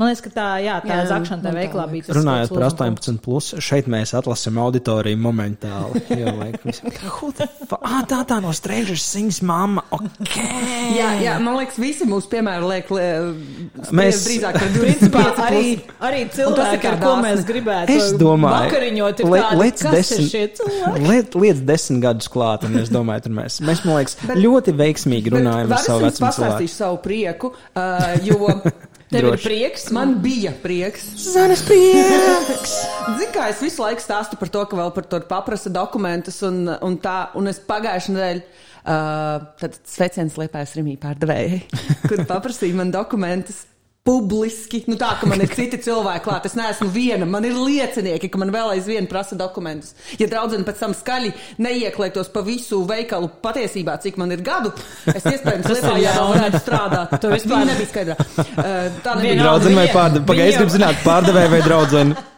Man 0.03 0.09
liekas, 0.11 0.23
ka 0.25 0.31
tā, 0.35 0.47
jā, 0.65 0.81
tā 0.83 0.97
Jā, 0.97 1.03
zakšana 1.12 1.45
tā 1.47 1.51
veiklā 1.55 1.85
bija. 1.93 2.09
tas 2.09 2.17
Runājot 2.19 2.51
par 2.51 2.62
kāds 2.65 2.75
lūzuma 2.75 2.97
18, 2.99 3.19
plus, 3.23 3.51
šeit 3.62 3.87
mēs 3.93 4.12
atlasām 4.19 4.59
auditoriju 4.59 5.21
momentāli. 5.23 6.03
Jo, 6.23 6.33
like, 6.41 6.59
visi, 6.67 6.91
"Who 7.21 7.31
the 7.38 7.47
fu- 7.71 7.79
ah, 7.87 8.01
tā 8.09 8.19
tā 8.27 8.41
no 8.43 8.51
Stranger 8.53 8.99
Things 8.99 9.38
mamma. 9.47 9.85
Okay. 9.95 10.97
Jā, 10.99 11.12
jā, 11.23 11.37
man 11.41 11.55
liekas, 11.61 11.79
visi 11.79 12.05
mūsu 12.09 12.27
piemēri 12.33 12.67
liek 12.73 12.91
Mēs- 12.91 13.93
mēs 13.93 14.21
drīzāk 14.27 14.59
par 14.59 14.73
Principā 14.75 15.23
25 15.23 15.43
arī, 15.47 15.62
arī 16.09 16.21
cilvēki, 16.35 16.81
kā 16.83 16.93
ar 16.93 16.99
ko 17.05 17.12
mēs 17.23 17.45
gribētu 17.47 17.97
Es 17.97 18.12
domāju, 18.19 18.67
vakariņot, 18.73 19.21
ir 19.21 19.27
tādi, 19.27 19.71
ir 19.71 19.95
desmit-. 19.95 21.09
Liet, 21.09 21.35
liec 21.35 21.62
desmit 21.69 22.03
gadus 22.03 22.29
klāt, 22.33 22.65
un 22.67 22.77
es 22.83 22.91
domāju, 22.91 23.23
tur 23.29 23.33
mēs, 23.38 23.61
mēs 23.62 23.85
man 23.87 24.01
liekas, 24.03 24.17
ļoti 24.35 24.75
veiksmīgi 24.83 25.31
runājam 25.37 25.69
Bet 25.69 25.79
ar 25.79 25.85
savu 25.85 26.07
es 26.07 26.19
vecumu 26.19 26.33
cilvēku. 26.33 26.59
pastāstīšu 26.59 26.77
savu 26.83 26.99
prieku, 27.05 27.53
uh, 27.77 28.17
jo 28.25 28.49
Tev 29.12 29.27
ir 29.27 29.35
Droši. 29.35 29.44
prieks, 29.44 29.83
man 29.92 30.14
bija 30.25 30.55
prieks. 30.62 31.03
Zanes 31.20 31.61
prieks! 31.66 32.77
Zini, 33.18 33.29
kā 33.35 33.51
es 33.53 33.61
visu 33.61 33.83
laiku 33.85 34.01
stāstu 34.01 34.38
par 34.40 34.48
to, 34.55 34.62
ka 34.70 34.79
vēl 34.79 34.92
par 34.96 35.09
to 35.11 35.20
paprasa 35.29 35.72
dokumentus 35.72 36.40
un, 36.48 36.64
un 36.81 36.96
tā, 37.03 37.16
un 37.37 37.51
es 37.53 37.61
pagājušajā 37.68 38.16
nedēļā. 38.16 38.68
Uh, 38.83 39.44
tad 39.61 39.77
sveiciens 39.87 40.35
liepājas 40.40 40.72
Rimī 40.75 40.96
pārdevējai, 40.98 41.61
kur 42.09 42.25
paprasīja 42.27 42.81
man 42.81 42.88
dokumentus. 42.90 43.61
Publiski, 44.03 44.81
nu 44.91 44.97
tā, 44.99 45.12
ka 45.21 45.29
man 45.31 45.38
ir 45.45 45.51
citi 45.59 45.79
cilvēki 45.79 46.25
klāt. 46.25 46.47
Es 46.49 46.57
neesmu 46.59 46.88
viena, 46.91 47.27
man 47.31 47.45
ir 47.47 47.55
liecinieki, 47.55 48.27
ka 48.35 48.41
man 48.43 48.51
vēl 48.51 48.73
aizvien 48.75 49.07
prasa 49.07 49.37
dokumentus. 49.38 49.93
Ja 50.19 50.27
draudzene 50.27 50.67
pēc 50.67 50.81
tam 50.83 50.97
skaļi 50.99 51.31
neieklētos 51.62 52.33
pa 52.35 52.43
visu 52.43 52.81
veikalu 52.88 53.31
patiesībā, 53.47 53.95
cik 54.03 54.19
man 54.19 54.35
ir 54.35 54.43
gadu, 54.43 54.73
es 55.07 55.23
iespējams 55.23 55.69
Tas 55.71 55.85
vēl 55.87 56.03
jauni. 56.03 56.35
varētu 56.35 56.62
strādāt. 56.65 57.15
Tu 57.23 57.31
vispār- 57.37 57.69
nebija 57.71 57.93
skaidrā. 57.93 58.19
Uh, 58.19 59.01
tā 59.07 59.15
nebija. 59.21 59.38
Draudzene 59.45 59.79
vai 59.79 59.87
pārdevēja? 59.95 60.27
Pagaidzi, 60.33 60.57
es 60.57 60.61
gribu 60.65 60.77
zināt, 60.81 61.03
pārdevēja 61.07 61.55
vai 61.55 61.62
draudzene. 61.71 62.19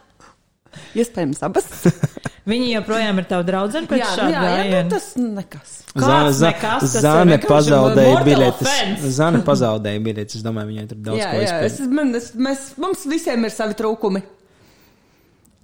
Iespējams 0.94 1.42
abas. 1.46 1.66
Viņi 2.50 2.74
joprojām 2.74 3.18
ir 3.22 3.26
tavi 3.28 3.46
draugi 3.48 3.80
pēc 3.88 4.02
jā, 4.02 4.08
šāda 4.18 4.32
jā, 4.34 4.64
jā, 4.68 4.80
nu, 4.84 4.92
tas 4.92 5.06
nekas. 5.16 5.70
Za, 5.94 6.16
nekas, 6.44 6.82
tas 6.82 6.96
vienkārši 7.00 7.48
pazaudēja 7.48 8.18
biļetes. 8.26 8.74
Zane 9.18 9.40
pazaudēja 9.46 10.02
biļetes. 10.04 10.38
Es 10.40 10.44
domāju, 10.44 10.74
viņai 10.74 10.86
tur 10.90 11.00
daudz 11.06 11.22
Jā, 11.22 11.30
ko 11.32 11.40
jā, 11.40 11.54
es, 11.64 11.78
izpētīt. 11.78 11.94
man, 11.96 12.12
es, 12.20 12.28
mēs, 12.36 12.66
mums 12.84 13.06
visiem 13.08 13.48
ir 13.48 13.54
savi 13.54 13.78
trūkumi. 13.78 14.20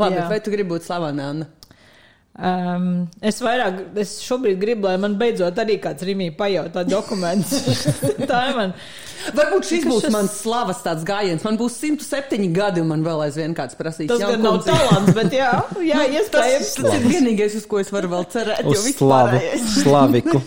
Labi, 0.01 0.17
Jā. 0.17 0.23
jā. 0.23 0.29
vai 0.33 0.39
tu 0.41 0.55
gribi 0.55 0.73
būt 0.73 0.87
slavena, 0.89 1.29
Anna? 1.35 1.51
Um, 2.39 3.09
es 3.27 3.41
vairāk, 3.43 3.81
es 4.01 4.15
šobrīd 4.23 4.61
gribu, 4.63 4.87
lai 4.87 4.97
man 5.03 5.17
beidzot 5.21 5.57
arī 5.61 5.81
kāds 5.83 6.05
Rīmī 6.07 6.31
pajautā 6.39 6.85
dokumentus. 6.89 7.83
Tā 8.31 8.43
ir 8.53 8.57
man. 8.57 8.75
Varbūt 9.37 9.67
šis 9.69 9.83
būs 9.85 10.05
šis- 10.07 10.13
mans 10.15 10.37
slavas 10.41 10.79
tāds 10.81 11.03
gājiens. 11.05 11.43
Man 11.45 11.59
būs 11.61 11.75
107 11.83 12.47
gadi, 12.57 12.81
un 12.81 12.89
man 12.89 13.03
vēl 13.05 13.27
aizvien 13.27 13.53
kāds 13.59 13.77
prasīs. 13.77 14.09
Tas 14.09 14.23
"Jau, 14.23 14.31
gan 14.33 14.41
nav 14.47 14.57
kundze." 14.57 14.71
talants, 14.73 15.13
bet 15.19 15.35
jā, 15.37 15.51
jā 15.85 15.99
Nu, 16.01 16.07
iespējams. 16.21 16.31
Tas, 16.31 16.87
tas 16.87 16.95
ir 16.97 17.05
vienīgais, 17.11 17.57
uz 17.59 17.67
ko 17.69 17.83
es 17.83 17.91
varu 17.93 18.09
vēl 18.15 18.25
cerēt. 18.33 18.63
Uz 18.65 18.79
jo 18.79 18.87
viss 18.87 19.03
slavu, 19.03 19.43
slaviku. 19.83 20.41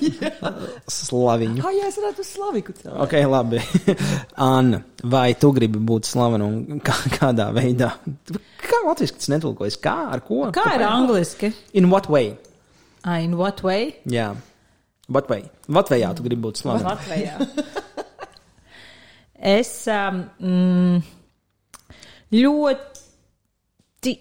Slaviņu. 0.98 1.62
Ah, 1.67 1.76
jā, 1.78 1.91
es 1.91 2.00
varētu 2.02 2.26
uz 2.26 2.32
slaviku 2.34 2.74
celt. 2.80 2.96
Ok, 3.06 3.13
labi. 3.30 3.62
Anna, 4.50 4.82
vai 5.04 5.34
tu 5.39 5.52
gribi 5.56 5.82
būt 5.84 6.08
slavena 6.10 6.48
un 6.48 6.80
kā, 6.88 6.96
kādā 7.18 7.50
veidā? 7.56 7.94
Kā 8.63 8.82
latviešu 8.88 9.20
tas 9.20 9.32
netulkojas? 9.36 9.78
Kā, 9.84 9.98
ar 10.16 10.24
ko? 10.26 10.48
Kā 10.56 10.68
ir 10.78 10.88
angliski? 10.88 11.54
In 11.80 11.92
what 11.92 12.10
way? 12.12 12.34
Ah, 13.04 13.20
in 13.20 13.36
what 13.39 13.63
way? 13.66 13.94
Jā. 14.08 14.32
What 15.12 15.28
way? 15.30 15.50
What 15.68 15.92
way 15.92 16.06
tu 16.16 16.26
gribi 16.26 16.48
būt 16.48 16.63
slavena? 16.63 16.96
Latvijā. 16.96 17.39
Es 19.44 19.89
um, 19.92 20.22
mm, 20.39 21.00
ļoti. 22.32 24.13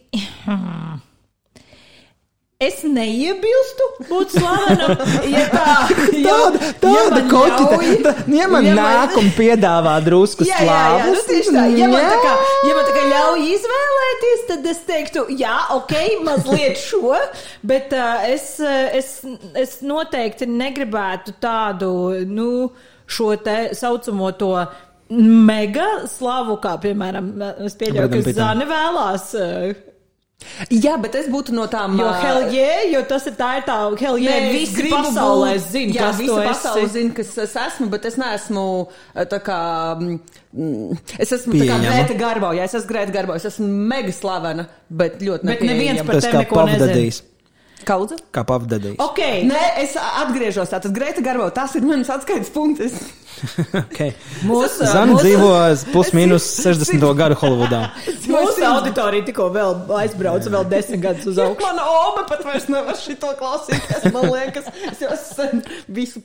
Es 2.63 2.83
neiebilstu 2.87 3.87
būt 4.11 4.35
slavenam. 4.37 4.93
Ja 5.33 5.45
tā, 5.51 5.75
ja, 6.15 6.35
Tāda, 6.53 6.61
ja 6.61 6.75
tāda 6.83 7.17
man 7.17 7.29
koķi, 7.31 7.65
ļauj- 7.73 7.97
tā, 8.05 8.13
ja 8.37 8.47
man 8.53 8.67
ja 8.69 8.75
man- 8.77 8.97
nāk 8.99 9.17
un 9.19 9.31
piedāvā 9.39 9.95
drusku 10.05 10.47
Jā, 10.47 10.61
jā, 10.67 10.77
jā, 10.99 11.07
nu 11.15 11.23
tieši 11.31 11.55
tā. 11.57 11.65
Ja 11.81 11.89
man 11.93 12.07
tā 12.11 12.19
kā, 12.23 12.35
ja 12.69 12.77
man 12.79 12.87
tā 12.91 12.95
kā 12.99 13.03
ļauj 13.13 13.43
izvēlēties, 13.57 14.45
tad 14.53 14.71
es 14.75 14.83
teiktu, 14.89 15.25
jā, 15.41 15.57
ok, 15.79 15.95
mazliet 16.29 16.79
šo, 16.83 17.17
bet 17.67 17.93
uh, 17.97 18.23
es, 18.31 18.49
es, 19.01 19.13
es 19.59 19.77
noteikti 19.87 20.47
negribētu 20.51 21.35
tādu, 21.43 21.93
nu, 22.31 22.51
šo 23.13 23.33
te 23.45 23.57
saucamo 23.77 24.31
to 24.41 24.53
mega 25.13 25.89
slavu, 26.09 26.57
kā 26.63 26.77
piemēram, 26.81 27.33
es 27.67 27.75
pieļauju, 27.81 28.23
ka. 28.31 28.37
Zane 28.39 28.69
vēlās. 28.71 29.33
Uh, 29.37 29.89
Jā, 30.71 30.97
bet 31.03 31.15
es 31.19 31.27
būtu 31.33 31.55
no 31.57 31.67
tām. 31.73 31.97
Jo 32.01 32.11
hell 32.23 32.53
yeah, 32.55 32.85
jo 32.93 33.03
tas 33.09 33.27
ir 33.31 33.35
tā, 33.39 33.51
ir 33.61 33.67
tā 33.69 33.77
hell 34.01 34.19
yeah, 34.21 34.47
Nē, 34.47 34.53
visi 34.53 34.87
pasaulē 34.93 35.57
zina, 35.65 35.93
jā, 35.97 36.07
kas 36.09 36.21
visa 36.21 36.37
tu 36.39 36.49
pasaule 36.49 36.85
esi. 36.85 36.93
zina, 36.99 37.15
kas 37.19 37.33
es 37.47 37.57
esmu, 37.67 37.89
bet 37.93 38.05
es 38.11 38.17
neesmu 38.21 38.67
tā 39.35 39.41
kā. 39.43 39.59
mm, 40.53 41.03
Es 41.19 41.33
esmu 41.33 41.57
tā 41.57 41.67
kā. 41.71 41.81
Grēta 41.87 42.17
Garbo, 42.21 42.53
ja 42.57 42.65
es 42.69 42.75
esmu 42.77 42.91
Grēta 42.93 43.13
Garbo, 43.15 43.35
es 43.39 43.45
esmu 43.49 43.67
mega 43.93 44.13
slavena, 44.13 44.67
bet 44.91 45.21
ļoti 45.25 45.49
Bet 45.49 45.63
neviens 45.65 46.03
par 46.05 46.21
tevi 46.21 46.43
neko 46.45 46.65
nezina. 46.69 47.29
Kaudze? 47.89 48.19
Kā 48.35 48.45
pavdadījis. 48.49 49.01
Ok, 49.03 49.21
Nē, 49.49 49.65
es 49.83 49.97
atgriežos. 50.01 50.71
Tātad 50.73 50.95
Grēta 50.97 51.25
Garbo, 51.25 51.49
tas 51.55 51.75
ir 51.79 51.87
mans 51.89 52.11
atskaites 52.13 52.53
punkts. 52.55 53.03
Okay. 53.75 54.13
mūsu, 54.47 54.85
Zana 54.87 55.15
mūsu, 55.15 55.23
dzīvo 55.25 55.49
plus 55.91 56.11
mīnus 56.15 56.45
60. 56.63 57.03
gadu 57.19 57.35
Holivudā. 57.41 57.81
mūsu 58.31 58.63
auditorija 58.69 59.25
tikko 59.27 59.49
vēl 59.55 59.73
aizbrauca 59.99 60.53
vēl 60.53 60.67
desmit 60.71 61.01
gadus 61.03 61.27
uz 61.33 61.41
augšu. 61.43 61.65
Mana 61.65 61.87
oma 62.05 62.23
pat 62.29 62.45
vairs 62.47 62.69
nevar 62.71 62.95
šito 63.01 63.33
klausīties. 63.41 64.07
Man 64.15 64.29
liekas, 64.31 64.69
es 64.93 65.03
jau 65.03 65.11
esmu 65.17 65.63
visu. 65.97 66.23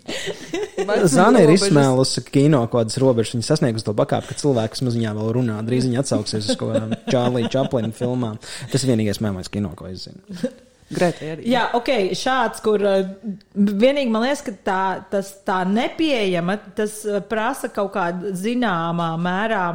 Zana 1.09 1.41
ir 1.47 1.55
izsmēlusi 1.55 2.25
kino 2.27 2.61
kaut 2.67 2.83
kādas 2.83 2.99
robežas. 3.01 3.33
Viņa 3.37 3.49
sasniegusi 3.49 3.87
to 3.87 3.95
pakāpi, 3.97 4.33
ka 4.33 4.39
cilvēks 4.43 4.85
maz 4.85 4.99
viņā 4.99 5.15
vēl 5.17 5.33
runā. 5.39 5.57
Drīz 5.65 5.89
viņa 5.89 6.03
atsauksies 6.03 6.51
uz 6.53 6.59
kaut 6.59 6.75
kādām 6.75 6.95
Čārlī 7.09 7.47
Čaplina 7.53 7.95
filmām. 7.97 8.37
Tas 8.71 8.83
ir 8.83 8.93
vienīgais 8.93 9.23
mēmais 9.23 9.49
kino, 9.49 9.73
ko 9.79 9.89
es 9.89 10.05
zinu. 10.09 10.51
Grēta 10.87 11.33
arī. 11.33 11.45
Jā, 11.51 11.65
ok, 11.75 11.89
šāds, 12.15 12.61
kur 12.63 12.83
uh, 12.87 13.01
vienīgi 13.53 14.11
man 14.13 14.23
liekas, 14.23 14.43
ka 14.45 14.53
tā, 14.63 14.81
tas 15.11 15.33
tā 15.47 15.61
nepieejama, 15.67 16.55
tas 16.77 17.01
uh, 17.03 17.19
prasa 17.27 17.67
kaut 17.73 17.91
kādu 17.97 18.31
zināmā 18.37 19.09
mērā 19.19 19.65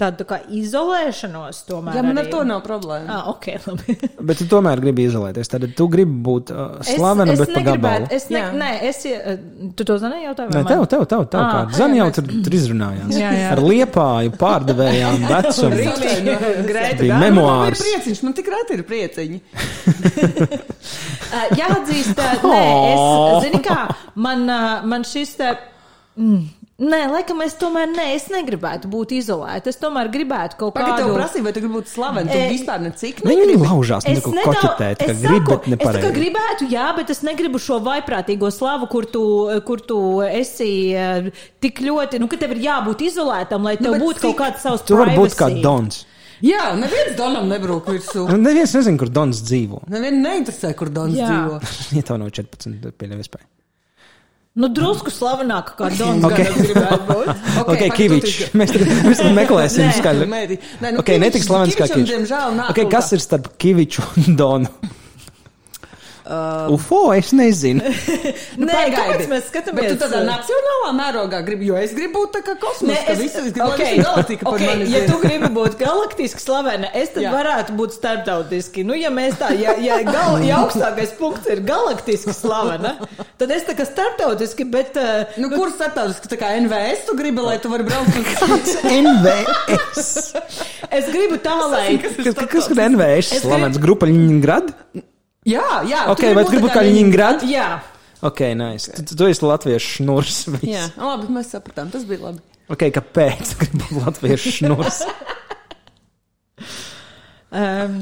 tādu 0.00 0.22
tā 0.22 0.24
kā 0.26 0.36
izolēšanos. 0.58 1.58
Tomēr 1.68 1.94
Jā, 1.98 2.02
man 2.06 2.18
ar 2.18 2.24
arī. 2.24 2.30
to 2.32 2.40
nav 2.48 2.62
problēma. 2.64 3.06
Ah, 3.12 3.28
ok, 3.30 3.46
labi. 3.68 3.96
Bet 4.30 4.40
tu 4.40 4.46
tomēr 4.50 4.80
gribi 4.82 5.04
izolēties. 5.08 5.50
Tad 5.52 5.66
tu 5.78 5.86
gribi 5.92 6.16
būt 6.26 6.52
uh, 6.54 6.78
slavena, 6.86 7.36
bet 7.38 7.52
pa 7.54 7.62
gabalu. 7.66 8.08
Es, 8.10 8.26
ne, 8.32 8.40
Jā. 8.40 8.48
nē, 8.56 8.70
es, 8.88 9.02
uh, 9.06 9.36
tu 9.78 9.86
to 9.88 9.98
zini 10.02 10.22
jautājumu? 10.24 10.56
Nē, 10.56 10.62
tev, 10.70 10.86
tev, 10.90 11.04
tev, 11.12 11.26
tev 11.34 11.42
Ah, 11.42 11.50
kā. 11.52 11.76
Zana 11.76 12.00
jau 12.00 12.08
tur, 12.18 12.30
tur 12.48 12.56
izrunājās. 12.58 13.12
Jā, 13.20 13.30
jā. 13.36 13.50
Ar 13.54 13.62
liepāju, 13.62 14.34
pārdevējām, 14.40 15.26
vecumu. 15.32 15.84
Bija 17.02 17.20
memoārs. 17.22 17.76
ir 17.76 17.84
prieciņš, 17.84 18.24
man 18.26 18.36
tik 18.40 18.50
reti 18.54 18.78
ir 18.80 18.84
prieciņi. 18.88 19.42
Uh, 21.32 21.46
jāatzīst, 21.60 22.18
uh, 22.18 22.48
nē, 22.48 22.64
es 22.90 23.46
zinu, 23.46 23.62
kā 23.64 23.78
man, 24.20 24.44
man 24.88 25.06
šis 25.08 25.36
te. 25.38 25.52
Mm, 26.20 26.42
Nē, 26.82 26.98
laikam 27.12 27.38
es 27.44 27.52
tomēr 27.60 27.86
ne, 27.92 28.04
es 28.16 28.24
negribētu 28.32 28.88
būt 28.90 29.12
izolēta. 29.14 29.70
Es 29.70 29.76
tomēr 29.78 30.08
gribētu 30.10 30.56
kaut 30.58 30.72
Pagaid, 30.74 30.96
tev 30.98 31.06
kādu. 31.12 31.18
prasīja, 31.20 31.44
vai 31.46 31.52
tu 31.54 31.60
gribi 31.62 31.76
būt 31.78 31.90
slavena? 31.92 32.32
Tu 32.32 32.38
E, 32.40 32.48
vispār 32.50 32.80
necik 32.82 33.20
Viņi 33.22 33.36
negribi. 33.44 33.66
laužās, 33.68 34.06
Es 34.08 34.18
neko 34.18 34.32
nedaudz- 34.34 34.56
koķetēt, 34.64 34.98
ka 34.98 35.10
es 35.12 35.20
grib, 35.22 35.46
saku, 35.46 35.50
bet 35.52 35.62
Es 35.62 35.72
nepareizi. 35.76 36.12
gribētu, 36.16 36.68
jā, 36.72 36.86
bet 36.96 37.10
es 37.14 37.20
negribu 37.22 37.60
šo 37.62 37.78
vaiprātīgo 37.86 38.50
slavu, 38.50 38.88
kur 38.90 39.04
tu, 39.06 39.22
kur 39.64 39.78
tu 39.78 39.98
esi 40.26 40.70
eh, 40.94 41.30
tik 41.60 41.78
ļoti, 41.86 42.18
nu, 42.18 42.26
ka 42.26 42.36
tev 42.36 42.50
ir 42.56 42.64
jābūt 42.66 43.04
izolētam, 43.06 43.62
lai 43.62 43.76
tev 43.76 43.92
bet 43.92 44.02
būtu 44.02 44.20
kaut 44.26 44.34
cik- 44.34 44.40
kāds 44.42 44.60
savs 44.66 44.82
Tu 44.84 44.96
vari 44.96 45.14
būt 45.16 45.36
kā. 45.38 45.52
Dons. 45.62 46.04
Jā, 46.42 46.72
neviens 46.74 47.14
Donam 47.16 47.46
nebrūk 47.48 47.84
virsū. 47.86 48.26
Neviens 48.48 48.74
nezina, 48.74 48.98
kur 48.98 49.06
Dons 49.08 49.38
dzīvo. 49.46 49.84
Nevienu 49.88 50.18
neinteresē, 50.26 50.74
kur 50.74 50.88
Dons 50.90 51.14
Jā. 51.14 51.28
dzīvo. 51.30 51.62
Ja 52.00 52.02
tev 52.02 52.18
nav 52.18 52.30
14, 52.34 52.80
tad 52.82 52.96
pieļauj 52.98 53.22
vispār. 53.22 53.46
Nu, 54.54 54.68
drusku 54.68 55.08
slavenāk 55.08 55.70
kā 55.78 55.88
Dons. 55.96 56.24
Ok. 56.28 56.34
gan 56.36 56.46
es 56.46 56.66
gribētu 56.68 57.06
būt. 57.08 57.28
Ok, 57.62 57.68
pagaid, 57.70 57.92
tu 57.92 57.96
Kivičs. 57.96 58.32
tikai- 58.36 58.58
Mēs 58.60 58.72
tagad, 58.74 59.32
meklēsim 59.38 59.92
skaļu. 59.96 60.26
Nē, 60.28 60.42
nu, 60.92 60.98
Ok, 61.00 61.06
Kivičs- 61.08 61.22
netiks 61.24 61.46
slavens 61.48 61.72
kā 61.78 61.86
Kivičam, 61.86 61.96
Kivičs. 62.02 62.12
diemžēl, 62.12 62.56
nav 62.58 62.70
Ok, 62.74 62.80
kaut 62.82 62.90
kas 62.92 63.12
ir 63.16 63.22
starp 63.24 63.48
Kiviču 63.56 64.02
un 64.26 64.36
Donu? 64.36 64.68
UFO, 66.72 67.00
es 67.16 67.32
nezinu. 67.36 67.82
Nē, 68.62 68.66
Pagaidi. 68.66 68.96
kāpēc 68.96 69.24
mēs 69.30 69.42
Bet 69.42 69.48
skatāmies? 69.50 69.88
tu 69.92 69.98
tādā 70.04 70.20
eh, 70.22 70.26
nacionālā 70.28 70.90
mērogā 70.98 71.40
gribi, 71.46 71.68
jo 71.70 71.76
es 71.80 71.92
gribu 71.96 72.22
būt 72.22 72.34
tā 72.38 72.42
kā 72.46 72.54
Nē, 72.56 72.60
kosmosa. 72.62 73.02
es, 73.12 73.20
Es, 73.22 73.36
es 73.42 73.52
gribu 73.54 73.68
okay, 73.72 73.96
būt 73.98 74.06
galaktika 74.06 74.46
par 74.48 74.56
okay, 74.58 74.70
mani. 74.70 74.88
ja 74.92 75.02
tu 75.08 75.18
gribi 75.22 75.50
būt 75.56 75.76
galaktiski 75.80 76.42
slavena, 76.44 76.90
es 77.02 77.12
tad 77.14 77.26
Jā. 77.26 77.32
varētu 77.34 77.76
būt 77.78 77.96
starptautiski. 77.98 78.84
Nu, 78.88 78.96
ja 78.98 79.10
mēs 79.14 79.36
tā, 79.40 79.52
ja, 79.60 79.74
ja, 79.82 80.00
gal, 80.06 80.38
ja 80.46 80.60
augstākais 80.62 81.14
punkts 81.18 81.50
ir 81.52 81.62
galaktiski 81.68 82.34
slavena, 82.36 82.94
tad 83.40 83.52
es 83.54 83.66
tā 83.68 83.76
kā 83.78 83.86
starptautiski, 83.88 84.68
bet. 84.72 84.96
Uh, 84.96 85.38
Nu, 85.42 85.48
kur 85.52 85.70
starptautiski 85.74 86.28
tā 86.32 86.36
kā 86.40 86.52
NVS 86.60 87.06
tu 87.08 87.16
gribi, 87.18 87.42
lai 87.44 87.56
tu 87.62 87.70
vari 87.72 87.84
braukt 87.86 88.14
uz 88.16 88.74
NVS. 89.02 90.12
es 90.90 91.08
gribu 91.12 91.38
tā, 91.42 91.56
lai. 91.72 91.86
Kas, 92.02 92.18
kas 92.52 92.70
ir 92.72 92.82
NVS? 92.92 93.32
Slavens 93.42 93.80
grupa 93.82 94.08
Ļņingrad? 94.10 94.72
Jā, 95.48 95.82
jā. 95.88 96.04
Ok, 96.12 96.28
vai 96.36 96.44
tu 96.46 96.54
gribi 96.54 96.70
Ļņingrad? 96.70 97.42
Jā, 97.50 97.70
Ok, 98.22 98.40
nice. 98.54 98.92
Tu, 98.92 99.02
tu, 99.02 99.16
tu 99.18 99.26
esi 99.26 99.42
latviešu 99.42 99.96
šnurs. 99.96 100.36
Jā, 100.62 100.84
labi, 100.94 101.26
mēs 101.34 101.50
sapratām, 101.50 101.90
tas 101.90 102.04
bija 102.06 102.28
labi. 102.28 102.42
Ok, 102.70 102.86
kāpēc 102.94 103.56
gribi 103.58 103.80
būt 103.82 103.96
latviešu 103.98 104.52
šnurs? 104.60 105.00
um, 107.62 107.98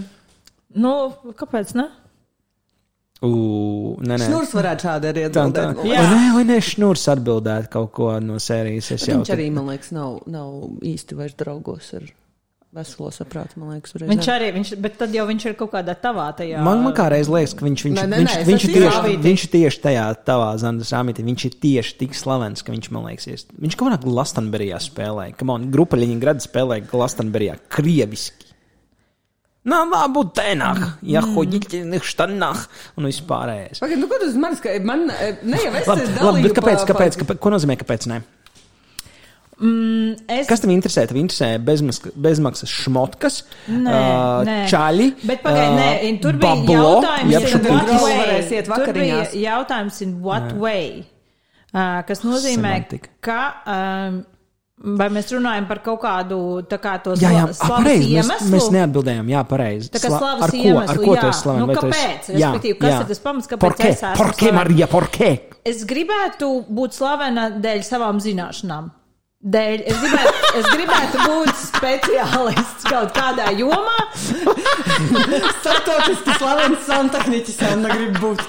nu, 0.76 0.93
kāpēc 1.41 1.72
ne? 1.80 1.86
Ū, 3.24 3.32
nē, 4.05 4.20
nē. 4.20 4.28
Šnurs 4.28 4.53
varētu 4.57 4.86
šādi 4.86 5.09
arī 5.09 5.24
Tā, 5.32 5.32
tā. 5.32 5.64
atbildēt. 5.72 5.88
Jā. 5.88 6.05
Vai 6.05 6.12
nē, 6.20 6.28
vai 6.36 6.45
nē, 6.53 6.61
šnurs 6.68 7.09
atbildēt 7.14 7.72
kaut 7.72 7.91
ko 7.97 8.12
no 8.24 8.36
sērijas. 8.41 8.93
Es 8.97 9.09
jau 9.09 9.22
Viņš 9.22 9.32
arī, 9.32 9.49
man 9.57 9.72
liekas, 9.72 9.93
nav, 9.97 10.20
nav 10.28 10.84
īsti 10.84 11.16
vairs 11.16 11.36
draugos 11.41 11.95
ar 11.97 12.05
veselo 12.72 13.10
saprātu, 13.10 13.56
man 13.58 13.72
liekas. 13.74 13.94
Viņš 13.98 14.26
arī, 14.30 14.48
viņš, 14.54 14.68
bet 14.78 14.94
tad 15.00 15.14
jau 15.16 15.24
viņš 15.26 15.46
ir 15.50 15.54
kaut 15.58 15.72
kādā 15.72 15.94
tavā 15.98 16.28
tajā. 16.38 16.60
Man, 16.62 16.82
man 16.84 16.94
kā 16.94 17.08
reiz 17.10 17.26
liekas, 17.32 17.54
ka 17.58 17.66
viņš, 17.66 17.82
viņš, 17.88 17.96
Nē, 17.98 18.04
nē, 18.12 18.20
viņš, 18.22 18.34
nē, 18.36 18.44
viņš, 18.46 18.66
tieši, 18.66 18.82
izrāvīti. 18.84 19.22
viņš 19.26 19.46
tieši 19.56 19.80
tajā 19.88 20.04
tavā 20.28 20.50
Zandas 20.62 20.92
rāmītī. 20.94 21.24
Viņš 21.26 21.46
ir 21.48 21.56
tieši 21.66 21.96
tik 22.04 22.14
slavens, 22.14 22.62
ka 22.62 22.70
viņš 22.72 22.90
man 22.94 23.08
liekas, 23.10 23.26
ies- 23.26 23.46
viņš 23.58 23.74
kaut 23.80 23.90
kādā 23.90 23.98
Glastonberijā 24.06 24.78
spēlēja. 24.86 25.36
Kam 25.36 25.50
on, 25.50 25.66
grupa 25.74 25.98
Ļņingrada 25.98 26.46
spēlēja 26.46 26.86
Glastonberijā 26.92 27.58
krieviski. 27.68 28.46
Nā, 29.66 29.82
nā, 29.84 30.06
būt 30.08 30.30
tēnāk, 30.38 30.78
ja 31.04 31.20
Mm. 31.20 31.34
hoģiķi, 31.36 31.80
neštanāk, 31.84 32.62
un 32.96 33.04
vispārējais. 33.04 33.80
Pagaid, 33.82 33.98
nu, 34.00 34.06
ko 34.08 34.16
tu 34.22 34.30
uz 34.30 34.36
manis, 34.40 34.58
ka 34.64 34.70
man, 34.82 35.10
eh, 35.10 35.36
ne 35.42 35.58
jau 35.58 35.74
es 35.74 35.86
Labi, 35.86 36.06
labi, 36.16 36.42
bet 36.46 36.54
kāpēc, 36.56 36.86
kāpēc, 36.88 37.18
kāpēc, 37.20 37.38
ko 37.44 37.50
nozīmē, 37.50 37.76
kāpēc 37.76 38.06
ne? 38.08 38.22
Mm, 39.61 40.14
es, 40.26 40.46
Kas 40.48 40.62
tev 40.62 40.70
interesē? 40.72 41.02
Tev 41.11 41.18
interesē 41.20 41.50
bezmaksas, 41.61 42.12
bezmaksas 42.16 42.70
šmotkas, 42.72 43.42
Nē, 43.68 43.92
ā, 43.92 44.44
nē. 44.48 44.58
čaļi, 44.72 45.08
Bet 45.28 45.42
pagaidi, 45.44 45.76
nē, 45.76 46.02
in- 46.08 46.18
tur 46.22 46.32
bija 46.32 46.54
bablo, 46.56 47.02
jautājums, 47.02 47.30
jeb 47.30 47.66
in 47.66 47.70
what 47.70 47.90
way. 48.00 48.62
Tur 48.86 48.92
bija 48.96 49.22
jautājums, 49.36 50.00
in 50.02 50.20
what 50.22 50.52
way. 50.56 51.04
Uh, 51.74 52.00
kas 52.08 52.22
nozīmē, 52.24 52.72
Semantika. 52.80 53.08
ka 53.20 53.40
um, 53.66 54.24
vai 54.98 55.08
mēs 55.12 55.28
runājam 55.30 55.68
par 55.68 55.78
kaut 55.84 56.00
kādu 56.02 56.38
tā 56.66 56.78
kā 56.82 56.96
to 57.04 57.12
Jā, 57.20 57.28
jā, 57.30 57.44
sla- 57.44 57.50
a, 57.50 57.52
slavas 57.52 57.84
pareizi. 57.84 58.08
Mēs, 58.16 58.24
iemeslu? 58.24 58.48
mēs 58.56 58.70
neatbildējām, 58.74 59.28
jā, 59.30 59.42
pareizi. 59.46 59.90
Tā 59.92 60.00
kā 60.00 60.08
Sla- 60.08 60.18
slavas 60.18 60.42
ar 60.42 60.50
ko, 60.50 60.56
iemeslu, 60.56 60.88
ar 60.88 60.96
ko 61.04 61.14
jā. 61.14 61.20
tu 61.20 61.26
esi 61.28 61.40
slavens? 61.44 61.66
Nu, 61.66 61.74
kāpēc? 61.76 62.30
Jā, 62.32 62.48
Respektīvi, 62.50 62.78
kas 62.80 62.90
jā. 62.94 63.00
ir 63.04 63.06
tas 63.12 63.18
pamats, 63.28 63.46
kāpēc 63.52 63.61
Por 63.61 63.74
qué? 63.76 63.90
es 63.92 64.02
esmu 64.02 64.16
Por 64.16 64.32
qué, 64.32 64.48
slavena? 64.48 64.56
Marija, 64.64 64.86
por 64.88 65.06
qué? 65.12 65.30
Es 65.64 65.84
gribētu 65.84 66.48
būt 66.72 66.96
slavena 66.96 67.50
dēļ 67.61 67.84
savām 67.84 68.18
zināšanām. 68.24 68.90
Dēļ, 69.41 69.82
es, 69.88 70.01
gribētu, 70.03 70.41
es 70.61 70.66
gribētu 70.74 71.20
būt 71.24 71.53
speciālists 71.62 72.84
kaut 72.91 73.14
kādā 73.16 73.47
jomā. 73.57 73.95
Startautiski 75.62 76.34
slavens 76.36 76.84
santehniķis 76.84 77.62
jau 77.64 77.70
negrib 77.80 78.20
būt. 78.20 78.45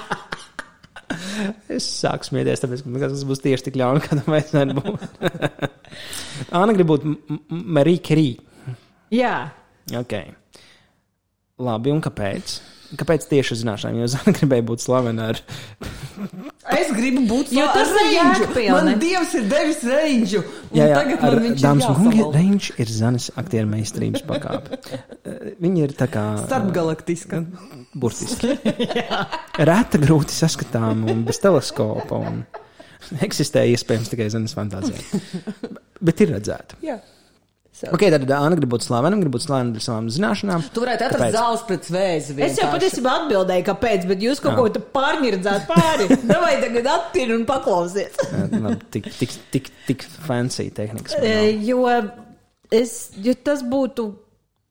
Es 1.72 1.86
sāku 2.02 2.28
smieties, 2.28 2.60
tāpēc, 2.60 2.84
ka 2.84 3.08
tas 3.08 3.24
būs 3.28 3.40
tieši 3.44 3.70
tik 3.70 3.80
ļauni, 3.80 4.04
kā 4.04 4.18
tam 4.20 4.28
vajadzētu 4.34 4.76
būt. 4.82 5.08
Anna 6.60 6.76
grib 6.76 6.92
būt 6.92 7.08
Marija 7.48 8.04
Kerī. 8.10 8.28
Jā, 9.12 9.34
Ok. 9.98 10.14
Labi, 11.62 11.90
un 11.92 12.00
kāpēc? 12.04 12.54
Kāpēc 13.00 13.24
tieši 13.30 13.56
zināšanām? 13.62 14.00
Jo 14.02 14.06
Zana 14.12 14.32
gribēja 14.36 14.64
būt 14.68 14.82
slavena 14.84 15.28
ar. 15.32 15.38
Es 16.76 16.90
gribu 16.92 17.22
būt 17.30 17.52
Jo 17.56 17.64
tas 17.72 17.88
ir 17.88 17.96
reindžu. 18.02 18.42
jēgpilni. 18.44 18.72
Man 18.74 18.98
Dievs 19.00 19.32
ir 19.38 19.46
devis 19.50 19.80
reindžu. 19.86 20.42
un 20.42 20.76
Jā, 20.76 20.88
jā, 20.90 20.98
Tagad 21.00 21.24
ar 21.24 21.36
man 21.38 21.46
viņš 21.46 21.54
ir 21.56 21.64
dāmas 21.64 21.86
un 21.88 21.96
kungi. 22.02 22.26
Reņģis 22.36 22.68
ir 22.84 22.92
Zanas 22.98 23.28
aktieru 23.40 23.70
meistarības 23.72 24.24
pakāpe. 24.28 24.78
Viņa 25.64 25.86
ir 25.86 25.94
tā 25.98 26.08
kā. 26.12 26.24
Starpgalaktiska. 26.44 27.40
Burtiski. 27.94 28.52
Reta, 29.70 30.00
grūti 30.02 30.36
saskatāma 30.36 31.10
un 31.16 31.24
bez 31.28 31.40
teleskopa. 31.42 32.20
Un 32.20 32.44
eksistē 33.24 33.64
iespējams 33.72 34.12
tikai 34.12 34.28
zemes 34.32 34.54
fantāzijā. 34.56 35.00
Bet 36.02 36.20
ir 36.24 36.34
redzēta. 36.36 36.78
Jā. 36.84 37.00
So. 37.82 37.88
Ok, 37.96 38.02
tad 38.14 38.30
Anna 38.30 38.54
grib 38.54 38.70
būt 38.70 38.84
slavena, 38.86 39.16
grib 39.18 39.32
būt 39.34 39.42
slavena 39.42 39.74
ar 39.74 39.82
savām 39.82 40.06
zināšanām. 40.14 40.62
Tu 40.70 40.84
varētu 40.84 41.06
atrast 41.08 41.24
Kāpēc? 41.24 41.34
zāles 41.34 41.64
pret 41.66 41.88
zvēzi. 41.90 42.36
es 42.46 42.60
jau 42.60 42.68
patiesībā 42.70 43.14
atbildēju, 43.24 43.64
kāpēc, 43.66 44.06
bet 44.06 44.22
jūs 44.22 44.38
kaut 44.44 44.54
ko 44.60 44.68
tādu 44.68 44.84
pārņirdzāt 44.94 45.66
pāri. 45.66 46.06
Davai 46.30 46.52
tagad 46.62 46.86
atpūti 46.94 47.34
un 47.34 47.46
paklausiet. 47.48 48.22
Labi, 48.54 48.78
Tik, 48.94 49.10
tik, 49.18 49.34
tik, 49.50 49.70
tik 49.88 50.06
fancy 50.28 50.68
tehnikas. 50.70 51.18
E, 51.18 51.56
jo, 51.66 51.88
es, 52.70 53.10
jo 53.18 53.34
tas 53.42 53.66
būtu 53.66 54.12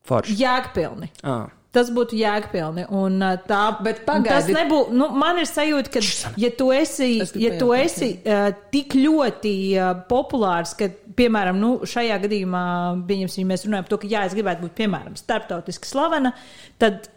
Forši. 0.07 0.37
jēgpilni. 0.45 1.11
Ah, 1.27 1.49
Tas 1.71 1.87
būtu 1.87 2.17
jēgpilni. 2.19 2.83
Un, 2.91 3.13
uh, 3.23 3.37
tā, 3.47 3.61
Bet 3.79 4.01
tas 4.03 4.17
pagaidi. 4.25 4.55
nebūtu. 4.57 4.91
Nu, 4.91 5.05
man 5.15 5.37
ir 5.39 5.45
sajūta, 5.47 5.87
ka, 5.93 6.01
ja 6.35 6.49
tu 6.59 6.65
esi, 6.75 7.21
Es 7.23 7.31
ja 7.39 7.53
tu 7.61 7.69
esi 7.71 8.09
uh, 8.27 8.49
tik 8.73 8.91
ļoti 8.99 9.53
uh, 9.79 9.93
populārs, 10.09 10.73
ka, 10.75 10.89
piemēram, 11.17 11.57
nu, 11.61 11.71
šajā 11.87 12.19
gadījumā, 12.25 12.65
ja 13.15 13.47
mēs 13.47 13.65
runājam 13.67 13.87
par 13.87 13.93
to, 13.95 14.01
ka 14.03 14.11
jā, 14.11 14.27
es 14.27 14.37
gribētu 14.37 14.67
būt, 14.67 14.77
piemēram, 14.77 15.17
starptautiski 15.19 15.89
slavena, 15.89 16.33
tad 16.81 17.09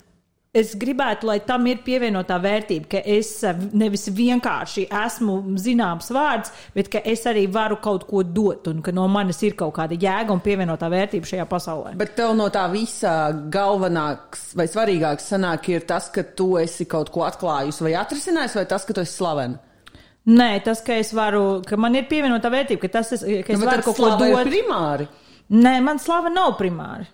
es 0.54 0.74
gribētu, 0.78 1.26
lai 1.26 1.40
tam 1.46 1.66
ir 1.66 1.80
pievienotā 1.84 2.36
vērtība, 2.42 2.86
ka 2.92 3.00
es 3.16 3.32
nevis 3.74 4.06
vienkārši 4.14 4.86
esmu 5.02 5.36
zināms 5.60 6.12
vārds, 6.14 6.52
bet 6.76 6.90
ka 6.92 7.02
es 7.10 7.24
arī 7.30 7.48
varu 7.52 7.80
kaut 7.82 8.06
ko 8.08 8.22
dot 8.22 8.70
un 8.70 8.82
ka 8.84 8.94
no 8.94 9.08
manis 9.10 9.42
ir 9.46 9.58
kaut 9.58 9.74
kāda 9.80 9.98
jēga 9.98 10.34
un 10.34 10.42
pievienotā 10.44 10.90
vērtība 10.92 11.32
šajā 11.32 11.48
pasaulē. 11.50 11.96
Bet 11.98 12.14
tev 12.18 12.36
no 12.38 12.48
tā 12.54 12.68
visa 12.72 13.32
galvenāks 13.34 14.52
vai 14.58 14.68
svarīgāks 14.70 15.30
sanāk 15.34 15.68
ir 15.74 15.88
tas, 15.90 16.10
ka 16.14 16.22
tu 16.38 16.54
esi 16.62 16.86
kaut 16.90 17.10
ko 17.14 17.26
atklājusi 17.26 17.88
vai 17.88 17.96
atrisinājusi, 18.04 18.60
vai 18.62 18.68
tas, 18.70 18.86
ka 18.86 18.94
tu 18.94 19.02
esi 19.02 19.18
slavena? 19.18 19.73
Nē, 20.24 20.48
tas, 20.64 20.80
ka 20.80 20.94
es 20.96 21.10
varu, 21.12 21.60
ka 21.68 21.76
man 21.76 21.94
ir 21.98 22.06
pievienotā 22.08 22.48
vērtība, 22.52 22.80
ka, 22.86 22.88
tas, 22.96 23.10
es, 23.12 23.24
ka 23.44 23.52
es 23.52 23.58
Nu, 23.60 23.66
varu 23.68 23.82
kaut 23.84 23.98
ko 23.98 24.08
ir 24.24 24.38
dot. 24.38 24.48
primāri. 24.48 25.06
Nē, 25.52 25.74
man 25.84 26.00
slava 26.00 26.30
nav 26.32 26.54
primāri. 26.56 27.04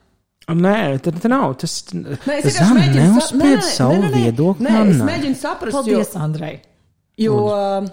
Nē, 0.50 0.76
tad 1.02 1.18
tā 1.22 1.28
nav. 1.30 1.56
Tas 1.58 1.74
nē, 1.94 2.06
nē, 3.34 3.50
savu 3.66 4.12
viedokli. 4.14 4.66
Nē, 4.66 4.76
es 4.94 5.02
mēģinu 5.06 5.38
saprast, 5.38 5.74
jo, 5.74 5.82
Paldies, 5.82 6.14
Andrei. 6.18 6.60
jo, 7.18 7.36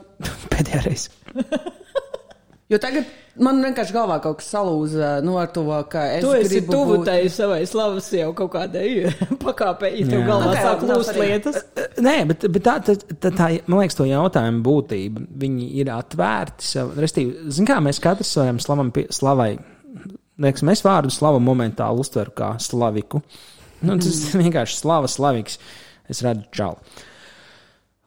Pēdējā 0.54 0.84
reize. 0.86 1.10
jo 2.72 2.78
tagad 2.84 3.06
man 3.40 3.60
vienkārši 3.64 3.94
galvā 3.96 4.18
kaut 4.24 4.40
kas 4.42 4.50
salūza 4.56 5.10
nu, 5.24 5.36
ar 5.40 5.48
to, 5.54 5.64
ka 5.92 6.02
es 6.18 6.24
Tu 6.26 6.32
esi 6.40 6.50
gribu 6.56 6.74
tuvu 6.74 6.96
būt- 6.98 7.06
tai 7.08 7.18
savai 7.32 7.60
slavas 7.70 8.10
jau 8.12 8.32
kaut 8.38 8.52
kādai 8.56 8.88
pakāpei, 9.46 9.94
ja 10.02 10.08
tev 10.12 10.24
galvā 10.28 10.52
Ok, 10.52 10.62
sāk 10.66 10.86
lūst 10.90 11.20
lietas. 11.22 11.60
Nē, 12.04 12.16
bet, 12.32 12.48
bet 12.58 12.66
tā, 12.68 12.78
tā, 12.90 12.98
tā, 13.14 13.32
tā, 13.32 13.50
man 13.70 13.84
liekas, 13.84 13.98
to 14.00 14.08
jautājumu 14.10 14.64
būtība. 14.66 15.26
Viņi 15.46 15.70
ir 15.82 15.92
atvērti. 15.96 16.68
Sev, 16.74 16.92
restīvi, 17.00 17.50
zin 17.54 17.70
kā 17.70 17.78
mēs 17.84 18.02
katrs 18.04 18.34
varam 18.42 18.60
slavam, 18.64 18.92
pie, 18.96 19.06
slavai. 19.16 19.52
Liekas, 20.38 20.62
mēs 20.68 20.84
vārdu 20.86 21.10
slavu 21.14 21.40
momentāli 21.42 22.04
uztveru 22.04 22.34
kā 22.38 22.52
slaviku. 22.62 23.24
Nu, 23.82 23.96
tas 24.02 24.20
ir 24.34 24.40
vienkārši 24.44 24.82
slava, 24.82 25.10
slaviks. 25.10 25.58
Es 26.10 26.22
redzu 26.26 26.46
čalu. 26.56 26.78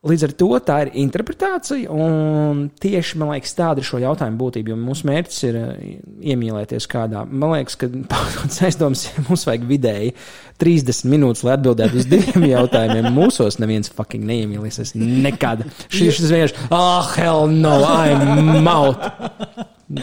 Līdz 0.01 0.23
ar 0.25 0.33
to 0.33 0.47
tā 0.65 0.75
ir 0.87 0.89
interpretācija, 1.03 1.93
un 1.93 2.63
tieši 2.81 3.19
man 3.21 3.35
liekas, 3.35 3.51
tāda 3.53 3.83
ir 3.83 3.85
šo 3.85 3.99
jautājumu 4.01 4.39
būtība. 4.41 4.73
Jo 4.73 4.79
mūsu 4.81 5.05
mērķis 5.11 5.41
ir 5.45 5.59
eh, 5.61 5.83
iemīlēties 6.33 6.87
kādā. 6.89 7.27
Man 7.29 7.53
liekas, 7.53 7.77
ka 7.77 7.91
pats 8.15 8.63
aizdoms, 8.65 9.03
ja 9.11 9.27
mums 9.27 9.45
vajag 9.45 9.67
vidēji 9.69 10.15
30 10.65 11.05
minūtes, 11.13 11.45
lai 11.45 11.59
atbildētu 11.59 12.01
uz 12.01 12.09
diviem 12.09 12.49
jautājumiem. 12.55 13.11
Mūsos 13.13 13.61
neviens 13.61 13.93
fucking 13.93 14.25
neiemīlēsies 14.31 14.95
nekad. 14.97 15.67
Šis 15.93 16.23
ir 16.25 16.33
vienkārši, 16.33 16.59
ah, 16.71 16.81
oh, 16.81 17.13
hell 17.19 17.53
no, 17.53 17.77
I'm 17.85 18.73
out. 18.73 19.05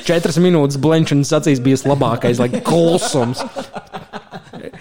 Četras 0.06 0.38
minūtes 0.44 0.78
blenčunas 0.84 1.34
acīs 1.42 1.64
bija 1.64 1.82
labākais, 1.90 2.38
lai 2.38 2.62
klusums. 2.62 3.42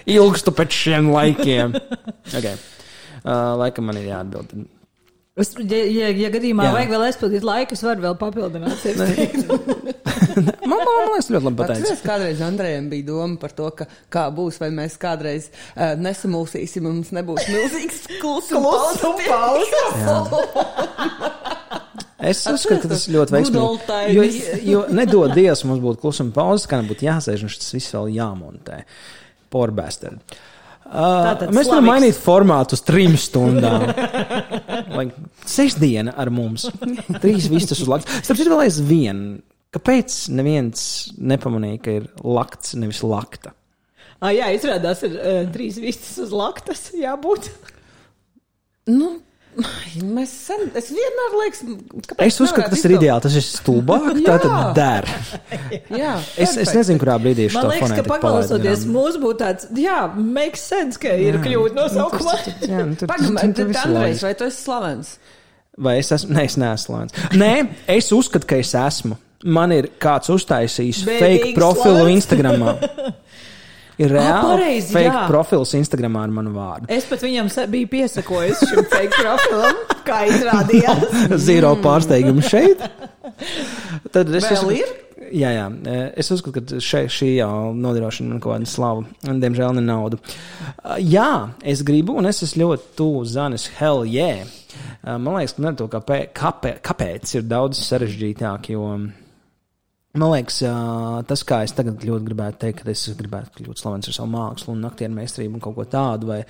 Ilgstu 0.05 0.53
pēc 0.53 0.81
šiem 0.85 1.09
laikiem. 1.09 1.73
Okay. 2.29 2.53
Uh, 3.25 3.57
laikam 3.65 3.89
man 3.89 3.97
ir 3.97 4.11
jāatbild. 4.13 4.67
Es, 5.37 5.51
ja, 5.61 5.79
ja, 5.85 6.07
ja 6.17 6.29
gadījumā 6.33 6.65
Jā. 6.65 6.73
Vajag 6.73 6.91
vēl 6.95 7.03
aizpildīt 7.11 7.43
laiku, 7.45 7.75
es 7.77 7.83
varu 7.85 8.01
vēl 8.07 8.15
papildināt. 8.17 8.85
Man, 10.37 10.81
man, 10.83 10.85
man 10.85 11.07
liekas, 11.15 11.29
ļoti 11.33 11.45
labi 11.47 11.57
pateicis. 11.57 11.83
Atceries, 11.83 12.01
kādreiz 12.05 12.41
Andrejam 12.45 12.89
bija 12.91 13.05
doma 13.07 13.39
par 13.41 13.53
to, 13.57 13.69
ka 13.73 13.87
kā 14.13 14.25
būs, 14.33 14.59
vai 14.61 14.67
mēs 14.75 14.97
kādreiz 15.01 15.47
uh, 15.49 15.95
nesamulsīsim 15.97 16.85
un 16.85 16.99
mums 16.99 17.09
nebūs 17.15 17.47
milzīgs 17.49 18.03
klusums. 18.21 19.01
Es 22.17 22.43
uzskatu, 22.49 22.83
ka 22.83 22.91
tas 22.91 23.07
ir 23.07 23.15
ļoti 23.15 23.37
veiksmīgi. 23.37 24.11
Jo, 24.13 24.27
jo 24.67 24.83
nedod 24.93 25.33
Dievs, 25.37 25.63
mums 25.69 25.81
būtu 25.81 26.03
klusuma 26.05 26.35
pauzes, 26.35 26.67
kā 26.69 26.83
nebūtu 26.83 27.07
jāsēž 27.07 27.47
un 27.47 27.55
tas 27.55 27.73
viss 27.77 27.95
vēl 27.97 28.13
jāmontē. 28.19 28.83
Porbastard. 29.53 30.21
Uh, 30.21 30.56
Tātad 30.87 31.51
mēs 31.55 31.69
varam 31.71 31.89
mainīt 31.89 32.17
formātu 32.21 32.77
uz 32.77 32.83
trim 32.87 33.17
stundām. 33.19 33.85
Lai 34.97 35.07
sestdiena 35.47 36.15
ar 36.19 36.31
mums. 36.33 36.67
Trīs 37.21 37.49
vistas 37.51 37.83
uz 37.83 37.91
lakts. 37.91 38.19
Starp 38.23 38.39
citu, 38.39 38.51
vēl 38.53 38.65
aizvien. 38.67 39.21
Kāpēc 39.75 40.15
neviens 40.33 40.81
nepamanīja, 41.19 41.81
ka 41.83 41.95
ir 41.99 42.09
lakts, 42.23 42.75
nevis 42.79 43.03
lakta? 43.03 43.53
Ah, 44.17 44.31
jā, 44.33 44.47
izrādās, 44.55 45.03
ir 45.05 45.17
uh, 45.19 45.41
trīs 45.53 45.77
vistas 45.81 46.15
uz 46.23 46.31
laktas 46.33 46.87
jābūt. 46.97 47.51
Nu, 48.89 49.17
mēs 50.17 50.31
sen, 50.47 50.65
es 50.77 50.89
vienmēr 50.93 51.35
liekas, 51.41 51.61
kāpēc 52.11 52.23
Es 52.27 52.39
uzskatu, 52.43 52.67
ka 52.67 52.73
tas 52.75 52.83
ir 52.85 52.93
ideāli. 52.97 53.23
Tas 53.25 53.37
ir 53.39 53.45
stulbāk. 53.45 54.07
Tā 54.27 54.35
tad 54.43 54.75
der. 54.77 55.07
Jā, 55.97 56.13
Es, 56.37 56.53
es 56.61 56.73
nezinu, 56.77 57.01
kurā 57.01 57.15
brīdī 57.23 57.47
es 57.49 57.55
Man 57.57 57.65
to 57.67 57.73
liekas, 57.73 57.95
ka 57.97 58.05
paklausoties 58.11 58.85
mūsu 58.91 59.21
būtu 59.23 59.39
tāds, 59.41 59.69
jā, 59.81 59.99
makes 60.17 60.65
sense, 60.69 61.01
ka 61.01 61.15
ir 61.17 61.39
kļūda 61.43 61.77
nosaukumā. 61.81 62.37
garām. 62.37 62.67
Jā, 62.71 62.85
nu, 62.85 62.95
tur- 63.01 63.11
Pagaidām, 63.13 63.37
tur- 63.41 63.55
tur 63.61 63.71
viss 63.73 63.83
ir 63.85 63.93
Andrejs, 63.93 64.25
vai 64.27 64.33
tu 64.39 64.49
esi 64.51 64.61
slavens? 64.63 65.13
Vai 65.77 65.97
es 66.01 66.11
esmu? 66.15 66.33
Nē, 66.33 66.43
es 66.49 66.55
neesmu 66.57 66.87
slānis. 66.89 67.17
Nē, 67.37 67.51
es 67.97 68.11
uzskatu, 68.15 68.47
ka 68.49 68.57
es 68.63 68.71
esmu. 68.77 69.17
Man 69.45 69.69
ir 69.75 69.91
kāds 70.01 70.31
uztaisījis 70.33 71.03
fake 71.05 71.51
profilu. 71.53 72.07
Instagram. 72.09 72.63
Ir 73.97 74.11
reāli 74.13 74.43
pareizi, 74.45 74.91
fake 74.93 75.09
jā. 75.09 75.23
profils 75.29 75.71
Instagram 75.77 76.19
ar 76.21 76.33
manu 76.33 76.51
vārdu. 76.53 76.85
Es 76.93 77.07
pat 77.09 77.23
viņam 77.25 77.49
biju 77.73 77.89
piesakojis 77.95 78.61
šim 78.69 78.85
fake 78.91 79.17
profilam, 79.17 79.79
kā 80.05 80.19
izrādījās. 80.29 81.17
Zero 81.47 81.73
pārsteigumu 81.81 82.45
šeit. 82.45 82.83
Tad 84.13 84.29
es 84.29 84.45
Vēl 84.45 84.53
uzskatu- 84.53 84.77
ir? 84.77 84.95
Jā, 85.33 85.49
jā. 85.51 85.65
Es 86.15 86.29
uzskatu, 86.31 86.61
ka 86.61 86.77
še, 86.83 87.01
šī 87.11 87.33
jau 87.39 87.73
nodrošina 87.75 88.29
man 88.31 88.39
kaut 88.39 88.53
kādu 88.53 88.69
slavu. 88.69 89.01
un, 89.27 89.41
Diemžēl 89.41 89.73
ne 89.75 89.83
naudu. 89.83 90.21
Jā, 91.03 91.49
es 91.67 91.81
gribu, 91.83 92.15
un 92.21 92.29
es 92.29 92.43
esmu 92.45 92.63
ļoti 92.63 92.93
tuvu 93.01 93.25
Zanes 93.27 93.65
Hell 93.79 94.05
yeah. 94.07 94.45
Man 95.03 95.33
liekas, 95.35 95.57
ka 95.57 95.65
ne 95.65 95.73
to, 95.75 95.89
kāpēc, 95.91 96.31
kāpēc 96.85 97.33
ir 97.39 97.47
daudz 97.49 97.81
sarežģītāk, 97.89 98.69
jo 98.77 98.85
man 100.19 100.33
liekas, 100.33 100.59
uh, 100.65 101.21
tas, 101.27 101.43
kā 101.47 101.61
es 101.65 101.73
tagad 101.77 102.03
ļoti 102.05 102.27
gribētu 102.27 102.61
teikt, 102.65 102.83
ka 102.83 102.91
es 102.93 103.05
gribētu 103.17 103.61
kļūt 103.61 103.81
slavens 103.81 104.09
ar 104.09 104.17
savu 104.17 104.31
mākslu 104.33 104.75
un 104.75 104.85
aktieru 104.89 105.15
meistarību 105.17 105.59
un 105.59 105.63
kaut 105.63 105.77
ko 105.77 105.87
tādu, 105.91 106.31
vai 106.31 106.41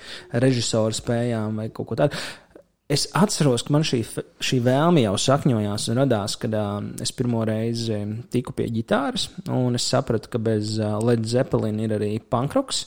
režisoru 0.44 0.96
spējām, 0.96 1.58
vai 1.62 1.68
kaut 1.74 1.90
ko 1.90 1.98
tādu. 1.98 2.20
Es 2.88 3.04
atceros, 3.12 3.66
ka 3.66 3.74
man 3.74 3.84
šī, 3.84 4.00
šī 4.40 4.62
vēlme 4.64 5.02
jau 5.02 5.12
sakņojās 5.20 5.90
un 5.92 6.00
radās, 6.00 6.38
kad 6.40 6.54
uh, 6.56 6.78
es 7.04 7.12
pirmo 7.12 7.42
reizi 7.48 8.00
tiku 8.32 8.54
pie 8.56 8.70
ģitāras, 8.72 9.28
un 9.52 9.76
es 9.76 9.88
sapratu, 9.92 10.32
ka 10.32 10.40
bez 10.40 10.78
uh, 10.80 10.96
Led 11.04 11.28
Zeppelin 11.28 11.82
ir 11.84 11.98
arī 11.98 12.14
pankroks. 12.20 12.86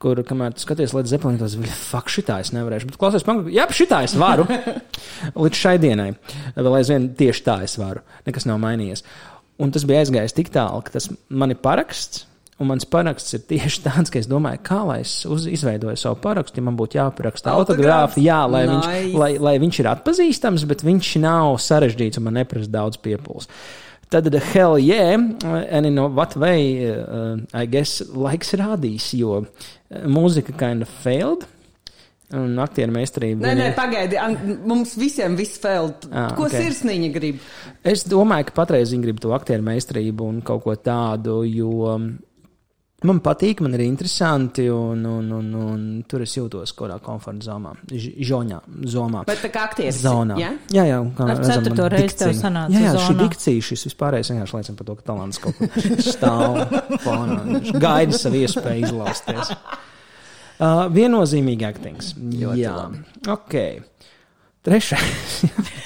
Kur, 0.00 0.16
kamēr 0.24 0.54
skaties 0.56 0.94
Led 0.96 1.10
Zeppelin, 1.10 1.36
tas 1.36 1.58
bija 1.60 1.74
fuck, 1.76 2.08
šitā 2.08 2.38
es 2.40 2.54
nevarēšu. 2.56 2.88
Bet, 2.88 2.96
klausies, 3.02 3.26
pankroks, 3.26 3.52
jā, 3.52 3.66
šitā 3.76 3.98
es 4.06 4.14
varu. 4.16 4.46
Līdz 5.44 5.58
šai 5.58 5.74
dienai. 5.82 6.14
Vēl 6.56 6.78
aizvien 6.78 7.10
tieši 7.18 7.44
tā 7.44 7.58
es 7.66 7.74
varu. 7.76 8.00
Nekas 8.24 8.48
nav 8.48 8.62
mainījies. 8.62 9.04
Un 9.60 9.70
tas 9.74 9.84
bija 9.84 10.00
aizgājis 10.04 10.34
tik 10.36 10.48
tālu, 10.54 10.80
ka 10.86 10.94
tas 10.96 11.10
man 11.28 11.52
ir 11.52 11.58
paraksts. 11.60 12.26
Un 12.60 12.68
mans 12.68 12.84
paraksts 12.84 13.32
ir 13.38 13.40
tieši 13.48 13.80
tāds, 13.86 14.10
ka 14.12 14.18
es 14.20 14.26
domāju, 14.28 14.60
kā 14.66 14.82
lai 14.84 14.98
es 15.00 15.14
uz, 15.24 15.46
izveidoju 15.48 15.96
savu 15.96 16.18
parakstu, 16.20 16.60
ja 16.60 16.66
man 16.66 16.76
būtu 16.76 16.98
jāparaksta 16.98 17.54
Autogrāfs? 17.56 18.18
jā, 18.20 18.40
lai, 18.52 18.66
Nice. 18.68 18.88
viņš, 18.90 19.14
lai, 19.16 19.30
lai 19.40 19.54
viņš 19.62 19.78
ir 19.80 19.88
atpazīstams, 19.94 20.66
bet 20.68 20.84
viņš 20.84 21.12
nav 21.24 21.54
sarežģīts 21.64 22.20
un 22.20 22.26
man 22.28 22.36
neprasa 22.36 22.68
daudz 22.68 23.00
piepūles. 23.00 23.48
Tad, 24.10 24.28
the 24.34 24.40
hell 24.40 24.76
yeah, 24.76 25.14
and 25.14 25.86
in 25.86 25.96
what 26.14 26.36
way, 26.36 26.90
uh, 26.90 27.36
I 27.54 27.64
guess, 27.64 28.02
laiks 28.02 28.52
rādīs, 28.58 29.12
jo 29.16 29.46
mūzika 29.88 30.52
kind 30.58 30.82
of 30.82 30.88
failed. 31.04 31.46
Un 32.38 32.52
aktieru 32.62 32.92
meistarība. 32.94 33.42
Nē, 33.48 33.54
nē, 33.58 33.68
pagaidi, 33.74 34.18
An- 34.22 34.60
mums 34.70 34.92
visiem 35.00 35.34
viss 35.38 35.58
feld. 35.58 36.06
Ah, 36.12 36.28
Ko 36.38 36.44
ok. 36.46 36.52
sirsniņa 36.54 37.12
grib? 37.14 37.40
Es 37.82 38.04
domāju, 38.06 38.46
ka 38.50 38.52
patreiz 38.62 38.92
viņi 38.94 39.02
grib 39.08 39.18
to 39.24 39.32
aktieru 39.34 39.64
meistarību 39.66 40.28
un 40.28 40.40
kaut 40.46 40.62
ko 40.62 40.76
tādu, 40.78 41.40
jo 41.50 41.88
man 43.02 43.18
patīk, 43.24 43.62
man 43.64 43.72
ir 43.74 43.80
interesanti, 43.80 44.66
un, 44.70 45.02
un, 45.08 45.30
un, 45.32 45.46
un 45.56 45.84
tur 46.06 46.20
es 46.22 46.34
jūtos 46.36 46.74
kaut 46.76 46.84
kādā 46.90 46.98
komforta 47.02 47.46
zonā, 47.48 47.72
žoņā, 47.90 48.58
zomā. 48.92 49.22
Bet 49.26 49.40
tā 49.40 49.50
kā 49.50 49.62
aktieris. 49.70 50.02
Zonā. 50.04 50.36
Ja? 50.38 50.50
Jā, 50.70 50.84
jā, 50.90 50.98
kā 51.16 51.24
Ar 51.26 51.32
redzam, 51.38 51.64
ceturto 51.64 51.88
reizi 51.96 52.18
tev 52.20 52.34
sanāca 52.36 52.76
Jā, 52.76 52.82
jā 52.90 52.96
šī 52.98 53.14
zonā. 53.14 53.24
dikcija, 53.24 53.66
šis 53.70 53.86
vispārējais 53.88 54.30
vienkārši 54.34 54.58
liecina 54.60 54.76
par 54.82 54.86
to, 54.90 54.98
ka 55.00 55.08
talants 55.10 55.40
kaut 55.42 55.56
kur 55.56 55.68
stāv 56.12 56.60
fonā. 57.06 57.40
Gaida 57.80 58.20
savu 58.20 58.44
iespēju 58.44 58.90
izlausties. 58.90 59.54
Uh, 60.60 60.84
viennozīmīgi 60.92 61.64
aktings. 61.64 62.12
Jā, 62.36 62.74
ok. 63.32 63.54
Trešais. 64.66 65.40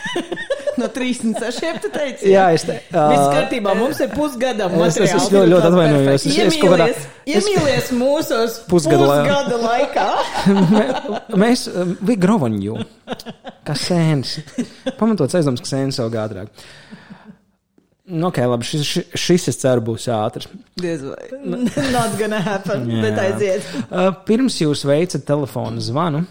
No 0.74 0.88
36, 0.90 1.76
tu 1.84 1.88
teici? 1.94 2.32
Jā, 2.32 2.48
es 2.50 2.64
te. 2.66 2.74
Viss 2.90 3.20
ā, 3.22 3.28
kārtībā, 3.30 3.76
mums 3.78 4.00
ir 4.02 4.08
pusgada 4.10 4.66
Es- 4.88 4.96
es- 4.98 5.12
es 5.14 5.28
ļoti- 5.30 5.50
ļoti 5.52 5.68
atvainojos. 5.68 6.08
Es- 6.26 6.38
es 6.42 6.56
kaut 6.58 6.72
kādā- 6.74 6.88
iemīlies 7.30 7.92
mūsos 7.94 8.56
Pusgada 8.72 9.06
pusgada 9.06 9.60
laikā. 9.62 10.06
Mēs 11.44 11.62
bija 12.02 12.18
grovaņu, 12.26 12.74
kā 13.70 13.76
sēnes. 13.78 14.34
Pamatots 14.98 15.38
aizdoms, 15.38 15.62
ka 15.62 15.70
sēnes 15.76 16.00
vēl 16.02 16.18
ātrāk. 16.24 16.66
Nu, 18.04 18.26
ok, 18.28 18.38
labi, 18.44 18.66
šis, 18.68 18.84
šis, 18.84 19.12
šis 19.16 19.46
es 19.48 19.58
ceru 19.62 19.80
būs 19.86 20.04
ātrs. 20.12 20.50
Vai. 20.76 21.28
Not 21.94 22.18
gonna 22.20 22.40
happen, 22.44 22.84
Jā. 22.92 23.00
bet 23.06 23.20
aiziet. 23.22 23.68
Uh, 23.94 24.10
Pirms 24.28 24.58
jūs 24.60 24.84
veicat 24.88 25.24
telefonu 25.28 25.80
zvanu, 25.80 26.24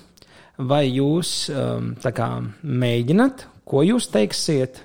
vai 0.70 0.84
jūs 0.92 1.34
um, 1.50 1.94
kā 2.04 2.30
mēģināt, 2.62 3.48
ko 3.66 3.82
jūs 3.88 4.10
teiksiet 4.14 4.84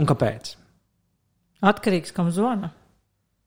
un 0.00 0.08
kāpēc? 0.08 0.54
Atkarīgs, 1.62 2.14
kam 2.16 2.30
zvana. 2.32 2.72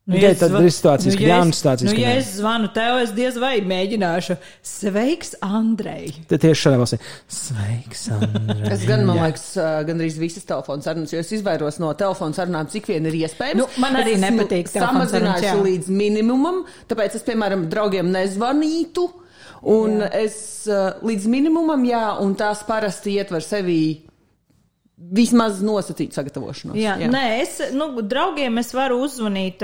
Tikai 0.06 0.30
es 0.36 0.40
tad 0.40 0.52
zva- 0.54 0.60
ir 0.62 0.70
situācijas, 0.70 1.16
ka 1.18 1.24
ja 1.26 1.38
es- 1.42 1.56
situācijas, 1.62 1.94
Nu, 1.94 2.00
ja 2.00 2.10
es 2.20 2.28
zvanu 2.38 2.68
tev, 2.76 3.00
es 3.02 3.12
diez 3.18 3.38
vai 3.42 3.56
mēģināšu. 3.66 4.36
Sveiks, 4.62 5.32
Andrej! 5.42 6.12
Te 6.30 6.38
tieši 6.38 6.60
šādā 6.68 6.78
valstī. 6.78 7.00
Sveiks, 7.28 8.04
Andrej. 8.14 8.72
Es 8.76 8.86
gan, 8.86 9.04
man 9.08 9.18
liekas, 9.18 9.48
gandrīz 9.88 10.20
visas 10.22 10.46
telefona 10.46 10.86
sarunas, 10.86 11.10
jo 11.16 11.20
es 11.24 11.32
izvairos 11.32 11.80
no 11.82 11.90
telefona 11.98 12.38
sarunām, 12.38 12.70
cik 12.70 12.86
vien 12.94 13.06
ir 13.10 13.18
iespējams. 13.26 13.58
Nu, 13.58 13.66
man 13.82 13.96
arī 13.98 14.14
Es 14.14 14.22
nepatīk 14.22 14.70
jā. 15.50 15.56
līdz 15.66 15.88
minimumam, 15.90 16.66
tāpēc 16.88 17.16
es, 17.16 17.24
piemēram, 17.24 17.66
draugiem 17.74 18.12
nezvanītu. 18.14 19.08
Un 19.66 20.02
jā. 20.04 20.10
es 20.14 20.68
līdz 21.02 21.26
minimumam, 21.34 21.82
jā, 21.90 22.20
un 22.22 22.36
tās 22.38 22.62
parasti 22.68 23.16
ietver 23.18 23.42
sevī 23.42 24.02
vismaz 25.14 25.60
nosacītu 25.66 26.16
sagatavošanos. 26.18 26.78
Jā, 26.80 26.96
jā. 27.02 27.10
Nē, 27.12 27.24
es, 27.42 27.58
nu, 27.76 27.90
draugiem 28.02 28.62
es 28.62 28.72
varu 28.76 28.98
uzzvanīt, 29.06 29.62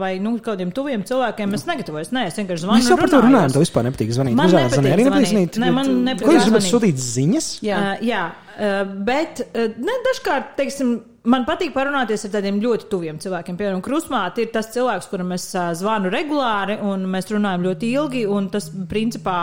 vai, 0.00 0.14
nu, 0.22 0.36
kādiem 0.44 0.70
tuviem 0.74 1.04
cilvēkiem 1.08 1.56
es 1.58 1.66
negatavojos. 1.68 2.12
Nē, 2.14 2.26
es 2.30 2.38
vienkārši 2.38 2.66
zvanu. 2.66 2.82
Mēs 2.82 2.92
jau 2.92 2.98
par 3.00 3.12
to 3.12 3.22
runājam. 3.24 3.56
Tev 3.56 3.64
vispār 3.64 3.88
nepatīk 3.88 4.12
zvanīt. 4.14 4.38
Man 4.38 4.52
Uzvārds 4.52 4.76
nepatīk 4.76 4.84
zvanīt, 4.84 4.94
arī 4.94 5.08
nepatīk 5.08 5.32
zvanīt. 5.32 5.58
Nē, 5.62 5.72
man 5.74 5.90
nepatīk 6.10 6.28
Ko 6.28 6.36
jūs 6.36 6.46
gribat 6.48 6.68
sūtīt 6.68 7.02
ziņas? 7.02 7.50
Jā. 7.64 7.80
Uh, 7.80 8.06
jā, 8.06 8.22
uh, 8.54 8.94
bet 9.08 9.42
uh, 9.48 9.74
ne, 9.88 9.98
dažkārt, 10.08 10.54
teiksim, 10.60 10.94
man 11.30 11.46
patīk 11.48 11.74
parunāties 11.74 12.26
ar 12.26 12.34
tādiem 12.36 12.60
ļoti 12.62 12.88
tuviem 12.92 13.20
cilvēkiem. 13.22 13.58
Piemēram, 13.60 13.82
krustmāte 13.84 14.44
ir 14.44 14.52
tas 14.54 14.70
cilvēks, 14.74 15.08
kuram 15.12 15.34
es 15.36 15.48
uh, 15.56 15.72
zvanu 15.76 16.12
regulāri, 16.12 16.78
un 16.84 17.06
mēs 17.10 17.32
runājam 17.32 17.68
ļoti 17.70 17.94
ilgi. 17.98 18.26
un 18.30 18.50
Tas, 18.54 18.68
principā, 18.90 19.38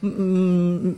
mm, 0.00 0.94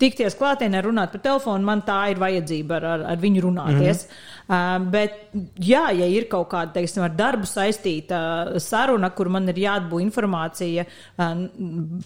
tikties 0.00 0.36
klātienē, 0.38 0.82
runāt 0.84 1.14
pa 1.14 1.22
telefonu, 1.22 1.64
man 1.66 1.84
tā 1.86 2.02
ir 2.12 2.20
vajadzība 2.22 2.78
ar, 2.80 2.90
ar, 2.94 3.06
ar 3.14 3.24
viņu 3.24 3.46
runāties. 3.46 4.06
Mm 4.06 4.10
-hmm. 4.10 4.40
Uh, 4.50 4.80
bet, 4.90 5.28
jā, 5.62 5.84
ja 5.94 6.06
ir 6.10 6.24
kaut 6.26 6.48
kāda, 6.50 6.72
teiksim, 6.74 7.04
ar 7.06 7.12
darbu 7.14 7.46
saistīta 7.46 8.58
saruna, 8.58 9.12
kur 9.14 9.28
man 9.30 9.44
ir 9.52 9.60
jāatbū 9.62 10.00
informācija 10.02 10.82
uh, 10.88 11.44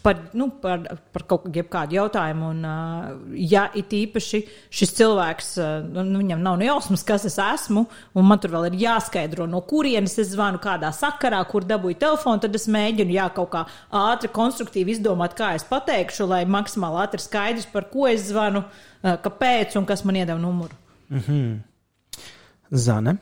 par, 0.05 0.19
nu, 0.37 0.51
par, 0.61 0.83
par 1.15 1.25
kaut 1.31 1.47
kādu 1.49 1.97
jautājumu, 1.97 2.51
un, 2.53 2.67
uh, 2.69 3.39
ja 3.41 3.71
it 3.73 3.95
īpaši 3.97 4.43
šis 4.69 4.93
cilvēks, 4.99 5.49
uh, 5.57 5.89
nu, 5.89 6.19
viņam 6.21 6.45
nav 6.45 6.59
ne 6.61 6.69
jausmas, 6.69 7.07
kas 7.09 7.25
es 7.31 7.39
esmu, 7.41 7.87
un 8.13 8.29
man 8.29 8.43
tur 8.43 8.53
vēl 8.59 8.69
ir 8.69 8.77
jāskaidro, 8.83 9.49
no 9.49 9.63
kurienes 9.65 10.19
es 10.21 10.35
zvanu, 10.35 10.61
kādā 10.61 10.93
sakarā, 10.93 11.41
kur 11.49 11.65
dabūju 11.65 11.97
telefonu, 12.05 12.45
tad 12.45 12.61
es 12.61 12.69
mēģinu, 12.69 13.17
jā, 13.17 13.31
kaut 13.41 13.55
kā 13.57 13.65
ātri, 13.89 14.29
konstruktīvi 14.37 14.99
izdomāt, 14.99 15.33
kā 15.41 15.55
es 15.57 15.65
pateikšu, 15.73 16.29
lai 16.29 16.45
maksimāli 16.45 17.07
ātri 17.07 17.25
skaidrs, 17.25 17.73
par 17.73 17.84
ko 17.93 18.09
es 18.11 18.29
zvanu, 18.31 18.65
uh, 18.65 19.15
kāpēc 19.25 19.79
un 19.81 19.87
kas 19.89 20.05
man 20.09 20.23
iedeva 20.23 20.41
numuru. 20.41 20.75
Zane. 22.75 23.19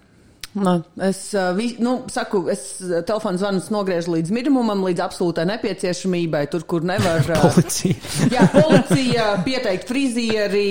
Man, 0.52 0.82
es, 1.00 1.30
vi, 1.56 1.70
nu, 1.80 1.94
saku, 2.12 2.42
es 2.52 2.60
ā, 2.84 2.98
telefonu 3.08 3.40
zvanus 3.40 3.70
nogriežu 3.72 4.12
līdz 4.12 4.34
minimumam, 4.36 4.82
līdz 4.84 5.00
absolūtai 5.00 5.46
nepieciešamībai, 5.48 6.42
tur, 6.52 6.66
kur 6.68 6.84
nevar. 6.84 7.24
Policija. 7.40 7.96
Jā, 8.34 8.44
policija, 8.52 9.30
pieteikt 9.46 9.88
frizieri, 9.88 10.66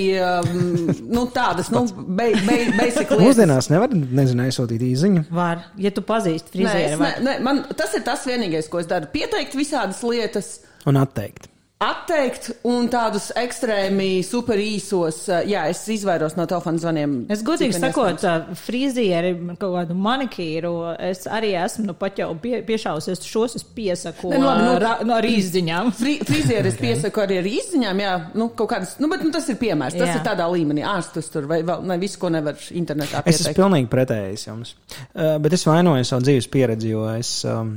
nu, 1.10 1.26
tādas, 1.34 1.72
nu, 1.74 1.82
be, 1.90 2.30
be. 2.46 2.60
Mūsdienās 3.18 3.72
nevar, 3.74 3.90
nezinu, 3.90 4.46
aizsūtīt 4.46 4.86
īziņu. 4.86 5.26
Var, 5.34 5.66
ja 5.82 5.90
tu 5.94 6.06
pazīsti 6.06 6.46
Nē, 6.46 6.54
frizieri. 6.54 6.92
es, 6.94 7.02
ne, 7.02 7.14
ne, 7.26 7.38
man, 7.42 7.64
tas 7.74 7.98
ir 7.98 8.06
tas 8.06 8.22
vienīgais, 8.30 8.70
ko 8.70 8.78
es 8.84 8.90
daru. 8.90 9.10
Pieteikt 9.10 9.58
visādas 9.58 10.04
lietas, 10.06 10.60
Un 10.86 10.98
atteikt. 10.98 11.46
Atteikt 11.82 12.50
un 12.68 12.86
tādus 12.92 13.30
ekstrēmi 13.38 14.22
super 14.26 14.58
īsos. 14.62 15.22
uh, 15.30 15.40
Jā, 15.48 15.64
es 15.72 15.80
izvairos 15.90 16.36
no 16.38 16.46
telefona 16.50 16.78
zvaniem. 16.82 17.16
Es 17.32 17.42
godīgi 17.46 17.74
sakot, 17.78 18.20
tā 18.22 18.34
frizieri, 18.58 19.32
kaut 19.58 19.74
kādu 19.76 19.96
manikīru, 19.98 20.72
es 21.10 21.24
arī 21.30 21.52
esmu 21.64 21.88
nu, 21.90 21.94
pat 21.98 22.18
jau 22.22 22.30
pie, 22.42 22.60
piešausies 22.66 23.24
šos, 23.26 23.56
es 23.58 23.64
piesaku 23.64 24.30
Ne, 24.32 24.38
nu, 24.38 24.46
labi, 24.46 24.64
nu- 24.66 24.74
ā, 24.76 24.80
ra- 24.82 25.06
no 25.08 25.16
ar 25.18 25.26
izziņām. 25.28 25.90
Fri, 25.98 26.18
frizieri 26.24 26.68
es 26.72 26.78
piesaku 26.84 27.24
arī 27.24 27.40
ar 27.42 27.48
izziņām, 27.50 28.02
jā, 28.04 28.12
nu, 28.38 28.48
kaut 28.58 28.70
kādas, 28.74 28.94
nu, 29.02 29.08
bet 29.12 29.24
nu, 29.26 29.32
tas 29.34 29.48
ir 29.50 29.58
piemērs. 29.60 29.98
Tas 29.98 30.12
Jā. 30.12 30.20
ir 30.20 30.26
tādā 30.26 30.46
līmenī, 30.52 30.84
ārstus 30.86 31.28
tur 31.32 31.48
vai 31.50 31.62
vēl, 31.66 31.82
ne 31.88 31.98
visu, 32.02 32.18
ko 32.22 32.28
nevar 32.32 32.54
internetā 32.70 33.24
Es 33.26 33.40
esmu 33.40 33.50
pieteikt. 33.52 33.58
pilnīgi 33.60 33.90
pretējs 33.92 34.46
jums. 34.48 34.74
Uh, 35.14 35.36
bet 35.42 35.52
es 35.58 35.66
vainoju 35.66 36.04
savu 36.06 36.22
dzīves 36.28 36.48
pieredzi, 36.52 36.92
jo 36.94 37.08
es 37.16 37.34
um, 37.48 37.74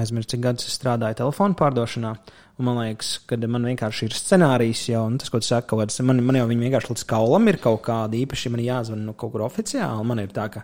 aizmirsu, 0.00 0.32
cik 0.34 0.40
gadus 0.48 0.66
es 0.70 0.78
strādāju 0.80 1.14
telefonu 1.22 1.54
pārdošanā. 1.58 2.16
Un 2.16 2.45
man 2.64 2.78
liekas, 2.80 3.10
ka 3.28 3.36
man 3.50 3.66
vienkārši 3.68 4.08
ir 4.08 4.16
scenārijs 4.16 4.86
jau, 4.88 5.04
un 5.10 5.18
tas, 5.20 5.30
ko 5.32 5.40
tu 5.42 5.48
saki, 5.48 5.68
kaut 5.70 5.82
kāds, 5.82 5.98
man, 6.06 6.22
man 6.24 6.38
jau 6.38 6.46
vienkārši 6.48 6.92
līdz 6.92 7.06
kaulam 7.10 7.50
ir 7.50 7.58
kaut 7.62 7.82
kāda 7.84 8.16
īpaša, 8.16 8.52
man 8.54 8.62
jāzvan 8.64 9.02
no 9.04 9.16
kaut 9.18 9.34
kur 9.34 9.44
oficiāli. 9.46 10.06
Man 10.08 10.22
ir 10.22 10.32
tā, 10.36 10.46
ka 10.54 10.62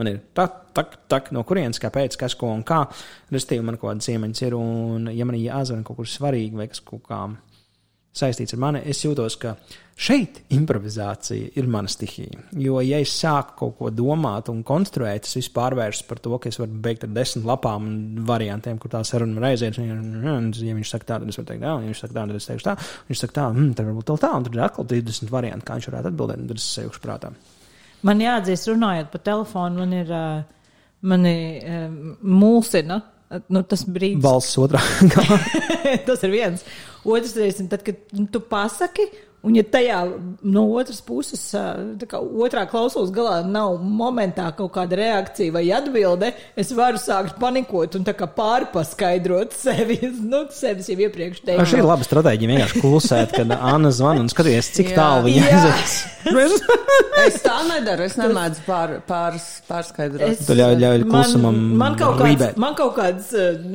man 0.00 0.10
ir 0.10 0.22
tā, 0.36 0.46
tak, 0.76 0.96
tak, 1.10 1.30
no 1.36 1.44
kurienes, 1.46 1.80
kāpēc, 1.82 2.16
kas, 2.20 2.36
ko 2.40 2.52
un 2.54 2.64
kā. 2.66 2.84
Restīvi, 3.34 3.64
man 3.66 3.76
kaut 3.76 3.92
kādas 3.92 4.08
iemaņas 4.14 4.46
ir, 4.46 4.56
un 4.56 5.10
ja 5.12 5.28
man 5.28 5.38
jāzvan 5.40 5.84
kaut 5.86 6.00
kur 6.00 6.08
svarīgi 6.08 6.62
vai 6.62 6.70
kas 6.72 6.80
kaut 6.84 7.04
kā 7.10 7.26
saistīts 8.14 8.54
ar 8.54 8.60
mani, 8.62 8.82
es 8.86 9.00
jūtos, 9.02 9.36
ka 9.40 9.54
šeit 9.94 10.40
improvizācija 10.54 11.52
ir 11.58 11.68
mana 11.70 11.90
stihija. 11.90 12.44
Jo, 12.58 12.80
ja 12.82 12.98
es 13.02 13.12
sāku 13.14 13.56
kaut 13.60 13.76
ko 13.78 13.90
domāt 13.94 14.50
un 14.50 14.62
konstruēt, 14.66 15.26
tas 15.26 15.36
viss 15.38 15.52
pārvērsts 15.54 16.06
par 16.08 16.20
to, 16.22 16.34
ka 16.42 16.50
es 16.50 16.58
varu 16.58 16.78
beigt 16.86 17.06
ar 17.06 17.12
desmit 17.14 17.46
lapām 17.48 17.88
un 17.90 18.26
variantiem, 18.26 18.78
kur 18.82 18.92
tā 18.92 19.02
saruna 19.06 19.38
var 19.38 19.50
aiziet. 19.52 19.78
Ja 19.78 20.76
viņš 20.78 20.94
saka 20.94 21.10
tā, 21.10 21.20
tad 21.20 21.30
es 21.30 21.38
varu 21.40 21.50
teikt 21.50 21.62
tā, 21.62 21.70
ja 21.70 21.82
viņš 21.82 22.04
saka 22.04 22.16
tā, 22.16 22.26
tad 22.26 22.40
es 22.40 22.48
teikšu 22.50 22.68
tā. 22.68 22.76
Viņš 23.10 23.22
saka 23.24 23.38
tā, 23.38 23.48
mm, 23.52 23.72
tad 23.78 23.90
varbūt 23.90 24.14
tā, 24.14 24.32
un 24.34 24.48
tad 24.48 24.58
ir 24.58 24.64
atkal 24.66 24.88
20 24.94 25.34
varianti, 25.34 25.68
kā 25.68 25.78
viņš 25.78 25.90
varētu 25.90 26.12
atbildēt, 26.12 26.42
un 26.42 26.50
tad 26.50 26.62
es 26.62 26.68
sajūšu 26.78 27.02
prātā. 27.04 27.32
Man 28.04 28.20
jāatzīst, 28.20 28.68
runājot 28.68 29.10
pa 29.14 29.22
telefonu, 29.30 29.82
man 29.82 29.94
ir, 29.96 30.14
mani 31.08 31.36
mulsina. 32.22 33.00
Nu, 33.50 33.64
tas 33.66 33.82
brīdis, 33.88 34.22
Balsts 34.22 34.58
otrā 34.60 34.78
galā. 35.14 35.38
tas 36.06 36.22
ir 36.26 36.30
viens. 36.34 36.66
Otrs 37.04 37.36
reizes, 37.36 37.68
tad, 37.68 37.84
kad 37.84 38.16
nu, 38.16 38.26
tu 38.32 38.40
pasaki, 38.40 39.08
un 39.44 39.56
ja 39.58 39.62
tajā 39.68 39.98
no 40.42 40.64
otras 40.78 41.00
puses, 41.04 41.42
kā 42.08 42.20
otrā 42.20 42.64
klausulas 42.70 43.12
galā 43.14 43.38
nav 43.46 43.76
momentā 43.84 44.48
kaut 44.56 44.72
kāda 44.76 44.98
reakcija 45.00 45.52
vai 45.54 45.64
atbilde, 45.76 46.32
es 46.56 46.72
varu 46.76 47.00
sākt 47.00 47.38
panikot 47.42 47.98
un 47.98 48.04
pārpaskaidrot 48.08 49.54
sevi. 49.64 50.00
Nu, 50.24 50.44
sevis 50.54 50.88
jau 50.90 50.98
iepriekš 51.06 51.42
Šī 51.44 51.54
ir 51.54 51.60
teicu. 51.60 51.84
laba 51.86 52.06
stratēģija. 52.06 52.50
Vienkārši 52.54 52.82
klusēt, 52.82 53.36
kad 53.36 53.54
Anna 53.58 53.92
zvana 53.94 54.24
un 54.24 54.30
skaties, 54.32 54.72
cik 54.76 54.94
tālu 54.96 55.28
viņa 55.28 55.46
aizies. 55.52 55.96
Es 57.24 57.36
tā 57.44 57.54
nedaru, 57.68 58.04
es 58.08 58.14
nemēdzu 58.18 58.62
pār, 58.66 58.94
pārs, 59.08 59.44
pārskaidrot. 59.68 60.22
Es- 60.32 60.48
ļauj, 60.48 60.76
ļauj 60.80 61.02
klusumam 61.08 61.56
man, 61.56 61.76
man 61.82 61.96
kaut 62.00 62.16
kāds, 62.18 62.30
rībēt. 62.30 62.56
man 62.60 62.76
kaut 62.78 62.94
kāds 62.96 63.28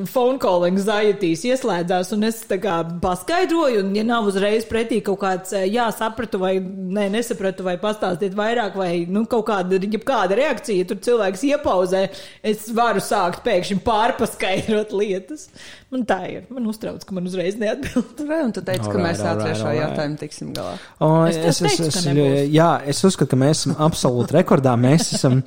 phone 0.09 0.39
call 0.41 0.65
anxieties 0.67 1.43
ieslēdzās, 1.49 2.11
un 2.15 2.25
es 2.29 2.41
tā 2.49 2.57
kā 2.61 2.79
paskaidroju, 3.03 3.83
un 3.85 3.93
ja 3.97 4.05
nav 4.07 4.29
uzreiz 4.31 4.65
pretī 4.69 5.01
kaut 5.05 5.21
kāds, 5.23 5.53
jā, 5.67 5.87
sapratu 5.95 6.39
vai 6.41 6.53
ne, 6.59 7.07
nesapratu, 7.13 7.65
vai 7.65 7.75
pastāstiet 7.81 8.35
vairāk, 8.37 8.77
vai 8.79 8.91
nu, 9.09 9.25
kaut 9.29 9.47
kāda, 9.49 9.79
kāda 10.05 10.37
reakcija, 10.39 10.87
tur 10.89 10.99
cilvēks 11.05 11.43
iepauzē, 11.49 12.03
es 12.45 12.67
varu 12.75 13.03
sākt 13.03 13.43
pēkšņi 13.45 13.79
pārpaskaidrot 13.85 14.93
lietas. 14.95 15.47
Man 15.89 16.03
tā 16.09 16.19
ir. 16.29 16.43
Man 16.53 16.67
uztrauc, 16.69 17.01
ka 17.05 17.15
man 17.17 17.25
uzreiz 17.29 17.57
neatbild. 17.59 18.19
Re, 18.29 18.41
un 18.45 18.53
tu 18.53 18.61
teici, 18.65 18.85
ka 18.85 18.99
mēs 19.01 19.23
ātri 19.25 19.53
ar 19.53 19.57
šo 19.57 19.71
jautājumu 19.73 20.19
tiksim 20.21 20.51
galā. 20.57 20.75
O, 21.01 21.13
Es 21.29 21.39
tev 21.61 21.69
teicu, 21.69 21.89
ka 21.95 22.03
nebūs. 22.05 22.51
jā, 22.53 22.69
es 22.93 23.01
uzskatu, 23.09 23.33
ka 23.33 23.41
mēs 23.41 23.63
esam 23.63 23.77
absolūti 23.87 24.37
rekordā. 24.37 24.75
Mēs 24.79 25.09
esam 25.17 25.41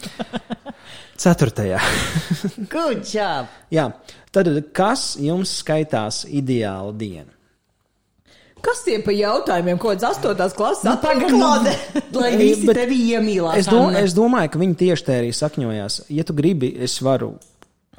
ceturtajā. 1.22 1.78
Good 2.72 3.06
job! 3.06 3.52
jā, 3.72 3.86
tad 4.34 4.50
kas 4.74 5.12
jums 5.22 5.52
skaitās 5.62 6.24
ideāla 6.26 6.90
diena? 6.96 7.30
Kas 8.62 8.84
tie 8.86 8.98
pa 9.02 9.14
jautājumiem, 9.14 9.78
ko 9.82 9.94
tas 9.98 10.16
astotās 10.16 10.54
klases 10.54 10.86
Nu, 10.86 10.94
atklāde? 10.94 11.72
Lai 12.14 12.34
visi 12.38 12.68
Bet 12.68 12.78
tevi 12.78 13.00
iemīlās. 13.10 13.64
Es, 13.64 13.70
dom, 13.70 13.94
es 13.98 14.14
domāju, 14.14 14.52
ka 14.54 14.60
viņi 14.62 14.78
tieši 14.84 15.08
tā 15.08 15.16
arī 15.22 15.32
sakņojās. 15.34 16.04
Ja 16.14 16.26
tu 16.28 16.36
gribi, 16.38 16.70
es 16.86 17.00
varu 17.02 17.34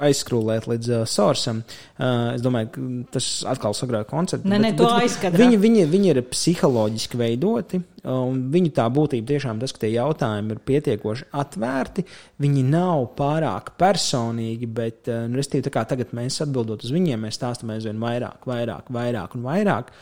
aizskrūlēt 0.02 0.66
līdz 0.66 0.88
uh, 0.90 1.02
sorsam. 1.06 1.60
Uh, 1.94 2.32
es 2.34 2.42
domāju, 2.42 2.70
ka 2.74 2.86
tas 3.14 3.28
atkal 3.46 3.76
sagrauj 3.78 4.06
konceptu. 4.10 4.48
Nē, 4.50 4.58
nē, 4.62 4.72
to 4.78 4.88
aizkadrā. 4.90 5.38
Viņi, 5.44 5.60
viņi, 5.62 5.84
viņi 5.92 6.10
ir 6.10 6.20
psiholoģiski 6.32 7.20
veidoti, 7.20 7.80
un 8.10 8.40
viņu 8.52 8.72
tā 8.74 8.88
būtība 8.92 9.30
tiešām 9.30 9.62
tas, 9.62 9.74
ka 9.74 9.84
tie 9.84 9.92
jautājumi 9.94 10.56
ir 10.56 10.64
pietiekoši 10.66 11.28
atvērti. 11.44 12.06
Viņi 12.42 12.66
nav 12.72 13.06
pārāk 13.18 13.74
personīgi, 13.80 14.66
bet, 14.80 15.04
uh, 15.12 15.28
nu, 15.28 15.38
restīvi, 15.38 15.68
tā 15.68 15.76
kā 15.76 15.86
tagad 15.92 16.16
mēs 16.16 16.42
atbildot 16.42 16.82
uz 16.86 16.94
viņiem, 16.94 17.28
mēs 17.28 17.38
stāstam 17.38 17.70
aizvien 17.76 18.02
vairāk, 18.02 18.50
vairāk, 18.50 18.90
vairāk 18.94 19.38
un 19.38 19.46
vairāk. 19.46 19.94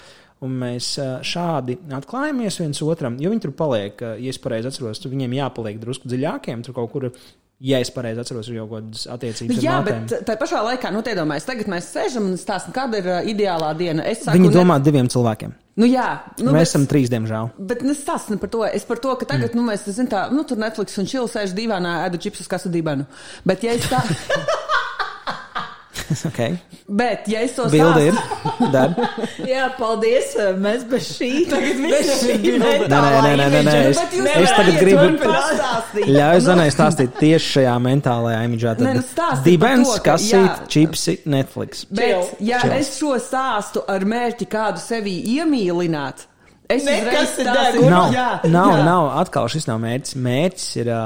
Un 0.42 0.56
mēs 0.58 0.94
šādi 1.28 1.76
atklājamies 1.94 2.56
viens 2.58 2.80
otram, 2.82 3.14
jo 3.22 3.30
viņi 3.30 3.44
tur 3.44 3.52
paliek, 3.54 4.00
ja 4.18 4.32
es 4.32 4.40
pareizi 4.42 4.72
atceros, 4.72 4.98
viņiem 5.06 5.36
jāpaliek 5.38 5.78
drusku 5.78 6.10
dziļākiem, 6.10 6.64
tur 6.66 6.74
kaut 6.80 6.90
kur 6.90 7.12
ja 7.62 7.78
es 7.82 7.90
pareizi 7.94 8.20
atceros, 8.22 8.48
ir 8.50 8.58
jau 8.58 8.66
kaut 8.66 8.88
kādas 8.88 9.06
attiecības. 9.14 9.62
Jā, 9.62 9.78
bet 9.86 10.14
tā 10.26 10.36
pašā 10.40 10.62
laikā, 10.66 10.90
nu, 10.94 11.02
iedomājieties, 11.06 11.48
tagad 11.48 11.70
mēs 11.70 11.90
sēžam 11.94 12.32
un 12.32 12.38
stāstām, 12.40 12.74
kāda 12.74 12.98
ir 12.98 13.10
uh, 13.10 13.18
ideālā 13.32 13.70
diena. 13.78 14.06
Saku, 14.18 14.34
Viņi 14.38 14.50
domā 14.54 14.80
ne... 14.80 14.86
diviem 14.88 15.10
cilvēkiem. 15.12 15.54
Nu, 15.78 15.86
jā, 15.88 16.08
nu, 16.42 16.50
mēs 16.50 16.66
bet, 16.66 16.68
esam 16.68 16.88
trīs, 16.90 17.08
diemžēl. 17.12 17.52
Bet 17.70 17.84
es 17.86 18.02
stāstu 18.02 18.36
par 18.42 18.50
to. 18.52 18.66
Es 18.66 18.84
par 18.88 19.00
to, 19.00 19.14
ka 19.20 19.30
tagad, 19.30 19.54
mm. 19.54 19.60
nu, 19.60 19.64
mēs, 19.70 19.86
zinām, 19.88 20.10
tā, 20.10 20.26
nu, 20.34 20.44
tur 20.48 20.60
Netflix 20.60 20.98
un 21.00 21.08
Čils 21.08 21.32
sēž 21.38 21.54
divānā, 21.56 22.02
ēda 22.08 22.20
čipsus, 22.20 22.50
kas 22.50 22.66
ir 22.68 22.74
dibenu. 22.74 23.06
Bet, 23.48 23.64
ja 23.64 23.78
es 23.78 23.88
tā. 23.88 24.02
okay. 26.28 26.56
Bet, 26.88 27.28
ja 27.30 27.42
es 27.46 27.54
to 27.56 27.68
ir, 27.72 28.16
tad. 28.72 28.96
Jā, 29.52 29.68
paldies. 29.78 30.34
Mēs 30.60 30.84
bez 30.90 31.08
šī. 31.16 31.30
Tagad 31.50 31.80
bez 31.84 32.10
šī. 32.22 32.36
Nē, 32.62 32.72
nē, 32.90 33.00
nē, 33.26 33.32
nē, 33.40 33.46
nē, 33.54 33.62
nē. 33.68 33.76
Es, 33.92 34.00
es 34.42 34.54
tagad 34.56 34.78
gribu. 34.80 36.10
Ļauj 36.12 36.42
Zanai 36.48 36.68
stāstīt 36.74 37.14
tieši 37.20 37.54
šajā 37.58 37.76
mentālajā 37.86 38.42
imidžā. 38.48 38.74
Nē, 38.82 38.96
nu 38.98 39.30
Dibens, 39.46 39.94
kasīt, 40.04 40.66
čipsi, 40.72 41.18
Netflix. 41.32 41.86
Bet, 41.92 42.36
ja 42.44 42.62
es 42.76 42.94
šo 42.98 43.16
stāstu 43.22 43.84
ar 43.88 44.06
mērķi 44.08 44.48
kādu 44.52 44.82
sevi 44.82 45.16
iemīlināt, 45.36 46.26
es 46.70 46.86
Nekas 46.86 47.36
ir 47.40 47.50
deguna. 47.50 47.90
Nav, 47.92 48.14
Jā, 48.14 48.28
nav, 48.52 48.76
nav, 48.86 49.10
atkal 49.22 49.48
šis 49.52 49.68
nav 49.68 49.80
mērķis. 49.82 50.16
Mērķis 50.22 50.68
ir 50.82 50.92
ā, 50.94 51.02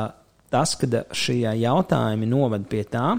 tas, 0.53 0.75
ka 0.81 1.05
šie 1.17 1.43
jautājumi 1.63 2.29
noved 2.31 2.69
pie 2.71 2.85
tā, 2.91 3.17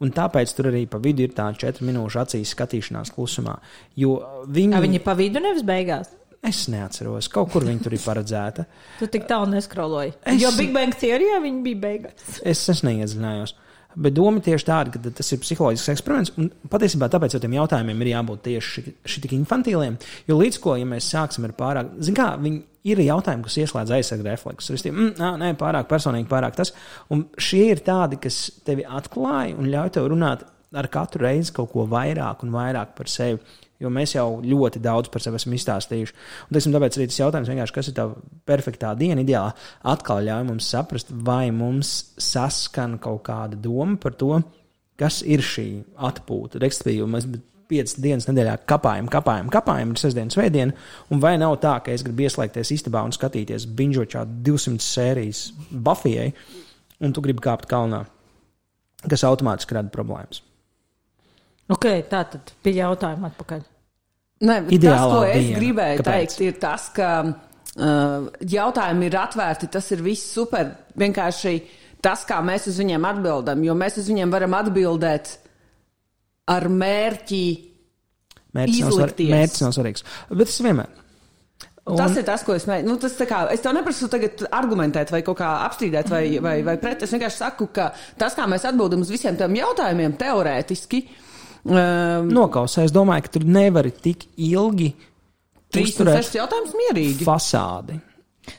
un 0.00 0.10
tāpēc 0.10 0.54
tur 0.56 0.70
arī 0.72 0.86
pa 0.90 0.98
vidu 0.98 1.22
ir 1.22 1.32
tā 1.36 1.46
četru 1.56 1.86
minūšu 1.86 2.20
acīs 2.24 2.54
skatīšanās 2.56 3.12
klusumā. 3.14 3.58
Jo 3.96 4.16
viņi, 4.48 4.74
A, 4.74 4.80
viņi 4.80 5.02
pa 5.04 5.14
vidu 5.14 5.40
nevis 5.40 5.62
beigās. 5.62 6.08
es 6.44 6.66
neatceros, 6.68 7.28
kaut 7.32 7.50
kur 7.52 7.62
viņi 7.64 7.82
tur 7.82 7.92
ir 7.96 8.02
paredzēta. 8.04 8.66
Tu 8.98 9.06
tik 9.08 9.26
tālu 9.26 9.46
neskroloji. 9.54 10.12
Es- 10.26 10.42
Jo 10.42 10.50
Big 10.58 10.72
Bang 10.74 10.92
teorijā 10.94 11.40
viņi 11.40 11.62
bija 11.62 11.80
beigās. 11.80 12.40
Es, 12.44 12.68
es 12.68 12.82
neiedziļinājos. 12.82 13.54
Bet 13.94 14.14
doma 14.16 14.42
tieši 14.42 14.66
tāda, 14.66 14.90
ka 14.94 15.12
tas 15.14 15.32
ir 15.34 15.40
psiholoģisks 15.42 15.92
eksperiments. 15.92 16.32
Un 16.40 16.50
patiesībā 16.70 17.08
tāpēc 17.12 17.36
jau 17.36 17.40
tiem 17.42 17.54
jautājumiem 17.54 18.00
ir 18.02 18.10
jābūt 18.14 18.44
tieši 18.48 18.84
šī 19.06 19.24
tik 19.24 19.34
infantīliem. 19.36 19.98
Jo 20.28 20.38
līdz 20.40 20.60
ko, 20.62 20.74
ja 20.80 20.88
mēs 20.88 21.10
sāksim 21.14 21.46
ar 21.46 21.54
pārāk, 21.58 21.92
zin 22.02 22.16
kā, 22.18 22.32
viņi 22.42 22.62
ir 22.90 23.04
jautājumi, 23.06 23.46
kas 23.46 23.58
ieslēdz 23.62 23.94
aizsargu 23.96 24.26
refleksus. 24.26 24.74
Es 24.74 24.84
tiem, 24.84 24.98
mm, 24.98 25.38
nē, 25.40 25.52
pārāk 25.60 25.88
personīgi, 25.90 26.28
pārāk 26.30 26.58
tas. 26.58 26.74
Un 27.14 27.26
šie 27.38 27.68
ir 27.70 27.84
tādi, 27.86 28.18
kas 28.20 28.48
tevi 28.66 28.84
atklāja 28.84 29.56
un 29.56 29.70
ļauj 29.72 29.94
tev 29.94 30.10
runāt 30.12 30.44
ar 30.74 30.90
katru 30.90 31.22
reizi 31.24 31.54
kaut 31.54 31.70
ko 31.72 31.86
vairāk 31.90 32.42
un 32.44 32.54
vairāk 32.54 32.96
par 32.98 33.10
sevi. 33.10 33.38
Jo 33.82 33.90
mēs 33.90 34.14
jau 34.14 34.38
ļoti 34.44 34.80
daudz 34.82 35.10
par 35.12 35.22
sevi 35.22 35.40
esam 35.40 35.54
izstāstījuši. 35.56 36.14
Un, 36.46 36.52
teiksim, 36.54 36.74
tāpēc 36.76 36.98
arī 36.98 37.08
tas 37.10 37.20
jautājums, 37.20 37.72
kas 37.74 37.90
ir 37.90 37.96
tā 37.96 38.04
perfektā 38.46 38.92
diena, 38.98 39.24
ideālā, 39.24 39.50
atkal 39.90 40.22
ļauj 40.24 40.44
mums 40.50 40.68
saprast, 40.70 41.10
vai 41.26 41.48
mums 41.54 41.94
saskan 42.22 43.00
kaut 43.02 43.24
kāda 43.26 43.58
doma 43.58 43.98
par 44.00 44.14
to, 44.20 44.38
kas 45.00 45.22
ir 45.26 45.42
šī 45.42 45.66
atpūta. 46.06 46.62
Respektīvi, 46.62 47.10
mēs 47.10 47.26
piecas 47.70 47.96
dienas 47.98 48.28
nedēļā 48.28 48.56
kapājam, 48.68 49.08
kapājam, 49.10 49.50
kapājam, 49.52 49.92
ir 49.94 50.00
sestdiena, 50.00 50.32
svētdiena. 50.32 50.78
Un 51.12 51.22
vai 51.22 51.34
nav 51.40 51.56
tā, 51.64 51.76
ka 51.84 51.94
es 51.94 52.04
gribu 52.06 52.26
ieslēgties 52.28 52.74
istabā 52.76 53.04
un 53.06 53.14
skatīties 53.14 53.66
binžočā 53.78 54.24
200 54.46 54.84
sērijas 54.84 55.46
Buffijai, 55.70 56.30
un 57.04 57.14
tu 57.14 57.24
gribi 57.24 57.44
kāpt 57.44 57.68
kalnā, 57.70 58.04
kas 59.08 59.26
automātiski 59.26 59.76
rada 59.76 59.92
problēmas. 59.94 60.44
Ok, 61.72 61.86
tā 62.10 62.20
tad 62.28 62.52
pie 62.64 62.74
jautājuma 62.76 63.30
atpakaļ. 63.32 63.62
Nē, 64.44 64.56
bet 64.66 64.68
tas, 64.68 64.76
Ideālā 64.76 65.12
ko 65.14 65.20
es 65.28 65.38
diena. 65.46 65.60
gribēju 65.60 66.02
Kāpēc? 66.02 66.34
teikt, 66.34 66.40
ir 66.44 66.58
tas, 66.60 66.88
ka 66.92 67.10
uh, 67.24 68.26
jautājumi 68.54 69.08
ir 69.08 69.16
atvērti. 69.16 69.70
Tas 69.72 69.88
ir 69.94 70.02
viss 70.04 70.34
super. 70.36 70.74
Vienkārši 71.00 71.54
tas, 72.04 72.26
kā 72.28 72.42
mēs 72.44 72.68
uz 72.68 72.80
viņiem 72.82 73.06
atbildam, 73.08 73.62
jo 73.64 73.76
mēs 73.78 73.96
uz 74.02 74.10
viņiem 74.12 74.34
varam 74.34 74.58
atbildēt 74.58 75.38
ar 76.52 76.68
mērķi. 76.68 77.44
Mērķis 78.54 78.84
nav, 78.84 78.92
svar, 78.92 79.08
Izlikties. 79.08 79.32
mērķis 79.32 79.64
nav 79.64 79.72
svarīgs. 79.78 80.04
Bet 80.28 80.52
tas 80.52 80.60
vienmēr. 80.66 81.00
Un... 81.84 81.98
Tas 82.00 82.14
ir 82.16 82.24
tas, 82.24 82.40
ko 82.44 82.54
es 82.56 82.64
mēģinu. 82.68 82.94
Nu, 82.94 83.00
tas 83.00 83.16
kā, 83.28 83.42
es 83.52 83.60
tev 83.64 83.74
neprasu 83.76 84.06
tagad 84.12 84.44
argumentēt 84.56 85.10
vai 85.12 85.20
kaut 85.24 85.36
kā 85.40 85.50
apstrīdēt 85.66 86.08
vai, 86.12 86.22
vai, 86.44 86.54
vai 86.64 86.78
pret. 86.80 87.04
Es 87.04 87.12
vienkārši 87.12 87.40
saku, 87.42 87.68
ka 87.76 87.90
tas, 88.20 88.36
kā 88.36 88.46
mēs 88.48 88.64
atbildam 88.68 89.04
uz 89.04 89.12
visiem 89.12 89.36
tiem 89.36 89.58
jautājumiem, 89.58 90.14
teorētiski. 90.20 91.02
Um, 91.64 92.28
Nokausē, 92.28 92.84
es 92.84 92.92
domāju, 92.92 93.24
ka 93.24 93.30
tur 93.38 93.44
nevari 93.48 93.90
tik 94.04 94.26
ilgi 94.36 94.90
36 95.74 96.36
jautājumus 96.38 96.74
mierīgi. 96.76 97.24
fasādi. 97.24 97.96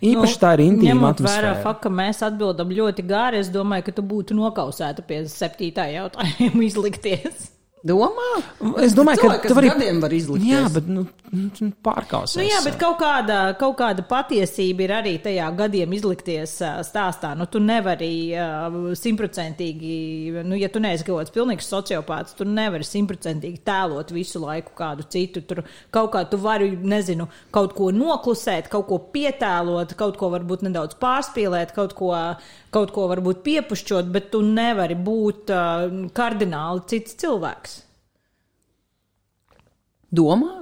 Īpaši 0.02 0.34
nu, 0.34 0.40
tā 0.42 0.52
ir 0.58 0.64
intīma 0.66 0.96
Ņemot 0.96 1.20
vērā 1.22 1.52
atmosfēra. 1.52 1.60
faktu, 1.62 1.82
ka 1.84 1.90
mēs 1.94 2.22
atbildam 2.26 2.72
ļoti 2.74 3.04
gāri, 3.06 3.42
es 3.44 3.52
domāju, 3.54 3.86
ka 3.86 3.94
tu 4.00 4.02
būtu 4.10 4.34
nokausēta 4.38 5.06
pie 5.06 5.20
septītā 5.30 5.86
jautājuma 5.94 6.64
izlikties. 6.70 7.52
Domā? 7.86 8.40
Es 8.82 8.96
domāju, 8.98 9.28
ka 9.30 9.46
tu 9.46 9.54
vari 9.54 9.70
gadiem 9.70 10.00
var 10.02 10.14
izlikties. 10.16 10.50
Jā, 10.50 10.64
bet 10.74 10.88
nu, 10.90 11.04
nu, 11.30 11.68
pārkausēs. 11.86 12.40
Nu, 12.40 12.46
jā, 12.48 12.58
bet 12.66 12.80
kaut 12.82 12.98
kāda, 12.98 13.38
kaut 13.60 13.76
kāda 13.78 14.02
patiesība 14.10 14.88
ir 14.88 14.94
arī 14.96 15.12
tajā 15.22 15.52
gadiem 15.60 15.94
izlikties 15.94 16.56
stāstā. 16.88 17.36
Nu, 17.38 17.46
tu 17.46 17.62
nevari 17.62 18.10
simtprocentīgi, 18.98 19.94
nu, 20.50 20.58
ja 20.58 20.72
tu 20.74 20.82
neesi 20.82 21.06
kaut 21.06 21.22
kāds 21.22 21.36
pilnīgs 21.36 21.70
sociopāts, 21.70 22.34
tu 22.40 22.48
nevari 22.50 22.88
simtprocentīgi 22.90 23.62
tēlot 23.70 24.16
visu 24.18 24.42
laiku 24.42 24.74
kādu 24.82 25.06
citu. 25.06 25.46
Tur 25.46 25.62
kaut 25.94 26.10
kā 26.16 26.26
tu 26.32 26.42
vari, 26.42 26.72
nezinu, 26.82 27.30
kaut 27.54 27.78
ko 27.78 27.92
noklusēt, 27.94 28.72
kaut 28.74 28.90
ko 28.90 28.98
pietēlot, 29.14 29.94
kaut 30.00 30.18
ko 30.18 30.34
varbūt 30.34 30.66
nedaudz 30.66 30.98
pārspīlēt, 30.98 31.78
kaut 31.78 31.94
ko, 32.02 32.16
kaut 32.76 32.92
ko 32.96 33.08
varbūt 33.12 33.42
piepušķot, 33.46 34.12
bet 34.12 34.30
tu 34.34 34.44
nevari 34.46 34.98
būt 35.00 35.52
uh, 35.56 35.88
kardināli 36.16 36.86
cits 36.92 37.18
cilvēks. 37.24 37.80
Domā? 40.16 40.54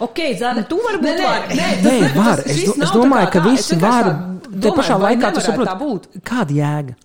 Ok, 0.00 0.18
Zana, 0.40 0.64
tu 0.68 0.80
vari 0.80 1.00
būt 1.02 1.20
vari. 1.20 1.60
Nē, 1.84 2.00
var. 2.16 2.40
Es, 2.46 2.64
do, 2.64 2.74
es 2.80 2.96
domāju, 2.96 3.28
ka 3.34 3.44
visi 3.44 3.76
var. 3.80 4.10
Te 4.50 4.72
pašā 4.74 4.96
laikā 4.98 5.30
tu 5.36 5.44
Tā 5.44 5.52
saproti, 5.52 6.20
kāda 6.26 6.56
jēga. 6.56 6.96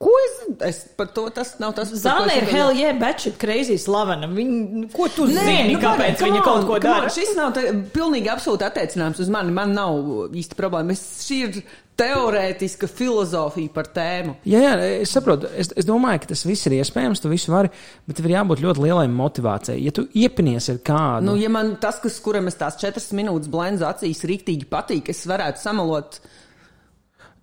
Ko 0.00 0.10
es, 0.24 0.36
es 0.64 0.76
par 0.96 1.10
to 1.12 1.26
tas 1.34 1.50
nav 1.60 1.74
tas, 1.76 1.90
Zana 2.00 2.30
es 2.32 2.38
ir 2.40 2.46
hell 2.48 2.70
yeah, 2.72 2.94
bet 2.96 3.20
šī 3.20 3.34
crazy 3.40 3.76
slavena. 3.80 4.30
Viņa, 4.32 4.86
ko 4.94 5.10
tu 5.12 5.26
Nē, 5.28 5.42
zini, 5.44 5.74
nu, 5.74 5.80
kāpēc 5.82 6.16
come 6.16 6.30
viņa 6.30 6.44
kaut 6.46 6.64
ko 6.70 6.78
dara? 6.80 7.10
Šis 7.12 7.34
nav 7.36 7.52
te, 7.56 7.66
pilnīgi 7.92 8.32
absolūti 8.32 8.64
attiecināms 8.64 9.20
uz 9.20 9.28
mani. 9.32 9.52
Man 9.52 9.76
nav 9.76 10.32
īsti 10.40 10.56
problēma. 10.56 10.96
Es, 10.96 11.04
šī 11.26 11.40
ir 11.44 11.60
teorētiska 12.00 12.88
filozofija 12.90 13.72
par 13.74 13.90
tēmu. 13.94 14.36
Jā, 14.48 14.62
jā, 14.64 14.74
es 15.04 15.12
saprotu. 15.14 15.50
Es, 15.52 15.72
es 15.78 15.88
domāju, 15.88 16.22
ka 16.24 16.32
tas 16.32 16.44
viss 16.48 16.68
ir 16.68 16.78
iespējams, 16.80 17.22
tu 17.22 17.30
visu 17.32 17.52
vari, 17.52 17.70
bet 18.08 18.18
tev 18.18 18.28
ir 18.28 18.36
jābūt 18.38 18.64
ļoti 18.64 18.84
lielai 18.86 19.06
motivācijai. 19.12 19.78
Ja 19.84 19.94
tu 19.96 20.06
iepinies 20.16 20.70
ar 20.72 20.80
kādu, 20.86 21.28
Nu, 21.28 21.36
ja 21.40 21.50
man 21.52 21.74
tas, 21.82 22.00
kas, 22.02 22.18
kuram 22.24 22.48
es 22.50 22.58
tās 22.60 22.78
četras 22.80 23.10
minūtes 23.16 23.50
blendu 23.52 23.86
acīs 23.88 24.24
rīktīgi 24.28 24.68
patīk, 24.70 25.12
es 25.12 25.22
varētu 25.28 25.62
samalot. 25.62 26.20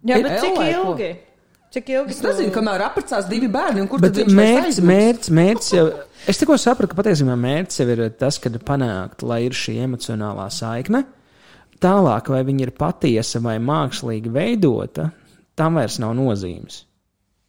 Jā, 0.07 0.19
bet 0.21 0.37
cik 0.41 0.53
ellē, 0.53 0.67
ko? 0.73 0.91
ilgi? 0.91 1.09
Cik 1.77 1.89
ilgi? 1.91 2.15
Es 2.15 2.23
nezinu, 2.23 2.51
kamēr 2.55 2.85
apprecās 2.85 3.27
divi 3.29 3.49
bērni 3.51 3.83
un 3.83 3.89
kur 3.91 4.01
Bet 4.01 4.15
tad 4.15 4.31
mērķis, 4.31 4.79
mērķis, 4.87 5.31
mērķis 5.35 5.73
jau. 5.75 5.85
Es 6.31 6.39
tikko 6.39 6.57
sapratu, 6.61 6.93
ka 6.93 7.01
patiesībā 7.01 7.35
mērķis 7.39 7.81
jau 7.81 7.87
ir 7.93 8.03
tas, 8.19 8.39
kad 8.43 8.55
panākt, 8.67 9.25
lai 9.27 9.43
ir 9.47 9.57
šī 9.57 9.77
emocionālā 9.85 10.47
saikne. 10.53 11.03
Tālāk, 11.83 12.31
vai 12.33 12.41
viņa 12.47 12.67
ir 12.67 12.73
patiesa 12.77 13.41
vai 13.43 13.57
mākslīgi 13.61 14.31
veidota, 14.33 15.11
tam 15.57 15.77
vairs 15.77 15.99
nav 16.01 16.15
nozīmes. 16.17 16.83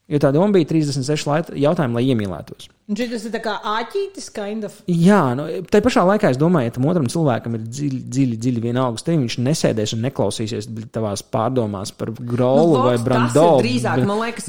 Jo 0.09 0.21
tā 0.21 0.33
doma 0.33 0.53
bija 0.53 0.69
36 0.69 1.27
lait- 1.29 1.55
jautājumi, 1.57 1.95
lai 1.95 2.05
iemīlētos. 2.09 2.69
Šis 2.89 3.27
ir 3.29 3.33
tā 3.35 3.41
kā 3.45 3.53
āķītis, 3.69 4.31
kind 4.33 4.65
of. 4.65 4.79
Jā, 4.89 5.35
nu, 5.37 5.45
tā 5.69 5.83
pašā 5.85 6.07
laikā 6.09 6.31
es 6.33 6.39
domāju, 6.41 6.71
ja 6.71 6.73
tam 6.73 6.87
otram 6.89 7.09
cilvēkam 7.13 7.59
ir 7.59 7.67
dziļi, 7.67 7.99
dziļi, 8.15 8.39
dziļi 8.41 8.63
vienalga, 8.65 9.03
tad 9.05 9.19
viņš 9.21 9.37
nesēdēs 9.45 9.93
un 9.93 10.07
neklausīsies 10.07 10.71
tavās 10.95 11.21
pārdomās 11.29 11.93
par 11.93 12.15
grolu 12.17 12.79
Nu, 12.79 12.87
vai 12.87 12.95
vot, 12.95 13.05
brandolu. 13.05 13.59
Tas 13.59 13.61
ir 13.61 13.67
drīzāk, 13.67 14.05
man 14.09 14.23
liekas, 14.23 14.49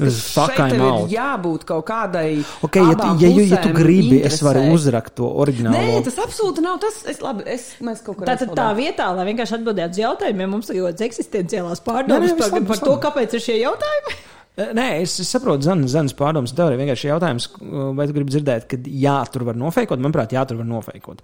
ka 0.56 0.70
ir 0.72 1.12
jābūt 1.12 1.68
kaut 1.68 1.84
kādai. 1.92 2.24
Okay, 2.64 2.88
ja, 2.88 2.96
tu, 2.96 3.10
ja, 3.20 3.34
ja, 3.36 3.46
ja 3.52 3.60
tu 3.66 3.74
gribi, 3.76 4.22
es 4.24 4.40
varu 4.40 4.64
interesē. 4.64 4.80
uzrakt 4.80 5.16
to 5.20 5.28
oriģinālu. 5.44 5.76
Nē, 5.76 6.00
tas 6.08 6.18
absolūti 6.24 6.64
nav 6.64 6.80
tas. 6.80 7.02
Es, 7.12 7.20
labi, 7.20 7.44
es, 7.44 7.74
mēs 7.84 8.00
kaut 8.08 8.22
kur 8.22 8.30
Tātad 8.32 8.56
tā 8.56 8.72
vietā, 8.78 9.12
lai 9.20 9.28
vienkārši 9.34 9.58
atbildētu 9.60 9.98
uz 9.98 10.04
jautājumiem, 10.06 10.56
mums 10.56 10.72
ir 10.72 10.80
ļoti 10.80 11.10
eksistenciālās 11.10 11.84
pārdomas 11.84 12.32
nē, 12.32 12.40
par, 12.40 12.68
par 12.72 12.84
to, 12.88 13.00
kāpēc 13.04 13.36
ir 13.36 13.48
šie 13.50 13.60
jautājumi. 13.66 14.16
Eh, 14.58 14.72
Nē, 14.76 14.86
es 15.02 15.18
es 15.22 15.30
saprotu, 15.30 15.64
Zanas, 15.66 15.92
Zanas 15.94 16.16
pārdomas 16.16 16.54
teoriju. 16.56 16.80
Vienkārši 16.82 17.12
jautājums, 17.12 17.50
vai 17.96 18.06
tu 18.08 18.16
gribi 18.16 18.34
dzirdēt, 18.34 18.66
ka 18.70 18.80
jā, 18.86 19.18
tur 19.32 19.46
var 19.48 19.58
nofeikot? 19.58 20.02
Manuprāt, 20.02 20.34
jā, 20.34 20.42
tur 20.48 20.60
var 20.60 20.68
nofeikot. 20.68 21.22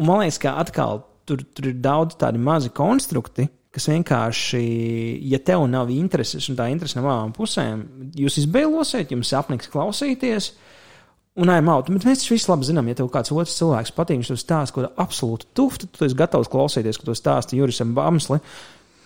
Un 0.00 0.08
man 0.08 0.24
liekas, 0.24 0.40
ka 0.42 0.56
atkal 0.62 1.04
tur, 1.28 1.44
tur 1.54 1.70
ir 1.70 1.76
daudz 1.84 2.16
tādi 2.20 2.40
mazi 2.42 2.72
konstrukti, 2.74 3.46
kas 3.74 3.88
vienkārši, 3.90 4.62
ja 5.32 5.40
tev 5.42 5.64
nav 5.70 5.90
intereses 5.90 6.46
un 6.50 6.58
tā 6.58 6.68
interese 6.70 6.98
no 6.98 7.08
abām 7.08 7.34
pusēm, 7.34 7.82
jūs 8.18 8.38
izbēlosiet, 8.44 9.10
jums 9.14 9.34
apniks 9.34 9.70
klausīties. 9.72 10.52
Un 11.34 11.50
I'm 11.50 11.66
out. 11.66 11.88
Bet 11.90 12.04
mēs 12.06 12.28
visi 12.30 12.46
labi 12.46 12.68
zinām, 12.68 12.86
ja 12.86 12.94
tev 12.94 13.08
kāds 13.10 13.32
otrs 13.34 13.56
cilvēks 13.58 13.90
patīk, 13.96 14.20
viņš 14.20 14.28
tev 14.30 14.38
stāsta 14.38 14.74
ko 14.76 14.84
absolūti 15.02 15.48
tad 15.82 15.88
tu 15.90 16.04
esi 16.06 16.14
gatavs 16.14 16.50
klausīties, 16.52 17.00
ka 17.00 17.08
to 17.08 17.16
stāsta 17.18 17.58
Jurisam 17.58 17.90
Bamsli, 17.96 18.38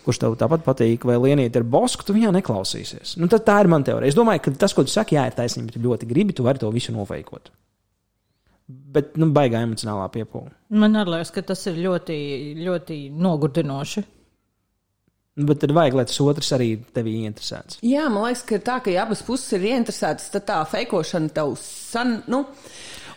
kurš 0.09 0.23
tev 0.23 0.35
tāpat 0.41 0.65
patīk, 0.65 1.05
vai 1.09 1.19
Lienīt 1.21 1.57
ar 1.61 1.67
Bosku, 1.69 2.07
tu 2.09 2.17
viņā 2.17 2.33
neklausīsies. 2.39 3.19
Nu, 3.21 3.29
tad 3.29 3.45
tā 3.45 3.61
ir 3.61 3.69
mana 3.69 3.85
teorija. 3.85 4.09
Es 4.09 4.17
domāju, 4.17 4.47
ka 4.47 4.57
tas, 4.65 4.73
ko 4.73 4.87
tu 4.87 4.93
saki, 4.95 5.19
jā, 5.19 5.27
ir 5.29 5.37
taisnība, 5.37 5.69
bet 5.69 5.77
tu 5.77 5.85
ļoti 5.85 6.09
gribi, 6.09 6.37
tu 6.37 6.47
vari 6.47 6.63
to 6.63 6.71
visu 6.73 6.95
noveikot. 6.97 7.51
Bet, 8.69 9.15
nu, 9.21 9.29
baigā 9.37 9.61
emocionālā 9.65 10.09
piepūle. 10.13 10.53
Man 10.81 10.97
liekas, 10.97 11.33
ka 11.33 11.45
tas 11.53 11.65
ir 11.69 11.81
ļoti, 11.85 12.17
ļoti 12.65 12.99
nogurdinoši. 13.17 14.05
Bet 15.49 15.61
tad 15.63 15.73
vajag, 15.77 15.95
lai 15.95 16.05
tas 16.09 16.19
otrs 16.25 16.51
arī 16.57 16.73
tevi 16.97 17.15
interesēts. 17.29 17.79
Jā, 17.87 18.09
man 18.11 18.27
liekas, 18.27 18.43
ka 18.49 18.57
ir 18.57 18.65
tā, 18.67 18.81
ka 18.83 18.91
ja 18.91 19.05
abas 19.07 19.23
puses 19.27 19.55
ir 19.55 19.69
ieinteresētas, 19.71 20.33
tad 20.35 20.49
tā 20.49 20.59
feikošana 20.73 21.31
tev 21.37 21.55
san. 21.63 22.19
Nu, 22.33 22.43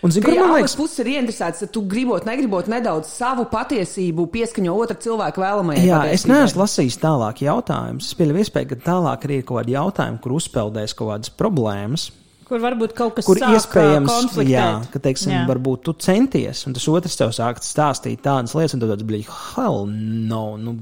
Un, 0.02 0.10
zini, 0.10 0.24
Ka, 0.26 0.32
kur 0.32 0.40
man 0.42 0.56
liekas, 0.58 0.74
puses 0.80 1.04
ir 1.04 1.12
ieinteresētas, 1.12 1.62
tad 1.62 1.72
tu 1.76 1.84
gribot, 1.90 2.26
negribot 2.26 2.70
nedaudz 2.72 3.12
savu 3.14 3.46
patiesību 3.52 4.26
pieskaņo 4.34 4.74
otra 4.74 4.98
cilvēka 4.98 5.44
vēlamajai. 5.44 5.84
Jā, 5.86 6.00
es 6.10 6.24
patiesībai. 6.24 6.40
neesmu 6.40 6.62
lasījis 6.64 6.98
tālāk 7.04 7.44
jautājumus. 7.46 8.08
Es 8.10 8.18
pieļauju, 8.18 8.46
iespēju, 8.48 8.70
ka 8.72 8.80
tālāk 8.88 9.28
ir 9.28 9.44
kaut 9.46 9.60
kādi 9.60 9.76
jautājumi, 9.76 10.18
kur 10.24 10.34
uzpeldēs 10.40 10.98
kaut 10.98 11.12
kādas 11.14 11.34
problēmas. 11.38 12.08
Kur 12.50 12.60
varbūt 12.60 12.96
kaut 12.98 13.14
kas 13.16 13.30
sāk, 13.30 13.54
iespējams, 13.56 14.40
jā, 14.50 14.66
ka, 14.92 15.00
teiksim, 15.00 15.32
Jā. 15.32 15.44
varbūt 15.48 15.86
tu 15.86 15.94
centies, 16.04 16.66
un 16.68 16.74
tas 16.76 16.88
otrs 16.92 17.16
tev 17.16 17.30
sāk 17.38 17.62
stāstīt 17.64 18.26
tādas 18.26 18.58
lietas, 18.58 18.76
un 18.76 18.82
tu 18.82 18.90
tāds 18.90 19.06
blīvi, 19.08 19.30
hell 19.54 19.86
no, 19.88 20.58
nu, 20.60 20.74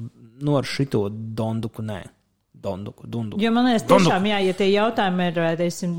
nu 0.42 0.56
ar 0.58 0.66
šito 0.66 1.04
donduku 1.12 1.86
nē. 1.86 2.00
Donduku, 2.60 3.08
dunduku. 3.08 3.40
Jo 3.40 3.54
man 3.56 3.70
liekas, 3.70 3.86
tiešām, 3.88 4.26
jā, 4.28 4.38
ja 4.44 4.54
tie 4.58 4.66
jautājumi 4.74 5.28
ir 5.30 5.38
vai, 5.40 5.52
teiksim, 5.62 5.94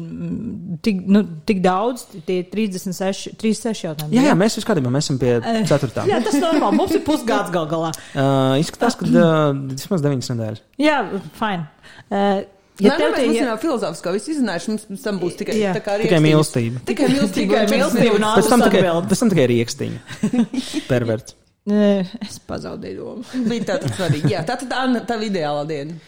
tik, 0.85 0.99
nu, 1.09 1.23
tik 1.49 1.63
daudz, 1.65 2.05
tie 2.29 2.43
36, 2.53 3.33
36 3.41 3.87
jautājumi. 3.87 4.19
Jā, 4.19 4.27
jā, 4.29 4.37
mēs 4.37 4.59
jau 4.59 4.65
skatījāmies, 4.67 4.93
mēs 4.99 5.09
esam 5.09 5.21
pie 5.23 5.33
ceturtā. 5.71 6.05
Jā, 6.11 6.21
tas 6.27 6.37
normāli. 6.43 6.77
Mums 6.83 6.93
ir 6.99 7.05
pusgads 7.07 7.55
gal 7.55 7.69
galā. 7.71 7.95
Uh, 8.13 8.59
izskatās, 8.63 8.99
ka 9.01 9.09
uh, 9.09 9.57
vismaz 9.73 10.05
deviņas 10.05 10.33
nedēļas. 10.35 10.65
Jā, 10.85 11.03
fine. 11.41 11.69
Uh, 12.11 12.43
Ja 12.81 12.95
Nē, 12.97 13.11
mēs 13.13 13.35
jau 13.37 13.57
filozofiski 13.61 14.13
visu 14.15 14.31
izrunājuši. 14.33 14.77
Mums 14.89 15.03
tam 15.05 15.19
būs 15.21 15.35
tikai, 15.37 15.57
Jā. 15.61 15.75
tā 15.77 15.83
kā 15.85 15.99
Tikai 16.01 16.21
mīlestība. 16.25 16.81
Tikai 16.89 17.11
mīlestība. 17.13 17.59
Tikai 17.59 17.65
mīlestība. 17.75 18.31
Pēc 18.39 18.49
tam 18.49 18.65
tikai, 18.65 18.85
pēc 19.11 19.21
tam 19.21 19.33
tikai 19.35 19.45
rīkstiņa. 19.51 20.01
Perverts. 20.91 21.37
uh, 21.69 22.15
es 22.25 22.39
pazaudēju 22.49 23.03
domu. 23.03 23.45
Bija 23.51 23.77
svarīgi. 23.85 24.33
Jā, 24.33 24.47
tā 24.49 24.57
tad 24.63 24.73
tā, 24.73 24.87
tā 25.11 25.21
bija 25.21 25.35
ideālā 25.35 25.67
diena. 25.69 25.99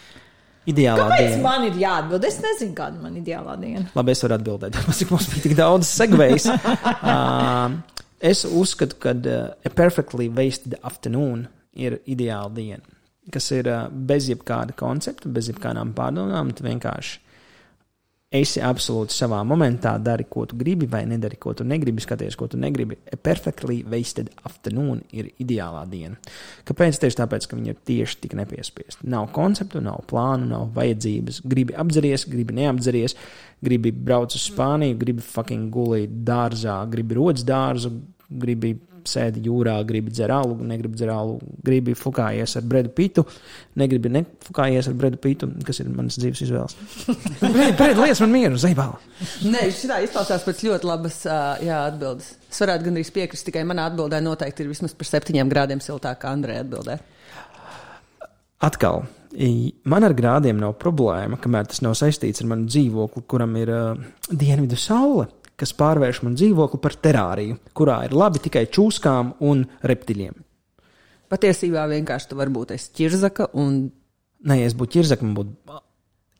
Ideālā 0.71 1.09
Kāpēc 1.09 1.33
diena. 1.33 1.43
man 1.43 1.65
ir 1.67 1.79
jāatbild? 1.81 2.27
Es 2.29 2.37
nezinu, 2.43 2.75
kāda 2.79 3.01
man 3.03 3.17
ir 3.17 3.25
ideālā 3.25 3.57
diena. 3.59 3.83
Labi, 3.99 4.15
es 4.15 4.23
varu 4.23 4.37
atbildēt, 4.37 4.79
mums 5.11 5.31
bija 5.33 5.43
tik 5.49 5.57
daudz 5.59 5.91
segvejs. 5.91 6.47
uh, 7.13 7.75
es 8.23 8.45
uzskatu, 8.47 8.99
ka 9.03 9.17
uh, 9.17 9.41
a 9.59 9.73
perfectly 9.75 10.29
wasted 10.31 10.79
afternoon 10.87 11.49
ir 11.75 11.99
ideāla 12.07 12.53
diena, 12.55 12.87
kas 13.35 13.51
ir 13.57 13.71
uh, 13.73 13.89
bez 13.91 14.31
jebkāda 14.31 14.77
koncepta, 14.79 15.33
bez 15.35 15.51
jebkādām 15.51 15.97
pārdomām. 15.99 16.55
Tu 16.55 16.69
vienkārši 16.69 17.19
esi 18.33 18.63
absolūti 18.65 19.15
savā 19.15 19.41
momentā, 19.47 19.95
dari, 20.03 20.25
ko 20.31 20.45
tu 20.49 20.57
gribi, 20.59 20.89
vai 20.91 21.03
nedari, 21.09 21.37
ko 21.41 21.53
tu 21.57 21.67
negribi, 21.69 22.03
skaties, 22.03 22.37
ko 22.39 22.49
tu 22.51 22.61
negribi. 22.61 22.97
A 23.13 23.19
perfectly 23.21 23.83
wasted 23.89 24.31
afternoon 24.49 25.03
ir 25.13 25.31
ideālā 25.43 25.85
diena. 25.91 26.17
Kāpēc? 26.69 27.01
Tieši 27.03 27.21
tāpēc, 27.21 27.49
ka 27.49 27.59
viņi 27.59 27.75
ir 27.75 27.81
tieši 27.91 28.21
tik 28.25 28.37
nepiespiesti. 28.39 29.09
Nav 29.13 29.29
konceptu, 29.37 29.83
nav 29.85 30.05
plānu, 30.11 30.49
nav 30.55 30.71
vajadzības. 30.77 31.43
Gribi 31.53 31.77
apdzeries, 31.79 32.27
gribi 32.33 32.57
neapdzeries, 32.61 33.17
gribi 33.65 33.93
braukt 33.93 34.39
uz 34.39 34.47
Spāniju, 34.49 34.99
gribi 35.01 35.25
fucking 35.27 35.69
gulēt 35.73 36.23
dārzā, 36.27 36.81
gribi 36.93 37.19
rodas 37.21 37.45
dārzu, 37.49 37.93
gribi 38.33 38.77
sēdi 39.09 39.43
jūrā, 39.47 39.75
gribi 39.89 40.13
dzert 40.15 40.35
alu, 40.35 40.57
negribi 40.67 40.99
dzert 40.99 41.13
alu, 41.15 41.39
gribi 41.65 41.95
fukājies 41.99 42.57
ar 42.59 42.67
bredu 42.69 42.93
pitu, 42.97 43.25
negribi 43.81 44.13
nefukājies 44.17 44.91
ar 44.91 44.99
bredu 44.99 45.21
pitu, 45.23 45.49
kas 45.67 45.83
ir 45.83 45.91
manas 45.93 46.19
dzīves 46.21 46.45
izvēles. 46.47 46.77
Bredu, 47.43 48.03
lietas 48.03 48.23
man 48.25 48.35
mieru, 48.35 48.61
zaibāla. 48.61 49.01
Nē, 49.47 49.67
šī 49.75 49.91
izklausās 50.09 50.47
pēc 50.47 50.63
ļoti 50.69 50.89
labas 50.89 51.23
jā, 51.27 51.81
atbildes. 51.89 52.35
Es 52.53 52.61
varētu 52.63 52.89
gandrīz 52.89 53.13
piekrist, 53.15 53.47
tikai 53.49 53.65
manā 53.69 53.89
atbildē 53.91 54.21
noteikti 54.25 54.65
ir 54.65 54.73
vismaz 54.73 54.95
par 54.99 55.09
septiņiem 55.09 55.51
grādiem 55.53 55.83
siltākā 55.85 56.33
Andrejā 56.33 56.67
atbildē. 56.67 56.99
Atkal, 58.63 59.03
man 59.91 60.07
ar 60.07 60.15
grādiem 60.15 60.61
nav 60.63 60.77
problēma, 60.79 61.39
kamēr 61.43 61.71
tas 61.71 61.83
nav 61.83 61.97
saistīts 61.99 62.45
ar 62.45 62.51
manu 62.53 62.69
dzīvokli, 62.71 63.25
kuram 63.27 63.57
ir 63.59 63.73
uh, 63.75 64.05
dienvidu 64.31 64.79
saule, 64.79 65.27
kas 65.61 65.75
pārvērš 65.79 66.23
manu 66.25 66.39
dzīvokli 66.41 66.81
par 66.83 66.97
terāriju, 67.07 67.59
kurā 67.77 68.03
ir 68.07 68.17
labi 68.17 68.43
tikai 68.47 68.65
čūskām 68.73 69.37
un 69.49 69.65
reptiļiem. 69.87 70.37
Patiesībā 71.33 71.87
vienkārši 71.89 72.29
tu 72.31 72.39
varbūt 72.41 72.75
esi 72.77 72.93
ķirzaka 72.99 73.53
un, 73.61 73.85
Nē, 74.43 74.57
es 74.67 74.75
būtu 74.75 74.99
ķirzaka, 74.99 75.23
man 75.23 75.37
būtu 75.39 75.81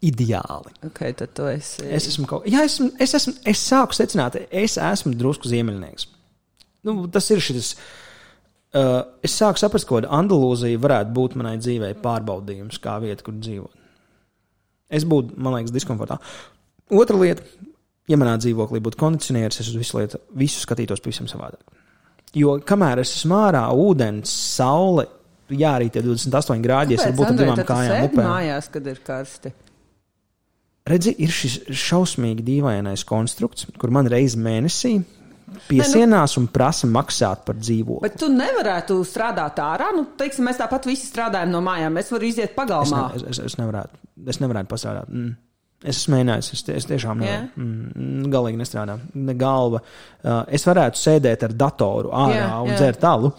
ideāli. 0.03 0.73
ok, 0.89 1.01
tad 1.15 1.35
tu 1.37 1.47
esi. 1.47 1.85
Es 1.87 2.09
esmu 2.11 2.27
kaut 2.27 2.43
kā, 2.43 2.51
es, 2.51 2.75
esmu, 2.75 2.89
es, 2.99 3.15
esmu, 3.15 3.35
es 3.53 3.63
sāku 3.63 3.95
secināt, 3.95 4.41
es 4.51 4.75
esmu 4.75 5.15
drusku 5.19 5.51
ziemeļnieks. 5.51 6.09
Nu, 6.89 6.97
tas 7.13 7.31
ir 7.31 7.43
šis. 7.45 7.77
Uh, 8.73 9.05
es 9.23 9.37
sāku 9.37 9.61
saprast, 9.61 9.87
ka 9.87 10.01
Andalūzija 10.17 10.81
varētu 10.83 11.15
būt 11.15 11.37
manai 11.39 11.59
dzīvei 11.61 11.93
pārbaudījums, 12.03 12.81
kā 12.83 12.97
vieta, 13.05 13.23
kur 13.23 13.37
dzīvot. 13.39 13.79
Es 14.93 15.07
būtu, 15.09 15.37
man 15.41 15.55
liekas, 15.59 15.75
diskomfortā. 15.77 16.19
Otra 16.93 17.17
lieta, 17.21 17.45
ja 18.11 18.19
manā 18.21 18.37
dzīvoklī 18.43 18.81
būtu 18.83 18.99
kondicionieris, 19.01 19.61
es 19.63 19.71
uz 19.71 19.79
visu, 19.79 19.99
lietu, 20.01 20.21
visu 20.39 20.63
skatītos 20.65 21.03
pavisam 21.05 21.29
savādāk. 21.31 21.63
Jo 22.37 22.57
kamēr 22.65 23.03
es 23.03 23.13
esmu 23.19 23.37
ārā, 23.37 23.67
ūdens, 23.77 24.31
saule, 24.57 25.07
jā, 25.53 25.75
arī 25.77 25.91
tie 25.93 26.01
28 26.05 26.63
grādi, 26.65 26.97
es 26.97 27.13
būtu 27.17 27.35
ar 27.35 27.41
divām 27.43 27.65
kājām 27.69 28.07
upē. 28.09 28.25
Mājās, 28.25 28.71
kad 28.73 28.87
ir 28.89 29.03
karsti. 29.05 29.53
Redzi, 30.89 31.13
ir 31.23 31.31
šis 31.31 31.61
šausmīgi 31.79 32.43
dīvainais 32.43 33.05
konstrukts, 33.07 33.69
kur 33.79 33.93
man 33.95 34.09
reiz 34.11 34.35
mēnesī 34.35 34.97
piesienās 35.69 36.35
un 36.41 36.49
prasa 36.51 36.89
maksāt 36.91 37.45
par 37.47 37.59
dzīvokli. 37.61 38.03
Bet 38.03 38.17
tu 38.19 38.31
nevarētu 38.33 38.97
strādāt 39.07 39.61
ārā. 39.63 39.93
Nu, 39.95 40.09
teiksim, 40.19 40.49
mēs 40.49 40.59
tāpat 40.59 40.89
visi 40.89 41.07
strādājam 41.07 41.53
no 41.53 41.61
mājām. 41.65 42.01
Es 42.01 42.11
varu 42.11 42.27
iziet 42.27 42.51
Es, 42.51 42.57
pagalmā. 42.57 43.03
ne, 43.13 43.21
es, 43.21 43.27
es, 43.37 43.53
es 43.53 43.59
nevarētu, 43.61 44.01
es 44.33 44.41
nevarētu 44.43 44.73
pastrādāt. 44.73 45.13
Mm. 45.13 45.35
Es 45.83 45.99
esmu 45.99 46.15
mēģinājis, 46.15 46.53
es, 46.55 46.63
es 46.79 46.87
tiešām 46.87 47.19
nevaru. 47.19 47.49
Jā. 47.49 47.49
Mm, 47.59 48.29
galīgi 48.31 48.61
nestrādā. 48.61 48.99
Ne 49.19 49.35
galva. 49.35 49.81
Uh, 50.23 50.45
es 50.47 50.63
varētu 50.69 51.01
sēdēt 51.01 51.43
ar 51.49 51.57
datoru 51.59 52.13
ārā 52.15 52.37
Jā, 52.39 52.51
un 52.63 52.71
jā. 52.71 52.77
dzert 52.79 53.05
alu. 53.09 53.33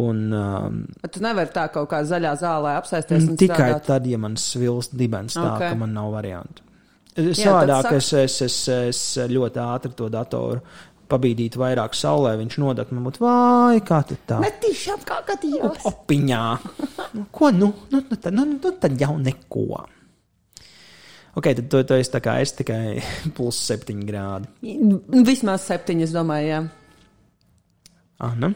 Un, 0.00 0.18
um, 0.36 0.82
Bet 1.02 1.16
tu 1.16 1.22
nevari 1.24 1.50
tā 1.50 1.64
kaut 1.72 1.88
kā 1.90 2.02
zaļā 2.06 2.34
zālē 2.38 2.76
apsēsties. 2.78 3.24
tikai 3.40 3.72
strādāt. 3.72 3.86
tad, 3.88 4.06
ja 4.06 4.18
man 4.22 4.36
svilst 4.38 4.92
dibens 4.94 5.34
tā, 5.34 5.48
Ok. 5.56 5.64
ka 5.64 5.74
man 5.74 5.96
nav 5.96 6.12
variantu. 6.12 6.62
Savādāk 7.16 7.82
saka- 7.82 7.96
es, 7.96 8.12
es, 8.12 8.36
es, 8.42 8.68
es 8.68 9.00
ļoti 9.32 9.58
ātri 9.58 9.96
to 9.98 10.08
datoru 10.08 10.60
pabīdītu 11.10 11.58
vairāk 11.58 11.96
saulē, 11.98 12.36
viņš 12.38 12.56
nodeg, 12.62 12.92
man 12.94 13.08
būtu, 13.08 13.18
vai 13.24 13.80
kā 13.80 13.98
tā? 14.06 14.38
Netīši 14.44 14.92
apkārtījās. 14.94 15.80
Opiņā. 15.90 16.42
Nu, 17.14 17.24
ko 17.34 17.50
nu? 17.50 17.72
Nu, 17.90 18.02
nu, 18.10 18.16
tad, 18.16 18.32
nu, 18.36 18.44
nu, 18.44 18.70
tad 18.78 18.94
jau 19.00 19.16
neko. 19.18 19.86
Ok, 21.40 21.46
tad 21.56 21.68
tu, 21.72 21.78
tu 21.88 21.96
esi 21.96 22.12
tā 22.12 22.20
kā 22.20 22.34
es 22.44 22.50
tikai 22.52 23.00
plus 23.36 23.56
septiņi 23.70 24.08
grādi. 24.08 24.50
Vismaz 25.24 25.64
septiņi, 25.70 26.04
es 26.04 26.12
domāju, 26.12 26.50
jā. 26.50 26.58
Anna? 28.26 28.50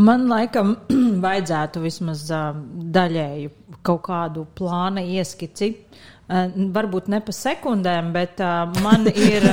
Man 0.00 0.24
laikam 0.30 0.72
vajadzētu 1.24 1.82
vismaz 1.84 2.22
uh, 2.32 2.54
daļēju 2.96 3.52
kaut 3.84 4.00
kādu 4.06 4.46
plāna 4.56 5.04
ieskici. 5.04 5.74
Uh, 6.30 6.46
varbūt 6.70 7.08
ne 7.10 7.18
pa 7.26 7.32
sekundēm, 7.34 8.12
bet 8.14 8.38
uh, 8.44 8.68
man 8.84 9.08
ir. 9.10 9.42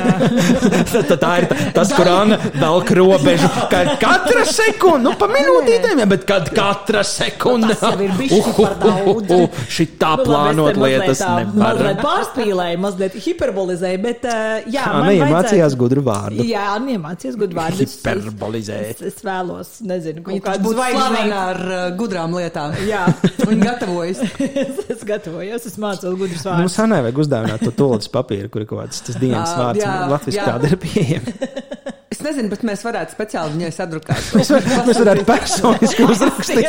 Uh, 0.67 1.03
tad 1.07 1.19
tā 1.21 1.29
ir 1.41 1.45
tas, 1.75 1.89
kur 1.95 2.07
Anna 2.09 2.37
velk 2.59 2.91
robežu. 2.97 3.47
Ka 3.71 3.79
katra 3.99 4.43
sekunde, 4.47 5.03
nu, 5.07 5.13
pa 5.19 5.27
minūtītēm, 5.31 6.01
ja, 6.01 6.07
bet 6.09 6.25
kad 6.27 6.49
katra 6.53 7.03
sekunde. 7.07 7.75
Tas 7.77 7.95
jau 7.95 8.05
ir 8.05 8.13
bišķi 8.19 8.53
par 8.57 8.75
daudz. 8.81 9.33
Šī 9.73 9.87
tā 9.99 10.11
Nu, 10.17 10.25
plānot 10.25 10.79
lietas 10.79 11.21
nevar. 11.21 11.57
Mazliet 11.61 12.01
pārspīlēju, 12.03 12.79
mazliet 12.83 13.17
hiperbolizēju, 13.25 14.01
bet 14.03 14.27
uh, 14.29 14.69
jā, 14.73 14.85
Anna 14.87 15.03
man 15.05 15.17
iemācījās 15.17 15.77
gudru 15.79 16.03
vārdu. 16.07 16.45
Jā, 16.47 16.67
Anna 16.75 16.95
iemācījās 16.95 17.37
gudru 17.39 17.59
vārdu. 17.59 17.87
Hiperbolizēt. 17.87 19.01
Es, 19.01 19.15
es 19.15 19.25
vēlos, 19.25 19.73
nezinu, 19.87 20.23
tas 20.25 20.43
kādu 20.51 20.73
zvaigznīti. 20.75 21.35
ar 21.37 21.61
uh, 21.65 21.83
gudrām 21.99 22.37
lietām. 22.37 22.75
Jā. 22.87 23.05
Viņa 23.41 23.61
gatavojas. 23.63 24.23
es, 24.63 24.81
es 24.97 25.05
gatavojos, 25.07 25.67
es 25.69 25.77
mācos 25.81 26.17
gudrus 26.17 26.43
Nu, 26.47 26.51
vārdus. 26.51 26.66
Mums 26.67 26.79
arī 26.83 26.93
nevajag 26.93 27.21
uzdāvināt 27.23 27.63
to 27.65 27.73
tolis 27.75 28.11
papīru, 28.11 28.51
kur 28.53 28.63
ir 28.63 28.69
kaut 28.69 28.83
kāds 28.83 29.05
tas 29.07 29.19
dienas 29.21 29.53
Jā, 29.53 29.61
vārds. 29.63 29.87
Latvijas 30.13 30.51
kāda 30.51 30.73
ir 30.73 30.81
pieejama. 30.83 31.37
Es 32.17 32.23
nezinu, 32.25 32.49
bet 32.49 32.63
mēs 32.65 32.81
varētu 32.81 33.13
speciāli 33.13 33.53
viņai 33.53 33.67
sadrukāt. 33.75 34.29
Mēs, 34.37 34.49
var, 34.49 34.65
mēs 34.87 34.97
varētu 35.01 35.23
personiski 35.27 36.05
uzrakstīt. 36.11 36.65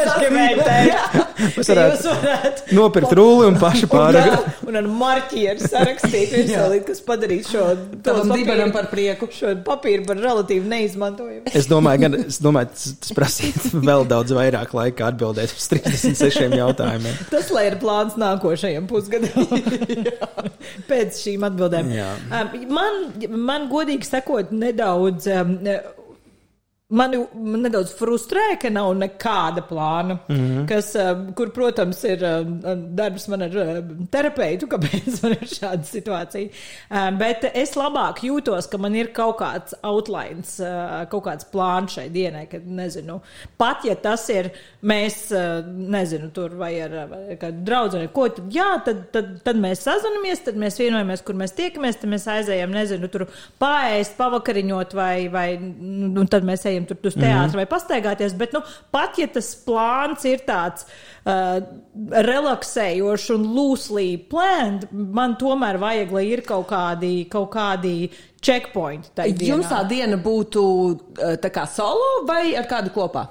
Mēs 1.57 1.71
varētu 1.71 2.11
varētu 2.13 2.77
nopirkt 2.77 3.15
rulli 3.17 3.47
un 3.49 3.57
paši 3.61 3.87
un, 3.87 3.93
pārāk. 3.95 4.59
un 4.69 4.79
ar 4.81 4.89
marķieru 5.01 5.65
sarakstīt 5.65 6.35
virsū, 6.37 6.67
kas 6.91 7.01
padarīs 7.07 7.49
šo 7.49 7.65
dibenam 8.35 8.75
par 8.75 8.91
prieku. 8.93 9.31
Šo 9.33 9.55
papīru 9.65 10.05
par 10.09 10.21
relatīvi 10.21 10.69
neizmantojumu. 10.69 11.55
Es 11.57 11.69
domāju, 11.71 12.03
gan, 12.05 12.19
es 12.27 12.41
domāju, 12.45 12.73
tas, 12.75 12.93
tas 13.07 13.17
prasītu 13.17 13.81
vēl 13.89 14.05
daudz 14.11 14.37
vairāk 14.37 14.77
laika 14.77 15.09
atbildēt 15.09 15.57
uz 15.57 15.71
36 15.73 16.59
jautājumiem. 16.59 17.25
Tas, 17.33 17.49
lai 17.57 17.69
ir 17.71 17.79
plāns 17.81 18.19
nākošajam 18.21 18.89
pusgadam. 18.91 19.49
Pēc 20.89 21.23
šīm 21.23 21.49
atbildēm. 21.49 21.93
Jā. 21.97 22.13
Man, 22.69 23.01
man 23.49 23.69
godīgi 23.73 24.09
sakot, 24.09 24.53
nedaudz. 24.53 25.31
Um, 25.39 25.63
Mani 26.89 27.19
man 27.37 27.61
nedaudz 27.61 27.91
frustrē, 27.93 28.55
ka 28.57 28.71
nav 28.73 28.95
nekāda 28.97 29.61
plāna. 29.69 30.15
Mm. 30.29 30.37
-hmm. 30.37 30.69
kas, 30.69 30.95
uh, 30.97 31.35
kur, 31.37 31.51
protams, 31.53 31.99
ir 32.05 32.23
uh, 32.25 32.47
darbs 32.97 33.27
man 33.29 33.43
ar 33.43 33.57
uh, 33.57 33.83
terapeitu, 34.11 34.67
kāpēc 34.73 35.19
man 35.23 35.35
ir 35.37 35.51
šāda 35.51 35.85
situācija. 35.85 36.49
Bet 37.19 37.45
es 37.53 37.75
labāk 37.77 38.23
jūtos, 38.25 38.71
ka 38.71 38.79
man 38.79 38.95
ir 38.95 39.13
kaut 39.13 39.37
kāds 39.43 39.75
outlines, 39.83 40.55
kaut 41.11 41.25
kāds 41.25 41.45
plāns 41.53 41.93
šai 41.93 42.09
dienai, 42.09 42.47
kad 42.49 42.65
nezinu. 42.65 43.21
Pat 43.59 43.85
ja 43.85 43.95
tas 43.95 44.25
ir 44.29 44.51
mēs, 44.83 45.29
nezinu, 45.69 46.31
tur 46.33 46.57
vai 46.57 46.81
ar, 46.81 46.97
ar 47.03 47.37
kādu 47.37 47.65
draugu, 47.69 48.09
ko 48.13 48.29
tad, 48.29 48.49
jā, 48.55 48.71
tad, 48.85 49.05
tad, 49.13 49.43
tad 49.45 49.61
mēs 49.61 49.85
sazinamies, 49.85 50.41
tad 50.45 50.57
mēs 50.57 50.81
vienojamies, 50.81 51.23
kur 51.23 51.35
mēs 51.35 51.53
tiekamies, 51.53 52.01
tad 52.01 52.09
mēs 52.09 52.27
aizējām, 52.39 52.73
nezinu, 52.73 53.09
tur 53.13 53.27
pāriest, 53.61 54.17
pavakariņot 54.17 54.95
vai, 54.95 55.29
vai 55.29 55.49
nu, 55.61 56.25
tad 56.27 56.49
mēs 56.49 56.65
ejam 56.65 56.78
tur 56.87 57.01
uz 57.11 57.17
teātru 57.19 57.59
vai 57.61 57.67
pastaigāties. 57.71 58.37
Bet, 58.39 58.55
nu, 58.55 58.63
pat 58.95 59.19
ja 59.19 59.27
tas 59.33 59.51
plāns 59.67 60.27
ir 60.29 60.45
tāds 60.47 60.87
uh, 61.25 61.59
relaksējošs 62.29 63.31
un 63.35 63.49
loosely 63.57 64.13
planned, 64.31 64.87
man 64.93 65.39
tomēr 65.41 65.81
vajag, 65.83 66.15
lai 66.15 66.25
ir 66.29 66.45
kaut 66.47 66.69
kādi, 66.71 67.13
kaut 67.33 67.51
kādi 67.57 67.97
checkpointi. 68.45 69.11
Jums 69.49 69.71
tā 69.73 69.83
diena 69.89 70.21
būtu 70.23 70.63
eh, 70.93 71.37
tā 71.43 71.51
kā 71.55 71.67
solo 71.71 72.23
vai 72.29 72.53
ar 72.59 72.69
kādu 72.71 72.95
kopā? 72.95 73.27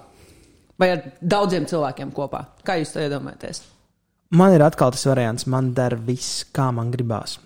Vai 0.78 0.92
ar 0.94 1.08
daudziem 1.22 1.66
cilvēkiem 1.70 2.12
kopā? 2.14 2.44
Kā 2.66 2.78
jūs 2.82 2.94
to 2.94 3.02
iedomājaties? 3.02 3.64
Man 4.36 4.52
ir 4.52 4.60
atkal 4.60 4.92
tas 4.92 5.06
variants, 5.08 5.46
man 5.48 5.70
der 5.76 5.94
viss, 6.04 6.42
kā 6.52 6.66
man 6.76 6.90
gribās. 6.92 7.38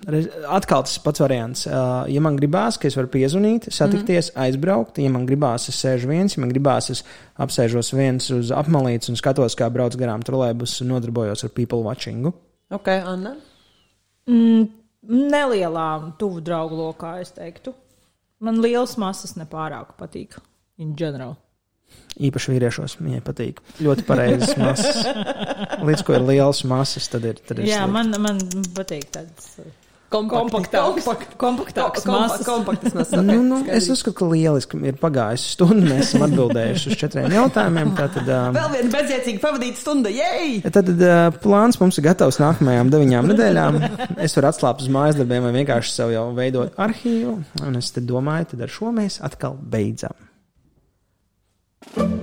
Atkal 0.49 0.81
tas 0.87 0.95
pats 1.03 1.21
variants. 1.21 1.67
Uh, 1.69 2.07
ja 2.09 2.23
man 2.25 2.39
gribās, 2.39 2.79
ka 2.81 2.89
es 2.89 2.97
varu 2.97 3.11
piezvanīt, 3.13 3.67
satikties, 3.69 4.31
mm. 4.31 4.39
aizbraukt, 4.47 4.97
ja 4.97 5.11
man 5.13 5.27
gribās, 5.29 5.67
es 5.69 5.77
sēžu 5.77 6.09
viens, 6.09 6.33
ja 6.33 6.41
man 6.41 6.49
gribās, 6.49 6.89
es 6.89 7.03
apsēžos 7.41 7.93
viens 7.93 8.31
uz 8.33 8.49
apmalītes 8.55 9.13
un 9.13 9.19
skatos, 9.19 9.57
kā 9.59 9.69
brauc 9.69 9.97
garām 9.99 10.25
trolēbus 10.25 10.79
un 10.81 10.89
nodarbojos 10.95 11.45
ar 11.45 11.53
people 11.53 11.83
watchingu. 11.85 12.33
Ok, 12.73 12.89
Anna. 12.97 13.35
Mm, 14.31 14.65
nelielā, 15.35 15.87
tuvu 16.17 16.41
draugu 16.41 16.81
lokā, 16.81 17.19
es 17.21 17.35
teiktu. 17.37 17.75
Man 18.41 18.57
liels 18.63 18.97
masas 18.97 19.37
nepārāk 19.37 19.93
patīk. 20.01 20.39
In 20.81 20.95
general. 20.97 21.35
Īpaši 22.21 22.51
vīriešos 22.51 22.97
viņai 22.99 23.21
patīk. 23.25 23.61
Ļoti 23.81 24.03
pareizas 24.05 24.57
masas. 24.59 24.97
Līdz 25.87 26.03
ko 26.05 26.17
ir 26.17 26.25
liels 26.27 26.63
masas, 26.67 27.07
tad 27.09 27.23
ir. 27.25 27.39
Tad 27.47 27.61
ir 27.63 27.69
Jā, 27.71 27.85
slikti. 27.85 27.93
man, 27.95 28.11
man 28.21 28.41
patīk 28.75 29.07
tāds 29.15 29.53
uh, 29.63 29.69
Kompaktāks. 30.11 31.05
kompaktāks, 31.07 31.35
kompaktāks 31.39 32.03
Kompa- 32.03 32.17
masas. 32.27 32.41
Kompaktas 32.45 32.93
masas. 32.99 33.21
Nu, 33.23 33.37
nu, 33.47 33.61
es 33.71 33.87
uzskatu, 33.89 34.11
ka 34.19 34.27
lieliski 34.27 34.75
ir 34.89 34.97
pagājusi 34.99 35.53
stunda. 35.53 35.85
Mēs 35.87 36.09
esam 36.09 36.25
atbildējuši 36.27 36.91
uz 36.91 36.97
četriem 36.99 37.31
jautājumiem. 37.31 37.93
Tātad, 37.95 38.27
uh, 38.27 38.49
Vēl 38.59 38.73
viena 38.75 38.91
bezjēdzīga 38.97 39.41
pavadīta 39.45 39.79
stunda, 39.79 40.11
jej! 40.11 40.59
Tad 40.67 40.91
uh, 40.91 41.29
plāns 41.41 41.79
mums 41.79 41.95
ir 42.01 42.05
gatavs 42.09 42.41
nākamajām 42.43 42.91
deviņām 42.91 43.31
nedēļām. 43.31 43.79
Es 44.27 44.35
varu 44.35 44.51
atslābt 44.51 44.83
uz 44.83 44.91
mājas 44.91 45.15
darbiem 45.21 45.47
vai 45.47 45.53
vienkārši 45.61 45.95
sev 45.95 46.11
jau 46.11 46.27
veidot 46.35 46.75
arhīvu. 46.75 47.37
Un 47.63 47.79
es 47.79 47.93
te 47.95 48.03
domāju, 48.03 48.51
tad 48.51 48.67
ar 48.67 48.75
šo 48.75 48.91
mēs 48.99 49.21
atkal 49.23 49.55
beidzam. 49.55 50.11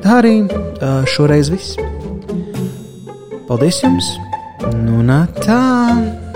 Tā 0.05 0.21
arī 0.21 0.37
šoreiz 1.11 1.51
viss. 1.53 1.75
Paldies 3.49 3.83
jums! 3.83 4.15
Nu, 4.79 5.03
nā, 5.03 5.25
tā! 5.43 6.28